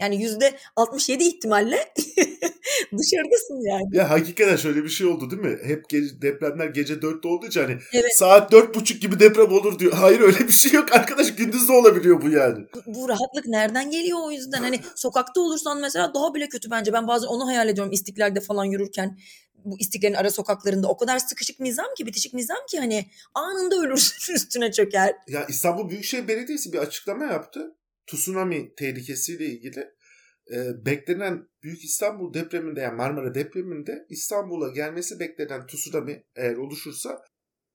Yani 0.00 0.22
yüzde 0.22 0.56
67 0.76 1.24
ihtimalle 1.24 1.76
dışarıdasın 2.98 3.68
yani. 3.70 3.96
Ya 3.96 4.10
hakikaten 4.10 4.56
şöyle 4.56 4.84
bir 4.84 4.88
şey 4.88 5.06
oldu 5.06 5.30
değil 5.30 5.42
mi? 5.42 5.58
Hep 5.64 5.88
gece, 5.88 6.22
depremler 6.22 6.66
gece 6.66 6.94
4'te 6.94 7.28
olduğu 7.28 7.46
için 7.46 7.60
hani 7.60 7.78
Evet. 7.92 8.16
saat 8.16 8.52
4.30 8.52 8.98
gibi 8.98 9.20
deprem 9.20 9.52
olur 9.52 9.78
diyor. 9.78 9.92
Hayır 9.92 10.20
öyle 10.20 10.38
bir 10.38 10.52
şey 10.52 10.72
yok 10.72 10.92
arkadaş 10.92 11.34
gündüz 11.34 11.68
de 11.68 11.72
olabiliyor 11.72 12.22
bu 12.22 12.28
yani. 12.30 12.66
Bu, 12.74 12.94
bu 12.94 13.08
rahatlık 13.08 13.46
nereden 13.46 13.90
geliyor 13.90 14.18
o 14.22 14.30
yüzden? 14.30 14.62
Hani 14.62 14.80
sokakta 14.94 15.40
olursan 15.40 15.80
mesela 15.80 16.14
daha 16.14 16.34
bile 16.34 16.48
kötü 16.48 16.70
bence. 16.70 16.92
Ben 16.92 17.08
bazen 17.08 17.26
onu 17.28 17.46
hayal 17.46 17.68
ediyorum 17.68 17.92
istiklalde 17.92 18.40
falan 18.40 18.64
yürürken. 18.64 19.18
Bu 19.64 19.78
istiklalin 19.78 20.14
ara 20.14 20.30
sokaklarında 20.30 20.88
o 20.88 20.96
kadar 20.96 21.18
sıkışık 21.18 21.60
nizam 21.60 21.86
ki 21.96 22.06
bitişik 22.06 22.34
nizam 22.34 22.58
ki 22.70 22.78
hani 22.78 23.06
anında 23.34 23.76
ölürsün 23.76 24.34
üstüne 24.34 24.72
çöker. 24.72 25.14
Ya 25.28 25.46
İstanbul 25.48 25.88
Büyükşehir 25.88 26.28
Belediyesi 26.28 26.72
bir 26.72 26.78
açıklama 26.78 27.24
yaptı. 27.24 27.74
Tsunami 28.10 28.74
tehlikesiyle 28.74 29.44
ilgili. 29.44 29.80
Ee, 30.54 30.86
beklenen 30.86 31.48
Büyük 31.62 31.84
İstanbul 31.84 32.34
depreminde 32.34 32.80
yani 32.80 32.96
Marmara 32.96 33.34
depreminde 33.34 34.06
İstanbul'a 34.08 34.68
gelmesi 34.68 35.20
beklenen 35.20 35.66
tsunami 35.66 36.24
eğer 36.36 36.56
oluşursa 36.56 37.24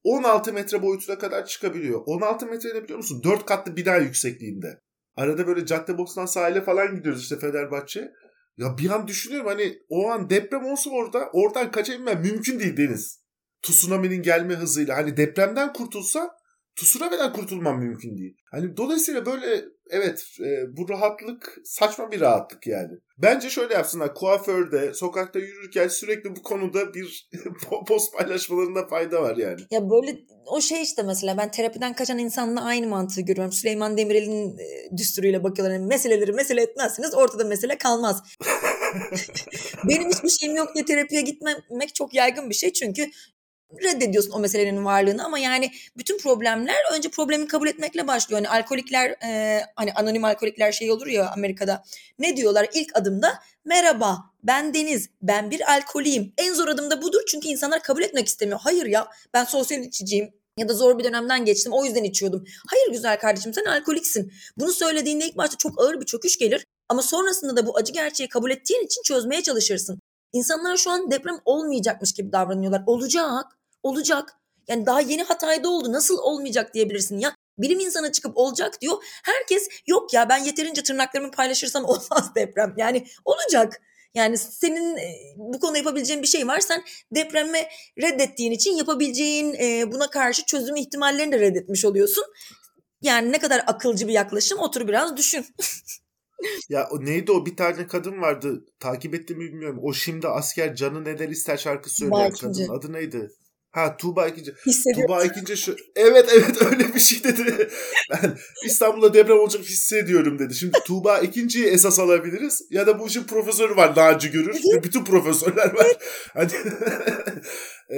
16 0.04 0.54
metre 0.54 0.82
boyutuna 0.82 1.18
kadar 1.18 1.46
çıkabiliyor. 1.46 2.02
16 2.06 2.46
metre 2.46 2.70
ne 2.70 2.84
biliyor 2.84 2.98
musun? 2.98 3.22
4 3.24 3.46
katlı 3.46 3.76
bina 3.76 3.98
yüksekliğinde. 3.98 4.80
Arada 5.16 5.48
böyle 5.48 5.66
Caddebostan 5.66 6.26
sahile 6.26 6.62
falan 6.62 6.96
gidiyoruz 6.96 7.22
işte 7.22 7.40
Fenerbahçe. 7.40 8.12
Ya 8.58 8.78
bir 8.78 8.90
an 8.90 9.08
düşünüyorum 9.08 9.48
hani 9.48 9.78
o 9.90 10.10
an 10.10 10.30
deprem 10.30 10.66
olsa 10.66 10.90
orada 10.90 11.30
oradan 11.34 11.72
kaçabilmem 11.72 12.22
mümkün 12.22 12.60
değil 12.60 12.78
Deniz. 12.78 13.26
Tsunami'nin 13.62 14.22
gelme 14.22 14.56
hızıyla 14.56 14.98
hani 14.98 15.18
depremden 15.18 15.74
kurtulsa 15.74 16.30
tsunami'den 16.76 17.34
kurtulmam 17.34 17.80
mümkün 17.80 18.18
değil. 18.18 18.38
Hani 18.52 18.78
dolayısıyla 18.78 19.26
böyle 19.26 19.66
evet 19.90 20.26
e, 20.40 20.78
bu 20.78 20.90
rahatlık 20.90 21.58
saçma 21.64 22.12
bir 22.12 22.22
rahatlık 22.22 22.68
yani. 22.68 22.92
Bence 23.18 23.50
şöyle 23.50 23.74
yapsınlar 23.74 24.14
kuaförde 24.14 24.94
sokakta 24.94 25.40
yürürken 25.40 25.88
sürekli 25.88 26.36
bu 26.36 26.44
konuda 26.44 26.94
bir 26.94 27.30
post 27.88 28.14
paylaşmalarında 28.14 28.88
fayda 28.88 29.22
var 29.22 29.38
yani. 29.38 29.62
Ya 29.72 29.90
böyle 29.90 30.20
o 30.46 30.62
şey 30.62 30.82
işte 30.82 31.04
mesela 31.04 31.38
ben 31.38 31.52
terapiden 31.52 31.94
kaçan 31.94 32.18
insanla 32.18 32.64
aynı 32.64 32.88
mantığı 32.88 33.22
görüyorum. 33.22 33.52
Süleyman 33.52 33.98
Demirel'in 33.98 34.58
e, 34.58 34.98
düsturuyla 34.98 35.44
bakıyorlar. 35.44 35.76
Yani 35.76 35.88
meseleleri 35.88 36.32
mesele 36.32 36.62
etmezseniz 36.62 37.16
ortada 37.16 37.44
mesele 37.44 37.78
kalmaz. 37.78 38.24
Benim 39.90 40.10
hiçbir 40.10 40.30
şeyim 40.30 40.56
yok 40.56 40.76
diye 40.76 40.86
terapiye 40.86 41.22
gitmemek 41.22 41.96
çok 41.96 42.14
yaygın 42.14 42.50
bir 42.50 42.56
şey 42.56 42.74
çünkü 42.74 43.06
reddediyorsun 43.84 44.32
o 44.32 44.40
meselelerin 44.40 44.86
varlığını 44.86 45.26
ama 45.26 45.40
yani 45.40 45.72
bütün 45.98 46.18
problemler 46.18 46.94
önce 46.94 47.10
problemi 47.10 47.48
kabul 47.48 47.68
etmekle 47.68 48.08
başlıyor. 48.08 48.42
Hani 48.46 48.62
alkolikler 48.62 49.10
e, 49.10 49.62
hani 49.76 49.94
anonim 49.94 50.24
alkolikler 50.24 50.72
şey 50.72 50.92
olur 50.92 51.08
ya 51.08 51.32
Amerika'da. 51.32 51.84
Ne 52.20 52.38
diyorlar 52.38 52.68
ilk 52.74 52.98
adımda? 52.98 53.40
Merhaba 53.66 54.18
ben 54.44 54.74
Deniz 54.74 55.10
ben 55.22 55.52
bir 55.52 55.72
alkoliyim. 55.74 56.34
En 56.38 56.54
zor 56.54 56.68
adım 56.68 56.92
da 56.92 57.02
budur 57.02 57.22
çünkü 57.28 57.48
insanlar 57.48 57.84
kabul 57.84 58.02
etmek 58.02 58.28
istemiyor. 58.28 58.60
Hayır 58.64 58.86
ya 58.86 59.08
ben 59.34 59.44
sosyal 59.44 59.82
içiciyim 59.82 60.34
ya 60.58 60.70
da 60.70 60.74
zor 60.74 61.00
bir 61.00 61.04
dönemden 61.04 61.46
geçtim 61.46 61.74
o 61.74 61.86
yüzden 61.86 62.04
içiyordum. 62.04 62.46
Hayır 62.68 62.92
güzel 62.92 63.20
kardeşim 63.20 63.54
sen 63.54 63.66
alkoliksin. 63.66 64.34
Bunu 64.58 64.72
söylediğinde 64.72 65.26
ilk 65.26 65.38
başta 65.38 65.58
çok 65.58 65.82
ağır 65.82 66.02
bir 66.02 66.06
çöküş 66.06 66.38
gelir 66.38 66.66
ama 66.90 67.02
sonrasında 67.02 67.58
da 67.58 67.68
bu 67.68 67.78
acı 67.78 67.94
gerçeği 67.94 68.30
kabul 68.30 68.52
ettiğin 68.52 68.86
için 68.86 69.02
çözmeye 69.04 69.44
çalışırsın. 69.44 70.00
İnsanlar 70.36 70.78
şu 70.78 70.92
an 70.92 71.12
deprem 71.12 71.40
olmayacakmış 71.46 72.14
gibi 72.14 72.32
davranıyorlar. 72.32 72.84
Olacak, 72.86 73.46
olacak. 73.84 74.34
Yani 74.68 74.86
daha 74.86 75.02
yeni 75.02 75.24
Hatay'da 75.24 75.70
oldu. 75.70 75.92
Nasıl 75.92 76.18
olmayacak 76.18 76.74
diyebilirsin 76.74 77.20
ya. 77.20 77.36
Bilim 77.58 77.80
insanı 77.80 78.12
çıkıp 78.12 78.38
olacak 78.38 78.82
diyor. 78.82 79.04
Herkes 79.24 79.68
yok 79.88 80.14
ya 80.14 80.30
ben 80.30 80.38
yeterince 80.38 80.84
tırnaklarımı 80.84 81.32
paylaşırsam 81.32 81.86
olmaz 81.86 82.36
deprem. 82.36 82.74
Yani 82.78 83.08
olacak. 83.26 83.82
Yani 84.14 84.38
senin 84.38 84.98
e, 84.98 85.34
bu 85.38 85.60
konuda 85.60 85.78
yapabileceğin 85.78 86.22
bir 86.22 86.28
şey 86.28 86.48
var. 86.48 86.60
Sen 86.60 86.84
depremi 87.12 87.68
reddettiğin 88.02 88.52
için 88.52 88.76
yapabileceğin 88.76 89.54
e, 89.54 89.92
buna 89.92 90.10
karşı 90.10 90.46
çözüm 90.46 90.76
ihtimallerini 90.76 91.32
de 91.32 91.40
reddetmiş 91.40 91.86
oluyorsun. 91.86 92.24
Yani 93.02 93.32
ne 93.32 93.40
kadar 93.40 93.64
akılcı 93.68 94.08
bir 94.08 94.14
yaklaşım 94.14 94.60
otur 94.60 94.88
biraz 94.88 95.18
düşün. 95.18 95.46
Ya 96.70 96.88
o 96.92 97.06
neydi 97.06 97.32
o 97.32 97.46
bir 97.46 97.56
tane 97.56 97.88
kadın 97.88 98.22
vardı 98.22 98.66
takip 98.80 99.16
ettim 99.16 99.40
bilmiyorum. 99.40 99.80
O 99.82 99.94
şimdi 99.94 100.28
asker 100.28 100.76
canı 100.76 101.06
ne 101.06 101.20
der 101.20 101.30
ister 101.30 101.58
şarkı 101.58 101.90
söyleyen 101.90 102.32
kadın. 102.32 102.68
Adı 102.70 102.94
neydi? 102.94 103.30
Ha 103.76 103.98
Tuğba 103.98 104.28
ikinci. 104.28 104.54
Tuğba 104.96 105.24
ikinci 105.24 105.58
şu. 105.58 105.76
Evet 105.96 106.30
evet 106.34 106.62
öyle 106.62 106.94
bir 106.94 107.00
şey 107.00 107.24
dedi. 107.24 107.70
Ben 108.12 108.38
İstanbul'da 108.66 109.14
deprem 109.14 109.40
olacak 109.40 109.64
hissediyorum 109.64 110.40
dedi. 110.40 110.56
Şimdi 110.56 110.78
Tuğba 110.86 111.20
ikinciyi 111.20 111.66
esas 111.66 112.00
alabiliriz. 112.00 112.68
Ya 112.70 112.88
da 112.88 113.00
bu 113.00 113.08
işin 113.08 113.24
profesörü 113.24 113.76
var 113.76 113.96
Naci 113.96 114.32
Görür. 114.32 114.56
Ve 114.76 114.84
bütün 114.84 115.04
profesörler 115.04 115.74
var. 115.74 115.88
Hani 116.34 116.52
Ee, 117.90 117.96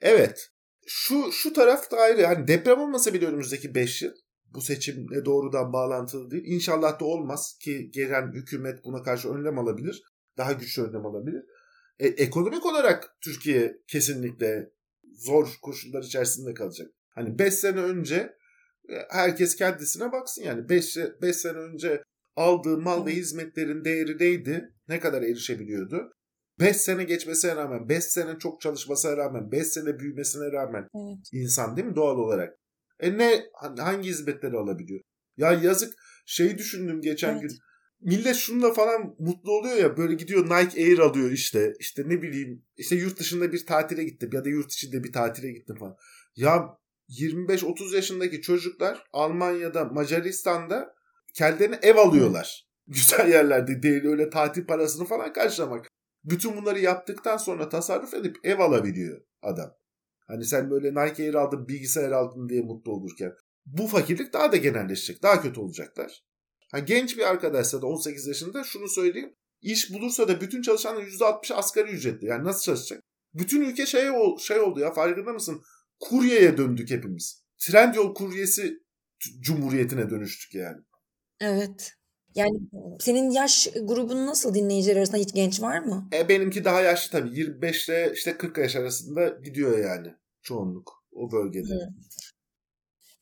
evet. 0.00 0.50
Şu 0.86 1.32
şu 1.32 1.52
taraf 1.52 1.90
da 1.90 1.96
ayrı. 1.96 2.26
Hani 2.26 2.48
deprem 2.48 2.80
olmasa 2.80 3.14
bile 3.14 3.26
önümüzdeki 3.26 3.74
5 3.74 4.02
yıl 4.02 4.12
bu 4.54 4.60
seçimle 4.60 5.24
doğrudan 5.24 5.72
bağlantılı 5.72 6.30
değil. 6.30 6.44
İnşallah 6.46 7.00
da 7.00 7.04
olmaz 7.04 7.58
ki 7.60 7.90
gelen 7.90 8.32
hükümet 8.32 8.84
buna 8.84 9.02
karşı 9.02 9.28
önlem 9.28 9.58
alabilir. 9.58 10.02
Daha 10.38 10.52
güçlü 10.52 10.82
önlem 10.82 11.06
alabilir. 11.06 11.42
E, 11.98 12.08
ekonomik 12.08 12.66
olarak 12.66 13.16
Türkiye 13.20 13.76
kesinlikle 13.88 14.70
zor 15.12 15.48
koşullar 15.62 16.02
içerisinde 16.02 16.54
kalacak. 16.54 16.90
Hani 17.08 17.38
5 17.38 17.54
sene 17.54 17.80
önce 17.80 18.16
e, 18.88 18.94
herkes 19.10 19.56
kendisine 19.56 20.12
baksın 20.12 20.42
yani 20.42 20.68
5 20.68 20.96
5 21.22 21.36
sene 21.36 21.58
önce 21.58 22.02
aldığı 22.36 22.78
mal 22.78 23.06
ve 23.06 23.10
hizmetlerin 23.10 23.84
değeri 23.84 24.18
neydi? 24.18 24.74
Ne 24.88 25.00
kadar 25.00 25.22
erişebiliyordu? 25.22 26.12
5 26.60 26.76
sene 26.76 27.04
geçmesine 27.04 27.56
rağmen, 27.56 27.88
5 27.88 28.04
sene 28.04 28.38
çok 28.38 28.60
çalışmasına 28.60 29.16
rağmen, 29.16 29.52
5 29.52 29.66
sene 29.66 29.98
büyümesine 29.98 30.52
rağmen 30.52 30.88
Evet. 30.94 31.28
insan 31.32 31.76
değil 31.76 31.88
mi 31.88 31.96
doğal 31.96 32.18
olarak? 32.18 32.58
E 33.00 33.18
ne 33.18 33.42
hani 33.54 33.80
hangi 33.80 34.08
hizmetleri 34.08 34.56
alabiliyor? 34.56 35.00
Ya 35.36 35.52
yazık 35.52 35.94
şeyi 36.26 36.58
düşündüm 36.58 37.00
geçen 37.00 37.32
Evet. 37.32 37.42
gün. 37.42 37.58
Millet 38.00 38.36
şununla 38.36 38.72
falan 38.72 39.14
mutlu 39.18 39.52
oluyor 39.52 39.76
ya 39.76 39.96
böyle 39.96 40.14
gidiyor 40.14 40.44
Nike 40.44 40.84
Air 40.84 40.98
alıyor 40.98 41.30
işte. 41.30 41.72
İşte 41.78 42.02
ne 42.06 42.22
bileyim 42.22 42.62
işte 42.76 42.96
yurt 42.96 43.18
dışında 43.18 43.52
bir 43.52 43.66
tatile 43.66 44.04
gittim 44.04 44.30
ya 44.32 44.44
da 44.44 44.48
yurt 44.48 44.72
içinde 44.72 45.04
bir 45.04 45.12
tatile 45.12 45.52
gittim 45.52 45.76
falan. 45.76 45.96
Ya 46.36 46.78
25-30 47.08 47.94
yaşındaki 47.94 48.42
çocuklar 48.42 49.04
Almanya'da 49.12 49.84
Macaristan'da 49.84 50.94
kendilerine 51.34 51.78
ev 51.82 51.96
alıyorlar. 51.96 52.68
Güzel 52.86 53.28
yerlerde 53.28 53.82
değil 53.82 54.04
öyle 54.04 54.30
tatil 54.30 54.66
parasını 54.66 55.04
falan 55.04 55.32
karşılamak. 55.32 55.88
Bütün 56.24 56.56
bunları 56.56 56.80
yaptıktan 56.80 57.36
sonra 57.36 57.68
tasarruf 57.68 58.14
edip 58.14 58.36
ev 58.44 58.58
alabiliyor 58.58 59.20
adam. 59.42 59.74
Hani 60.26 60.44
sen 60.44 60.70
böyle 60.70 60.90
Nike 60.90 61.22
Air 61.22 61.34
aldın 61.34 61.68
bilgisayar 61.68 62.10
aldın 62.10 62.48
diye 62.48 62.62
mutlu 62.62 62.92
olurken. 62.92 63.32
Bu 63.66 63.86
fakirlik 63.86 64.32
daha 64.32 64.52
da 64.52 64.56
genelleşecek. 64.56 65.22
Daha 65.22 65.42
kötü 65.42 65.60
olacaklar. 65.60 66.24
Ha, 66.70 66.78
genç 66.78 67.16
bir 67.16 67.22
arkadaşsa 67.22 67.82
da 67.82 67.86
18 67.86 68.26
yaşında 68.26 68.64
şunu 68.64 68.88
söyleyeyim. 68.88 69.34
İş 69.62 69.92
bulursa 69.92 70.28
da 70.28 70.40
bütün 70.40 70.62
çalışanlar 70.62 71.02
%60 71.02 71.54
asgari 71.54 71.90
ücretli. 71.90 72.26
Yani 72.26 72.44
nasıl 72.44 72.62
çalışacak? 72.62 73.02
Bütün 73.34 73.60
ülke 73.60 73.86
şey, 73.86 74.08
şey 74.38 74.60
oldu 74.60 74.80
ya 74.80 74.92
farkında 74.92 75.32
mısın? 75.32 75.62
Kuryeye 76.00 76.58
döndük 76.58 76.90
hepimiz. 76.90 77.44
Trendyol 77.58 78.14
kuryesi 78.14 78.78
cumhuriyetine 79.40 80.10
dönüştük 80.10 80.54
yani. 80.54 80.78
Evet. 81.40 81.92
Yani 82.34 82.58
senin 83.00 83.30
yaş 83.30 83.68
grubun 83.82 84.26
nasıl 84.26 84.54
dinleyiciler 84.54 84.96
arasında 84.96 85.16
hiç 85.16 85.34
genç 85.34 85.62
var 85.62 85.78
mı? 85.78 86.08
E 86.12 86.28
benimki 86.28 86.64
daha 86.64 86.80
yaşlı 86.80 87.10
tabii. 87.10 87.38
25 87.38 87.88
ile 87.88 88.12
işte 88.14 88.36
40 88.38 88.58
yaş 88.58 88.76
arasında 88.76 89.28
gidiyor 89.28 89.78
yani 89.78 90.08
çoğunluk 90.42 91.04
o 91.12 91.32
bölgede. 91.32 91.74
Hı. 91.74 91.88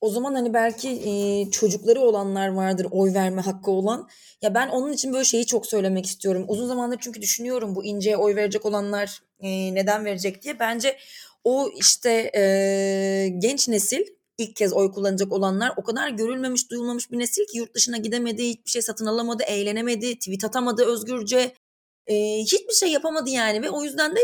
O 0.00 0.10
zaman 0.10 0.34
hani 0.34 0.54
belki 0.54 0.88
e, 0.88 1.50
çocukları 1.50 2.00
olanlar 2.00 2.48
vardır 2.48 2.86
oy 2.90 3.14
verme 3.14 3.42
hakkı 3.42 3.70
olan. 3.70 4.08
Ya 4.42 4.54
ben 4.54 4.68
onun 4.68 4.92
için 4.92 5.12
böyle 5.12 5.24
şeyi 5.24 5.46
çok 5.46 5.66
söylemek 5.66 6.06
istiyorum. 6.06 6.44
Uzun 6.48 6.66
zamandır 6.66 6.98
çünkü 7.00 7.22
düşünüyorum 7.22 7.74
bu 7.74 7.84
İnce'ye 7.84 8.16
oy 8.16 8.36
verecek 8.36 8.66
olanlar 8.66 9.22
e, 9.40 9.74
neden 9.74 10.04
verecek 10.04 10.42
diye. 10.42 10.58
Bence 10.58 10.96
o 11.44 11.70
işte 11.76 12.30
e, 12.36 12.42
genç 13.38 13.68
nesil 13.68 14.02
ilk 14.42 14.56
kez 14.56 14.72
oy 14.72 14.92
kullanacak 14.92 15.32
olanlar 15.32 15.72
o 15.76 15.82
kadar 15.82 16.08
görülmemiş 16.08 16.70
duyulmamış 16.70 17.10
bir 17.10 17.18
nesil 17.18 17.46
ki 17.46 17.58
yurt 17.58 17.74
dışına 17.74 17.96
gidemedi, 17.96 18.48
hiçbir 18.48 18.70
şey 18.70 18.82
satın 18.82 19.06
alamadı, 19.06 19.42
eğlenemedi, 19.42 20.18
tweet 20.18 20.44
atamadı 20.44 20.84
özgürce. 20.84 21.54
E, 22.06 22.38
hiçbir 22.38 22.74
şey 22.74 22.88
yapamadı 22.88 23.30
yani 23.30 23.62
ve 23.62 23.70
o 23.70 23.84
yüzden 23.84 24.16
de 24.16 24.20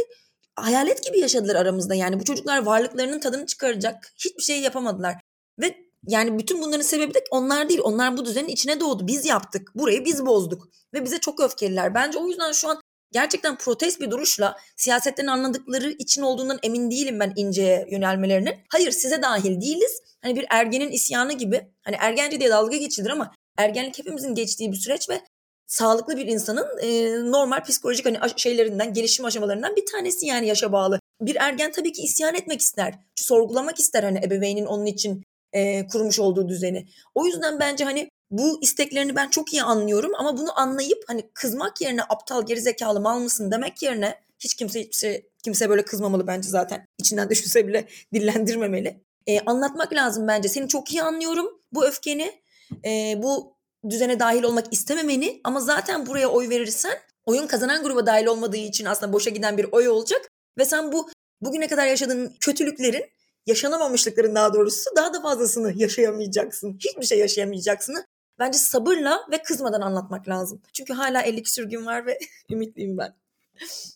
hayalet 0.56 1.04
gibi 1.06 1.20
yaşadılar 1.20 1.54
aramızda. 1.54 1.94
Yani 1.94 2.20
bu 2.20 2.24
çocuklar 2.24 2.62
varlıklarının 2.62 3.20
tadını 3.20 3.46
çıkaracak 3.46 4.12
hiçbir 4.16 4.42
şey 4.42 4.60
yapamadılar. 4.60 5.14
Ve 5.60 5.74
yani 6.06 6.38
bütün 6.38 6.62
bunların 6.62 6.82
sebebi 6.82 7.14
de 7.14 7.24
onlar 7.30 7.68
değil. 7.68 7.80
Onlar 7.82 8.16
bu 8.16 8.24
düzenin 8.24 8.48
içine 8.48 8.80
doğdu. 8.80 9.06
Biz 9.06 9.26
yaptık. 9.26 9.68
Burayı 9.74 10.04
biz 10.04 10.26
bozduk. 10.26 10.68
Ve 10.94 11.04
bize 11.04 11.20
çok 11.20 11.40
öfkeliler. 11.40 11.94
Bence 11.94 12.18
o 12.18 12.28
yüzden 12.28 12.52
şu 12.52 12.68
an 12.68 12.80
gerçekten 13.12 13.58
protest 13.58 14.00
bir 14.00 14.10
duruşla 14.10 14.56
siyasetten 14.76 15.26
anladıkları 15.26 15.90
için 15.90 16.22
olduğundan 16.22 16.58
emin 16.62 16.90
değilim 16.90 17.20
ben 17.20 17.32
inceye 17.36 17.86
yönelmelerinin. 17.90 18.54
Hayır 18.68 18.90
size 18.90 19.22
dahil 19.22 19.60
değiliz. 19.60 20.02
Hani 20.22 20.36
bir 20.36 20.46
ergenin 20.50 20.90
isyanı 20.90 21.32
gibi. 21.32 21.66
Hani 21.82 21.96
ergence 22.00 22.40
diye 22.40 22.50
dalga 22.50 22.76
geçilir 22.76 23.10
ama 23.10 23.34
ergenlik 23.58 23.98
hepimizin 23.98 24.34
geçtiği 24.34 24.72
bir 24.72 24.76
süreç 24.76 25.10
ve 25.10 25.20
sağlıklı 25.66 26.16
bir 26.16 26.26
insanın 26.26 26.78
e, 26.82 27.12
normal 27.30 27.64
psikolojik 27.64 28.06
hani 28.06 28.18
şeylerinden, 28.36 28.92
gelişim 28.92 29.24
aşamalarından 29.24 29.76
bir 29.76 29.86
tanesi 29.86 30.26
yani 30.26 30.46
yaşa 30.46 30.72
bağlı. 30.72 31.00
Bir 31.20 31.36
ergen 31.36 31.72
tabii 31.72 31.92
ki 31.92 32.02
isyan 32.02 32.34
etmek 32.34 32.60
ister. 32.60 32.94
Sorgulamak 33.16 33.78
ister 33.78 34.02
hani 34.02 34.18
ebeveynin 34.18 34.66
onun 34.66 34.86
için 34.86 35.22
e, 35.52 35.86
kurmuş 35.86 36.18
olduğu 36.18 36.48
düzeni. 36.48 36.86
O 37.14 37.26
yüzden 37.26 37.60
bence 37.60 37.84
hani 37.84 38.08
bu 38.30 38.58
isteklerini 38.62 39.16
ben 39.16 39.28
çok 39.28 39.52
iyi 39.52 39.62
anlıyorum 39.62 40.12
ama 40.18 40.38
bunu 40.38 40.60
anlayıp 40.60 41.04
hani 41.06 41.30
kızmak 41.34 41.80
yerine 41.80 42.02
aptal 42.02 42.46
gerizekalı 42.46 43.00
mal 43.00 43.20
mısın 43.20 43.50
demek 43.50 43.82
yerine 43.82 44.18
hiç 44.38 44.54
kimse 44.54 44.80
hiçbir 44.80 44.96
şey, 44.96 45.28
kimse 45.44 45.70
böyle 45.70 45.84
kızmamalı 45.84 46.26
bence 46.26 46.48
zaten. 46.48 46.86
İçinden 46.98 47.30
düşünse 47.30 47.68
bile 47.68 47.88
dillendirmemeli. 48.14 49.00
E, 49.26 49.40
anlatmak 49.40 49.92
lazım 49.92 50.28
bence. 50.28 50.48
Seni 50.48 50.68
çok 50.68 50.92
iyi 50.92 51.02
anlıyorum 51.02 51.46
bu 51.72 51.86
öfkeni. 51.86 52.42
E, 52.84 53.14
bu 53.22 53.56
düzene 53.90 54.20
dahil 54.20 54.42
olmak 54.42 54.72
istememeni 54.72 55.40
ama 55.44 55.60
zaten 55.60 56.06
buraya 56.06 56.28
oy 56.28 56.48
verirsen 56.48 56.98
oyun 57.26 57.46
kazanan 57.46 57.82
gruba 57.82 58.06
dahil 58.06 58.26
olmadığı 58.26 58.56
için 58.56 58.84
aslında 58.84 59.12
boşa 59.12 59.30
giden 59.30 59.58
bir 59.58 59.66
oy 59.72 59.88
olacak 59.88 60.28
ve 60.58 60.64
sen 60.64 60.92
bu 60.92 61.10
bugüne 61.40 61.68
kadar 61.68 61.86
yaşadığın 61.86 62.36
kötülüklerin 62.40 63.04
yaşanamamışlıkların 63.46 64.34
daha 64.34 64.54
doğrusu 64.54 64.90
daha 64.96 65.14
da 65.14 65.20
fazlasını 65.20 65.72
yaşayamayacaksın. 65.76 66.78
Hiçbir 66.78 67.06
şey 67.06 67.18
yaşayamayacaksın. 67.18 68.04
Bence 68.38 68.58
sabırla 68.58 69.20
ve 69.32 69.42
kızmadan 69.42 69.80
anlatmak 69.80 70.28
lazım. 70.28 70.62
Çünkü 70.72 70.92
hala 70.92 71.22
50 71.22 71.42
küsür 71.42 71.64
gün 71.70 71.86
var 71.86 72.06
ve 72.06 72.18
ümitliyim 72.50 72.98
ben. 72.98 73.16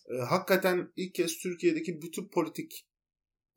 E, 0.09 0.17
hakikaten 0.17 0.91
ilk 0.95 1.15
kez 1.15 1.37
Türkiye'deki 1.37 2.01
bütün 2.01 2.27
politik 2.27 2.87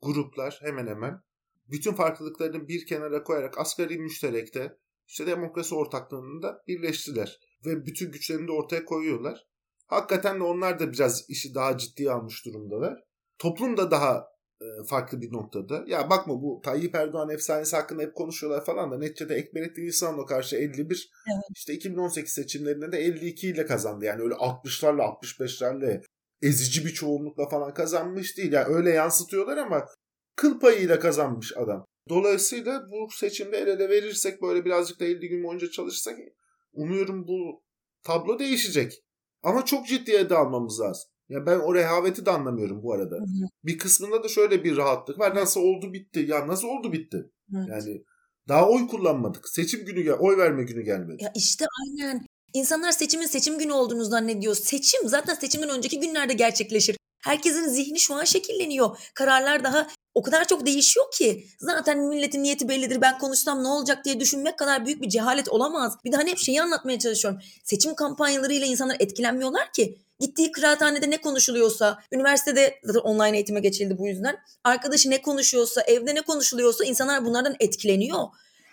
gruplar 0.01 0.59
hemen 0.61 0.87
hemen 0.87 1.21
bütün 1.67 1.93
farklılıklarını 1.93 2.67
bir 2.67 2.85
kenara 2.85 3.23
koyarak 3.23 3.57
asgari 3.57 3.99
müşterekte 3.99 4.77
işte 5.07 5.27
demokrasi 5.27 5.75
ortaklığında 5.75 6.63
birleştiler. 6.67 7.39
Ve 7.65 7.85
bütün 7.85 8.11
güçlerini 8.11 8.47
de 8.47 8.51
ortaya 8.51 8.85
koyuyorlar. 8.85 9.47
Hakikaten 9.85 10.39
de 10.39 10.43
onlar 10.43 10.79
da 10.79 10.91
biraz 10.91 11.29
işi 11.29 11.55
daha 11.55 11.77
ciddiye 11.77 12.11
almış 12.11 12.45
durumdalar. 12.45 13.03
Toplum 13.39 13.77
da 13.77 13.91
daha 13.91 14.27
farklı 14.89 15.21
bir 15.21 15.33
noktada. 15.33 15.83
Ya 15.87 16.09
bakma 16.09 16.41
bu 16.41 16.61
Tayyip 16.63 16.95
Erdoğan 16.95 17.29
efsanesi 17.29 17.75
hakkında 17.75 18.01
hep 18.01 18.15
konuşuyorlar 18.15 18.65
falan 18.65 18.91
da 18.91 18.97
neticede 18.97 19.35
Ekmelettin 19.35 19.87
İhsanoğlu 19.87 20.25
karşı 20.25 20.55
51 20.55 21.11
evet. 21.27 21.43
işte 21.55 21.73
2018 21.73 22.33
seçimlerinde 22.33 22.91
de 22.91 22.97
52 22.97 23.47
ile 23.47 23.65
kazandı. 23.65 24.05
Yani 24.05 24.21
öyle 24.21 24.33
60'larla 24.33 25.01
65'lerle 25.01 26.03
ezici 26.41 26.85
bir 26.85 26.93
çoğunlukla 26.93 27.49
falan 27.49 27.73
kazanmış 27.73 28.37
değil. 28.37 28.51
Yani 28.51 28.75
öyle 28.75 28.89
yansıtıyorlar 28.89 29.57
ama 29.57 29.85
kıl 30.35 30.59
payıyla 30.59 30.99
kazanmış 30.99 31.57
adam. 31.57 31.85
Dolayısıyla 32.09 32.81
bu 32.91 33.07
seçimde 33.11 33.57
el 33.57 33.67
ele 33.67 33.89
verirsek 33.89 34.41
böyle 34.41 34.65
birazcık 34.65 34.99
da 34.99 35.05
50 35.05 35.29
gün 35.29 35.43
boyunca 35.43 35.71
çalışsak 35.71 36.17
umuyorum 36.73 37.27
bu 37.27 37.63
tablo 38.03 38.39
değişecek. 38.39 38.93
Ama 39.43 39.65
çok 39.65 39.87
ciddiye 39.87 40.29
de 40.29 40.35
almamız 40.35 40.79
lazım. 40.79 41.09
Ya 41.29 41.45
ben 41.45 41.59
o 41.59 41.75
rehaveti 41.75 42.25
de 42.25 42.31
anlamıyorum 42.31 42.83
bu 42.83 42.93
arada. 42.93 43.15
Hı. 43.15 43.47
Bir 43.63 43.77
kısmında 43.77 44.23
da 44.23 44.27
şöyle 44.27 44.63
bir 44.63 44.77
rahatlık 44.77 45.19
var. 45.19 45.35
Nasıl 45.35 45.61
oldu 45.61 45.93
bitti. 45.93 46.25
Ya 46.27 46.47
nasıl 46.47 46.67
oldu 46.67 46.93
bitti? 46.93 47.31
Evet. 47.55 47.67
Yani 47.69 48.03
daha 48.47 48.69
oy 48.69 48.87
kullanmadık. 48.87 49.49
Seçim 49.49 49.85
günü 49.85 50.01
gel, 50.01 50.13
oy 50.19 50.37
verme 50.37 50.63
günü 50.63 50.81
gelmedi. 50.81 51.23
Ya 51.23 51.31
işte 51.35 51.65
aynen. 51.81 52.25
İnsanlar 52.53 52.91
seçimin 52.91 53.25
seçim 53.25 53.59
günü 53.59 53.71
olduğunu 53.71 54.05
zannediyor. 54.05 54.55
Seçim 54.55 55.07
zaten 55.07 55.33
seçimden 55.33 55.69
önceki 55.69 55.99
günlerde 55.99 56.33
gerçekleşir. 56.33 56.96
Herkesin 57.27 57.67
zihni 57.67 57.99
şu 57.99 58.15
an 58.15 58.23
şekilleniyor. 58.23 58.97
Kararlar 59.13 59.63
daha 59.63 59.87
o 60.15 60.21
kadar 60.21 60.47
çok 60.47 60.65
değişiyor 60.65 61.05
ki. 61.11 61.47
Zaten 61.59 61.99
milletin 61.99 62.43
niyeti 62.43 62.69
bellidir. 62.69 63.01
Ben 63.01 63.17
konuşsam 63.17 63.63
ne 63.63 63.67
olacak 63.67 64.05
diye 64.05 64.19
düşünmek 64.19 64.59
kadar 64.59 64.85
büyük 64.85 65.01
bir 65.01 65.09
cehalet 65.09 65.49
olamaz. 65.49 65.97
Bir 66.05 66.11
de 66.11 66.15
hani 66.15 66.29
hep 66.29 66.37
şeyi 66.37 66.61
anlatmaya 66.61 66.99
çalışıyorum. 66.99 67.39
Seçim 67.63 67.95
kampanyalarıyla 67.95 68.67
insanlar 68.67 68.95
etkilenmiyorlar 68.99 69.71
ki. 69.73 69.97
Gittiği 70.19 70.51
kıraathanede 70.51 71.09
ne 71.09 71.21
konuşuluyorsa, 71.21 71.99
üniversitede 72.11 72.79
zaten 72.83 72.99
online 72.99 73.37
eğitime 73.37 73.59
geçildi 73.59 73.97
bu 73.97 74.07
yüzden. 74.07 74.37
Arkadaşı 74.63 75.09
ne 75.09 75.21
konuşuyorsa, 75.21 75.81
evde 75.81 76.15
ne 76.15 76.21
konuşuluyorsa 76.21 76.85
insanlar 76.85 77.25
bunlardan 77.25 77.55
etkileniyor. 77.59 78.23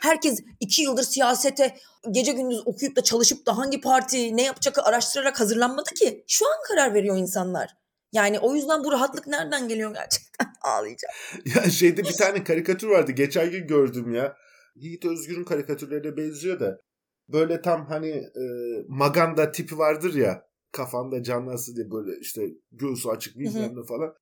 Herkes 0.00 0.40
iki 0.60 0.82
yıldır 0.82 1.02
siyasete 1.02 1.76
gece 2.10 2.32
gündüz 2.32 2.62
okuyup 2.66 2.96
da 2.96 3.02
çalışıp 3.02 3.46
da 3.46 3.58
hangi 3.58 3.80
parti 3.80 4.36
ne 4.36 4.42
yapacak 4.42 4.78
araştırarak 4.78 5.40
hazırlanmadı 5.40 5.94
ki. 5.94 6.24
Şu 6.26 6.46
an 6.46 6.56
karar 6.68 6.94
veriyor 6.94 7.16
insanlar. 7.16 7.83
Yani 8.14 8.38
o 8.38 8.54
yüzden 8.54 8.84
bu 8.84 8.92
rahatlık 8.92 9.26
nereden 9.26 9.68
geliyor 9.68 9.94
gerçekten? 9.94 10.46
Ağlayacağım. 10.62 11.14
Ya 11.44 11.70
şeyde 11.70 12.02
bir 12.02 12.16
tane 12.16 12.44
karikatür 12.44 12.88
vardı. 12.88 13.12
Geçen 13.12 13.50
gün 13.50 13.66
gördüm 13.66 14.14
ya. 14.14 14.36
Yiğit 14.74 15.04
Özgür'ün 15.04 15.44
karikatürlerine 15.44 16.16
benziyor 16.16 16.60
da. 16.60 16.80
Böyle 17.28 17.62
tam 17.62 17.86
hani 17.86 18.10
e, 18.10 18.44
Maganda 18.88 19.52
tipi 19.52 19.78
vardır 19.78 20.14
ya. 20.14 20.46
Kafanda 20.72 21.22
canlansın 21.22 21.76
diye 21.76 21.90
böyle 21.90 22.20
işte 22.20 22.48
göğsü 22.72 23.08
açık 23.08 23.38
bilmem 23.38 23.76
ne 23.76 23.86
falan. 23.86 24.14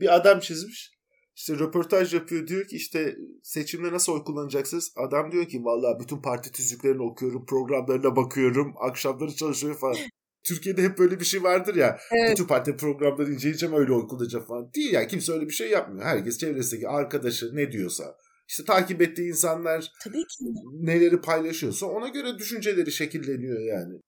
Bir 0.00 0.14
adam 0.14 0.40
çizmiş. 0.40 0.94
İşte 1.36 1.58
röportaj 1.58 2.14
yapıyor 2.14 2.46
diyor 2.46 2.66
ki 2.66 2.76
işte 2.76 3.16
seçimde 3.42 3.92
nasıl 3.92 4.12
oy 4.12 4.24
kullanacaksınız? 4.24 4.92
Adam 4.96 5.32
diyor 5.32 5.44
ki 5.44 5.64
vallahi 5.64 6.00
bütün 6.00 6.22
parti 6.22 6.52
tüzüklerini 6.52 7.02
okuyorum, 7.02 7.46
programlarına 7.46 8.16
bakıyorum, 8.16 8.74
akşamları 8.80 9.34
çalışıyorum 9.34 9.80
falan. 9.80 9.96
Türkiye'de 10.44 10.82
hep 10.82 10.98
böyle 10.98 11.20
bir 11.20 11.24
şey 11.24 11.42
vardır 11.42 11.74
ya. 11.74 11.98
Evet. 12.12 12.32
Bütün 12.32 12.44
parti 12.46 12.76
programları 12.76 13.32
inceleyeceğim 13.32 13.74
öyle 13.74 13.92
oy 13.92 14.06
kullanacağım 14.08 14.44
falan. 14.44 14.72
Değil 14.74 14.92
yani 14.92 15.08
kimse 15.08 15.32
öyle 15.32 15.46
bir 15.46 15.54
şey 15.54 15.70
yapmıyor. 15.70 16.06
Herkes 16.06 16.38
çevresindeki 16.38 16.88
arkadaşı 16.88 17.56
ne 17.56 17.72
diyorsa 17.72 18.16
işte 18.48 18.64
takip 18.64 19.02
ettiği 19.02 19.28
insanlar 19.28 19.92
Tabii 20.04 20.26
ki. 20.26 20.44
neleri 20.72 21.20
paylaşıyorsa 21.20 21.86
ona 21.86 22.08
göre 22.08 22.38
düşünceleri 22.38 22.92
şekilleniyor 22.92 23.60
yani. 23.60 24.00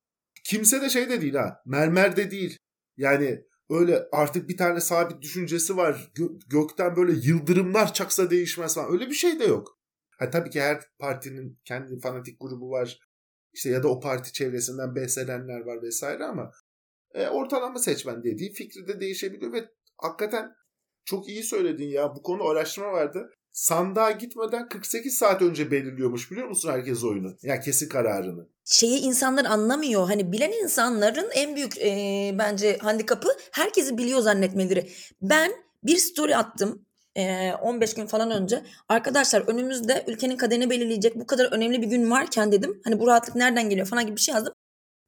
Kimse 0.44 0.80
de 0.80 0.90
şey 0.90 1.08
de 1.08 1.20
değil 1.20 1.34
ha. 1.34 1.60
Mermer 1.66 2.16
de 2.16 2.30
değil. 2.30 2.58
Yani 2.96 3.44
öyle 3.70 4.02
artık 4.12 4.48
bir 4.48 4.56
tane 4.56 4.80
sabit 4.80 5.22
düşüncesi 5.22 5.76
var. 5.76 6.10
Gö- 6.14 6.40
gökten 6.48 6.96
böyle 6.96 7.12
yıldırımlar 7.12 7.94
çaksa 7.94 8.30
değişmez 8.30 8.74
falan. 8.74 8.92
Öyle 8.92 9.06
bir 9.08 9.14
şey 9.14 9.38
de 9.40 9.44
yok. 9.44 9.78
Ha, 10.18 10.30
tabii 10.30 10.50
ki 10.50 10.60
her 10.60 10.80
partinin 10.98 11.58
kendi 11.64 12.00
fanatik 12.00 12.40
grubu 12.40 12.70
var 12.70 12.98
işte 13.56 13.70
ya 13.70 13.82
da 13.82 13.88
o 13.88 14.00
parti 14.00 14.32
çevresinden 14.32 14.94
beslenenler 14.94 15.60
var 15.60 15.82
vesaire 15.82 16.24
ama 16.24 16.50
e, 17.14 17.28
ortalama 17.28 17.78
seçmen 17.78 18.24
dediği 18.24 18.52
fikri 18.52 18.88
de 18.88 19.00
değişebiliyor 19.00 19.52
ve 19.52 19.68
hakikaten 19.96 20.52
çok 21.04 21.28
iyi 21.28 21.42
söyledin 21.42 21.88
ya. 21.88 22.14
Bu 22.16 22.22
konu 22.22 22.48
araştırma 22.48 22.92
vardı. 22.92 23.30
Sandığa 23.52 24.10
gitmeden 24.10 24.68
48 24.68 25.18
saat 25.18 25.42
önce 25.42 25.70
belirliyormuş 25.70 26.30
biliyor 26.30 26.48
musun 26.48 26.70
herkes 26.70 27.04
oyunu? 27.04 27.28
Ya 27.28 27.36
yani 27.42 27.60
kesin 27.60 27.88
kararını. 27.88 28.48
Şeyi 28.64 29.00
insanlar 29.00 29.44
anlamıyor. 29.44 30.06
Hani 30.06 30.32
bilen 30.32 30.52
insanların 30.52 31.30
en 31.34 31.56
büyük 31.56 31.78
e, 31.78 32.34
bence 32.38 32.78
handikapı 32.78 33.28
herkesi 33.52 33.98
biliyor 33.98 34.20
zannetmeleri. 34.20 34.90
Ben 35.22 35.52
bir 35.82 35.96
story 35.96 36.36
attım 36.36 36.85
15 37.62 37.94
gün 37.94 38.06
falan 38.06 38.30
önce 38.30 38.62
arkadaşlar 38.88 39.40
önümüzde 39.40 40.04
ülkenin 40.06 40.36
kaderini 40.36 40.70
belirleyecek 40.70 41.16
bu 41.16 41.26
kadar 41.26 41.52
önemli 41.52 41.82
bir 41.82 41.86
gün 41.86 42.10
varken 42.10 42.52
dedim. 42.52 42.80
Hani 42.84 43.00
bu 43.00 43.06
rahatlık 43.06 43.36
nereden 43.36 43.70
geliyor 43.70 43.86
falan 43.86 44.06
gibi 44.06 44.16
bir 44.16 44.20
şey 44.20 44.34
yazdım. 44.34 44.52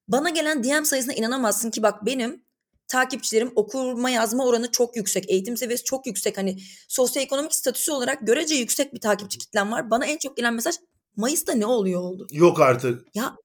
Bana 0.09 0.31
gelen 0.31 0.65
DM 0.65 0.85
sayısına 0.85 1.13
inanamazsın 1.15 1.71
ki 1.71 1.83
bak 1.83 2.07
benim 2.07 2.45
takipçilerim 2.89 3.53
okuma 3.57 4.11
yazma 4.11 4.47
oranı 4.47 4.71
çok 4.71 4.97
yüksek. 4.97 5.31
Eğitim 5.31 5.57
seviyesi 5.57 5.85
çok 5.85 6.07
yüksek. 6.07 6.39
Hani 6.39 6.57
sosyoekonomik 6.89 7.55
statüsü 7.55 7.93
olarak 7.93 8.27
görece 8.27 8.55
yüksek 8.55 8.95
bir 8.95 9.01
takipçi 9.01 9.39
kitlem 9.39 9.73
var. 9.73 9.91
Bana 9.91 10.07
en 10.07 10.19
çok 10.19 10.37
gelen 10.37 10.55
mesaj 10.55 10.75
Mayıs'ta 11.17 11.53
ne 11.53 11.67
oluyor 11.67 12.01
oldu? 12.01 12.27
Yok 12.33 12.61
artık. 12.61 13.07
Ya 13.15 13.37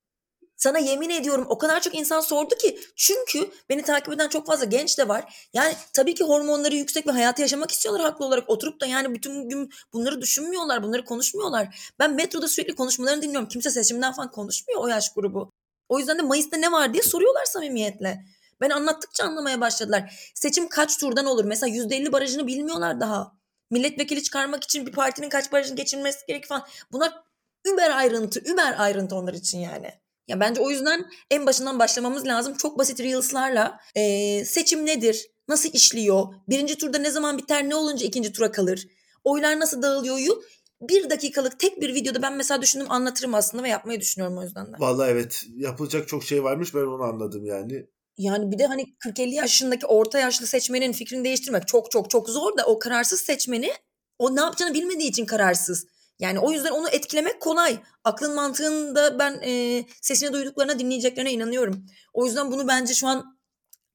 sana 0.64 0.80
yemin 0.80 1.09
ediyorum 1.09 1.45
o 1.49 1.57
kadar 1.57 1.82
çok 1.82 1.95
insan 1.95 2.20
sordu 2.20 2.55
ki 2.55 2.80
çünkü 2.95 3.51
beni 3.70 3.82
takip 3.82 4.14
eden 4.14 4.28
çok 4.28 4.47
fazla 4.47 4.66
genç 4.66 4.97
de 4.97 5.07
var. 5.07 5.47
Yani 5.53 5.74
tabii 5.93 6.14
ki 6.16 6.24
hormonları 6.24 6.76
yüksek 6.76 7.07
ve 7.07 7.11
hayatı 7.11 7.41
yaşamak 7.41 7.72
istiyorlar 7.72 8.01
haklı 8.03 8.26
olarak. 8.26 8.49
Oturup 8.49 8.82
da 8.82 8.86
yani 8.86 9.14
bütün 9.14 9.49
gün 9.49 9.70
bunları 9.93 10.22
düşünmüyorlar, 10.22 10.84
bunları 10.84 11.05
konuşmuyorlar. 11.05 11.91
Ben 11.99 12.14
metroda 12.14 12.47
sürekli 12.47 12.76
konuşmalarını 12.76 13.22
dinliyorum. 13.22 13.47
Kimse 13.47 13.70
seçimden 13.70 14.14
falan 14.14 14.32
konuşmuyor 14.32 14.82
o 14.82 14.88
yaş 14.88 15.14
grubu. 15.14 15.51
O 15.89 15.99
yüzden 15.99 16.18
de 16.18 16.22
Mayıs'ta 16.22 16.57
ne 16.57 16.72
var 16.72 16.93
diye 16.93 17.03
soruyorlar 17.03 17.45
samimiyetle. 17.45 18.26
Ben 18.61 18.70
anlattıkça 18.70 19.24
anlamaya 19.24 19.61
başladılar. 19.61 20.32
Seçim 20.36 20.70
kaç 20.70 20.97
turdan 20.97 21.26
olur? 21.26 21.45
Mesela 21.45 21.76
%50 21.76 22.11
barajını 22.11 22.47
bilmiyorlar 22.47 22.99
daha. 22.99 23.32
Milletvekili 23.72 24.24
çıkarmak 24.24 24.64
için 24.64 24.86
bir 24.86 24.91
partinin 24.91 25.30
kaç 25.30 25.51
barajını 25.51 25.76
geçirmesi 25.76 26.20
gerek 26.28 26.45
falan. 26.47 26.66
Bunlar 26.91 27.24
über 27.66 27.89
ayrıntı, 27.89 28.39
über 28.39 28.76
ayrıntı 28.78 29.16
onlar 29.16 29.34
için 29.34 29.59
yani. 29.59 30.03
Ya 30.28 30.39
bence 30.39 30.61
o 30.61 30.69
yüzden 30.69 31.05
en 31.32 31.45
başından 31.45 31.80
başlamamız 31.80 32.28
lazım. 32.28 32.53
Çok 32.57 32.78
basit 32.78 32.99
reels'larla 32.99 33.80
e, 33.95 34.45
seçim 34.45 34.86
nedir? 34.86 35.28
Nasıl 35.47 35.69
işliyor? 35.74 36.28
Birinci 36.49 36.78
turda 36.78 36.97
ne 36.97 37.11
zaman 37.11 37.38
biter? 37.38 37.69
Ne 37.69 37.76
olunca 37.76 38.05
ikinci 38.05 38.32
tura 38.32 38.51
kalır? 38.51 38.88
Oylar 39.24 39.59
nasıl 39.59 39.82
dağılıyor? 39.82 40.43
Bir 40.82 41.09
dakikalık 41.09 41.59
tek 41.59 41.82
bir 41.82 41.95
videoda 41.95 42.21
ben 42.21 42.34
mesela 42.34 42.61
düşündüm 42.61 42.91
anlatırım 42.91 43.34
aslında 43.34 43.63
ve 43.63 43.69
yapmayı 43.69 43.99
düşünüyorum 43.99 44.38
o 44.38 44.43
yüzden 44.43 44.65
de. 44.65 44.71
Vallahi 44.80 45.11
evet 45.11 45.43
yapılacak 45.55 46.07
çok 46.07 46.24
şey 46.24 46.43
varmış 46.43 46.76
ben 46.76 46.80
onu 46.80 47.03
anladım 47.03 47.45
yani. 47.45 47.86
Yani 48.17 48.51
bir 48.51 48.59
de 48.59 48.65
hani 48.65 48.86
40-50 49.05 49.34
yaşındaki 49.34 49.86
orta 49.86 50.19
yaşlı 50.19 50.47
seçmenin 50.47 50.91
fikrini 50.91 51.24
değiştirmek 51.24 51.67
çok 51.67 51.91
çok 51.91 52.09
çok 52.09 52.30
zor 52.30 52.57
da 52.57 52.65
o 52.65 52.80
kararsız 52.80 53.21
seçmeni 53.21 53.71
o 54.19 54.36
ne 54.36 54.41
yapacağını 54.41 54.74
bilmediği 54.74 55.09
için 55.09 55.26
kararsız. 55.26 55.88
Yani 56.24 56.39
o 56.39 56.51
yüzden 56.51 56.71
onu 56.71 56.89
etkilemek 56.89 57.41
kolay. 57.41 57.80
Aklın 58.03 58.36
mantığında 58.36 59.19
ben 59.19 59.41
e, 59.45 59.84
sesini 60.01 60.34
duyduklarına 60.34 60.80
dinleyeceklerine 60.80 61.32
inanıyorum. 61.32 61.86
O 62.13 62.26
yüzden 62.26 62.51
bunu 62.51 62.67
bence 62.67 62.93
şu 62.93 63.07
an 63.07 63.38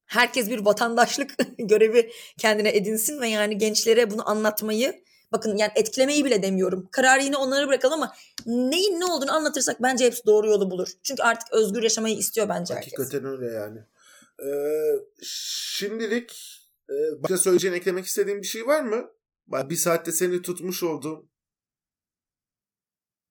herkes 0.07 0.51
bir 0.51 0.59
vatandaşlık 0.59 1.35
görevi 1.59 2.13
kendine 2.39 2.77
edinsin 2.77 3.21
ve 3.21 3.29
yani 3.29 3.59
gençlere 3.59 4.11
bunu 4.11 4.31
anlatmayı 4.31 5.03
bakın 5.33 5.57
yani 5.57 5.73
etkilemeyi 5.77 6.25
bile 6.25 6.43
demiyorum. 6.43 6.89
Kararı 6.93 7.23
yine 7.23 7.37
onlara 7.37 7.69
bırakalım 7.69 7.95
ama 7.95 8.15
neyin 8.47 9.01
ne 9.01 9.05
olduğunu 9.05 9.33
anlatırsak 9.33 9.83
bence 9.83 10.05
hepsi 10.05 10.27
doğru 10.27 10.47
yolu 10.47 10.71
bulur. 10.71 10.89
Çünkü 11.03 11.23
artık 11.23 11.53
özgür 11.53 11.83
yaşamayı 11.83 12.17
istiyor 12.17 12.49
bence 12.49 12.75
herkes. 12.75 12.93
Hakikaten 12.99 13.25
öyle 13.25 13.47
yani. 13.47 13.79
Ee, 14.45 14.95
şimdilik 15.23 16.61
e, 16.91 17.23
başka 17.23 17.39
söyleyeceğin 17.39 17.75
eklemek 17.75 18.07
istediğin 18.07 18.43
bir 18.43 18.47
şey 18.47 18.67
var 18.67 18.83
mı? 18.83 19.11
Bir 19.49 19.77
saatte 19.77 20.13
seni 20.13 20.43
tutmuş 20.43 20.83
oldum. 20.83 21.29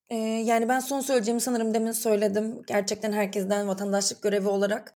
Ee, 0.10 0.16
yani 0.16 0.70
ben 0.70 0.80
son 0.80 1.02
söyleyeceğimi 1.02 1.42
sanırım 1.42 1.74
demin 1.74 1.92
söyledim. 1.92 2.62
Gerçekten 2.68 3.12
herkesten 3.12 3.68
vatandaşlık 3.68 4.22
görevi 4.22 4.48
olarak 4.48 4.96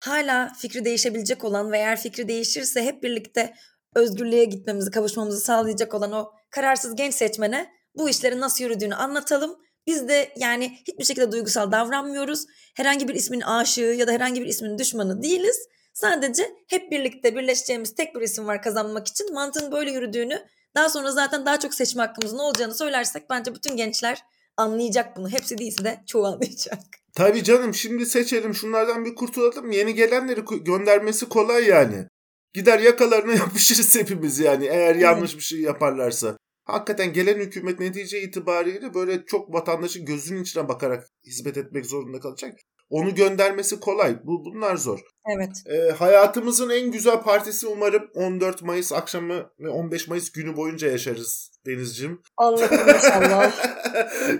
hala 0.00 0.52
fikri 0.58 0.84
değişebilecek 0.84 1.44
olan 1.44 1.72
ve 1.72 1.78
eğer 1.78 2.00
fikri 2.00 2.28
değişirse 2.28 2.82
hep 2.82 3.02
birlikte 3.02 3.54
özgürlüğe 3.94 4.44
gitmemizi, 4.44 4.90
kavuşmamızı 4.90 5.40
sağlayacak 5.40 5.94
olan 5.94 6.12
o 6.12 6.32
kararsız 6.50 6.96
genç 6.96 7.14
seçmene 7.14 7.70
bu 7.94 8.08
işlerin 8.10 8.40
nasıl 8.40 8.64
yürüdüğünü 8.64 8.94
anlatalım. 8.94 9.58
Biz 9.86 10.08
de 10.08 10.32
yani 10.36 10.78
hiçbir 10.88 11.04
şekilde 11.04 11.32
duygusal 11.32 11.72
davranmıyoruz. 11.72 12.44
Herhangi 12.76 13.08
bir 13.08 13.14
ismin 13.14 13.40
aşığı 13.40 13.80
ya 13.80 14.06
da 14.06 14.12
herhangi 14.12 14.40
bir 14.40 14.46
ismin 14.46 14.78
düşmanı 14.78 15.22
değiliz. 15.22 15.68
Sadece 15.94 16.50
hep 16.68 16.90
birlikte 16.90 17.36
birleşeceğimiz 17.36 17.94
tek 17.94 18.14
bir 18.14 18.20
isim 18.20 18.46
var 18.46 18.62
kazanmak 18.62 19.08
için. 19.08 19.34
Mantığın 19.34 19.72
böyle 19.72 19.90
yürüdüğünü, 19.90 20.46
daha 20.74 20.88
sonra 20.88 21.12
zaten 21.12 21.46
daha 21.46 21.58
çok 21.58 21.74
seçme 21.74 22.02
hakkımızın 22.02 22.38
olacağını 22.38 22.74
söylersek 22.74 23.30
bence 23.30 23.54
bütün 23.54 23.76
gençler 23.76 24.22
anlayacak 24.56 25.16
bunu. 25.16 25.28
Hepsi 25.28 25.58
değilse 25.58 25.84
de 25.84 26.02
çoğu 26.06 26.26
anlayacak. 26.26 26.78
Tabii 27.14 27.44
canım 27.44 27.74
şimdi 27.74 28.06
seçelim 28.06 28.54
şunlardan 28.54 29.04
bir 29.04 29.14
kurtulalım. 29.14 29.70
Yeni 29.70 29.94
gelenleri 29.94 30.40
göndermesi 30.64 31.28
kolay 31.28 31.64
yani. 31.68 32.06
Gider 32.54 32.78
yakalarına 32.78 33.32
yapışırız 33.34 33.96
hepimiz 33.96 34.38
yani 34.38 34.66
eğer 34.66 34.94
yanlış 34.94 35.36
bir 35.36 35.42
şey 35.42 35.60
yaparlarsa. 35.60 36.36
Hakikaten 36.64 37.12
gelen 37.12 37.40
hükümet 37.40 37.80
netice 37.80 38.22
itibariyle 38.22 38.94
böyle 38.94 39.24
çok 39.24 39.54
vatandaşın 39.54 40.04
gözünün 40.04 40.42
içine 40.42 40.68
bakarak 40.68 41.08
hizmet 41.26 41.56
etmek 41.56 41.86
zorunda 41.86 42.20
kalacak. 42.20 42.58
Onu 42.92 43.14
göndermesi 43.14 43.80
kolay. 43.80 44.16
Bu 44.24 44.44
bunlar 44.44 44.76
zor. 44.76 45.00
Evet. 45.36 45.50
Ee, 45.66 45.92
hayatımızın 45.92 46.70
en 46.70 46.90
güzel 46.90 47.22
partisi 47.22 47.66
umarım 47.66 48.10
14 48.14 48.62
Mayıs 48.62 48.92
akşamı 48.92 49.50
ve 49.60 49.68
15 49.68 50.08
Mayıs 50.08 50.32
günü 50.32 50.56
boyunca 50.56 50.90
yaşarız 50.90 51.50
Denizciğim. 51.66 52.22
Allah'ım 52.36 52.88
inşallah. 52.94 53.52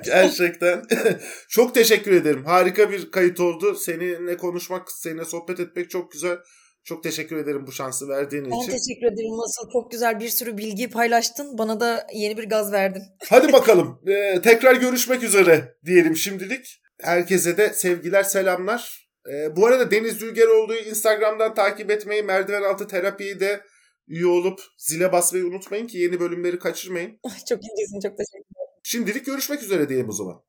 Gerçekten. 0.04 0.82
çok 1.48 1.74
teşekkür 1.74 2.12
ederim. 2.12 2.44
Harika 2.44 2.90
bir 2.90 3.10
kayıt 3.10 3.40
oldu. 3.40 3.74
Seninle 3.74 4.36
konuşmak, 4.36 4.92
seninle 4.92 5.24
sohbet 5.24 5.60
etmek 5.60 5.90
çok 5.90 6.12
güzel. 6.12 6.38
Çok 6.84 7.02
teşekkür 7.02 7.36
ederim 7.36 7.66
bu 7.66 7.72
şansı 7.72 8.08
verdiğin 8.08 8.44
ben 8.44 8.50
için. 8.50 8.72
Ben 8.72 8.78
teşekkür 8.78 9.06
ederim 9.06 9.38
Nasıl 9.38 9.72
Çok 9.72 9.90
güzel 9.90 10.20
bir 10.20 10.28
sürü 10.28 10.58
bilgi 10.58 10.90
paylaştın. 10.90 11.58
Bana 11.58 11.80
da 11.80 12.06
yeni 12.14 12.36
bir 12.38 12.48
gaz 12.48 12.72
verdin. 12.72 13.02
Hadi 13.28 13.52
bakalım. 13.52 14.00
Ee, 14.06 14.40
tekrar 14.42 14.74
görüşmek 14.74 15.22
üzere 15.22 15.76
diyelim 15.84 16.16
şimdilik. 16.16 16.81
Herkese 17.02 17.56
de 17.56 17.72
sevgiler, 17.72 18.22
selamlar. 18.22 19.08
Ee, 19.32 19.56
bu 19.56 19.66
arada 19.66 19.90
Deniz 19.90 20.20
Dülgeroğlu'yu 20.20 20.80
Instagram'dan 20.80 21.54
takip 21.54 21.90
etmeyi, 21.90 22.22
Merdiven 22.22 22.62
Altı 22.62 22.86
Terapi'yi 22.86 23.40
de 23.40 23.60
üye 24.08 24.26
olup 24.26 24.60
zile 24.78 25.12
basmayı 25.12 25.46
unutmayın 25.46 25.86
ki 25.86 25.98
yeni 25.98 26.20
bölümleri 26.20 26.58
kaçırmayın. 26.58 27.18
Çok 27.48 27.58
incesin, 27.64 28.00
çok 28.08 28.18
teşekkür 28.18 28.38
ederim. 28.38 28.80
Şimdilik 28.82 29.26
görüşmek 29.26 29.62
üzere 29.62 29.88
diyelim 29.88 30.08
o 30.08 30.12
zaman. 30.12 30.42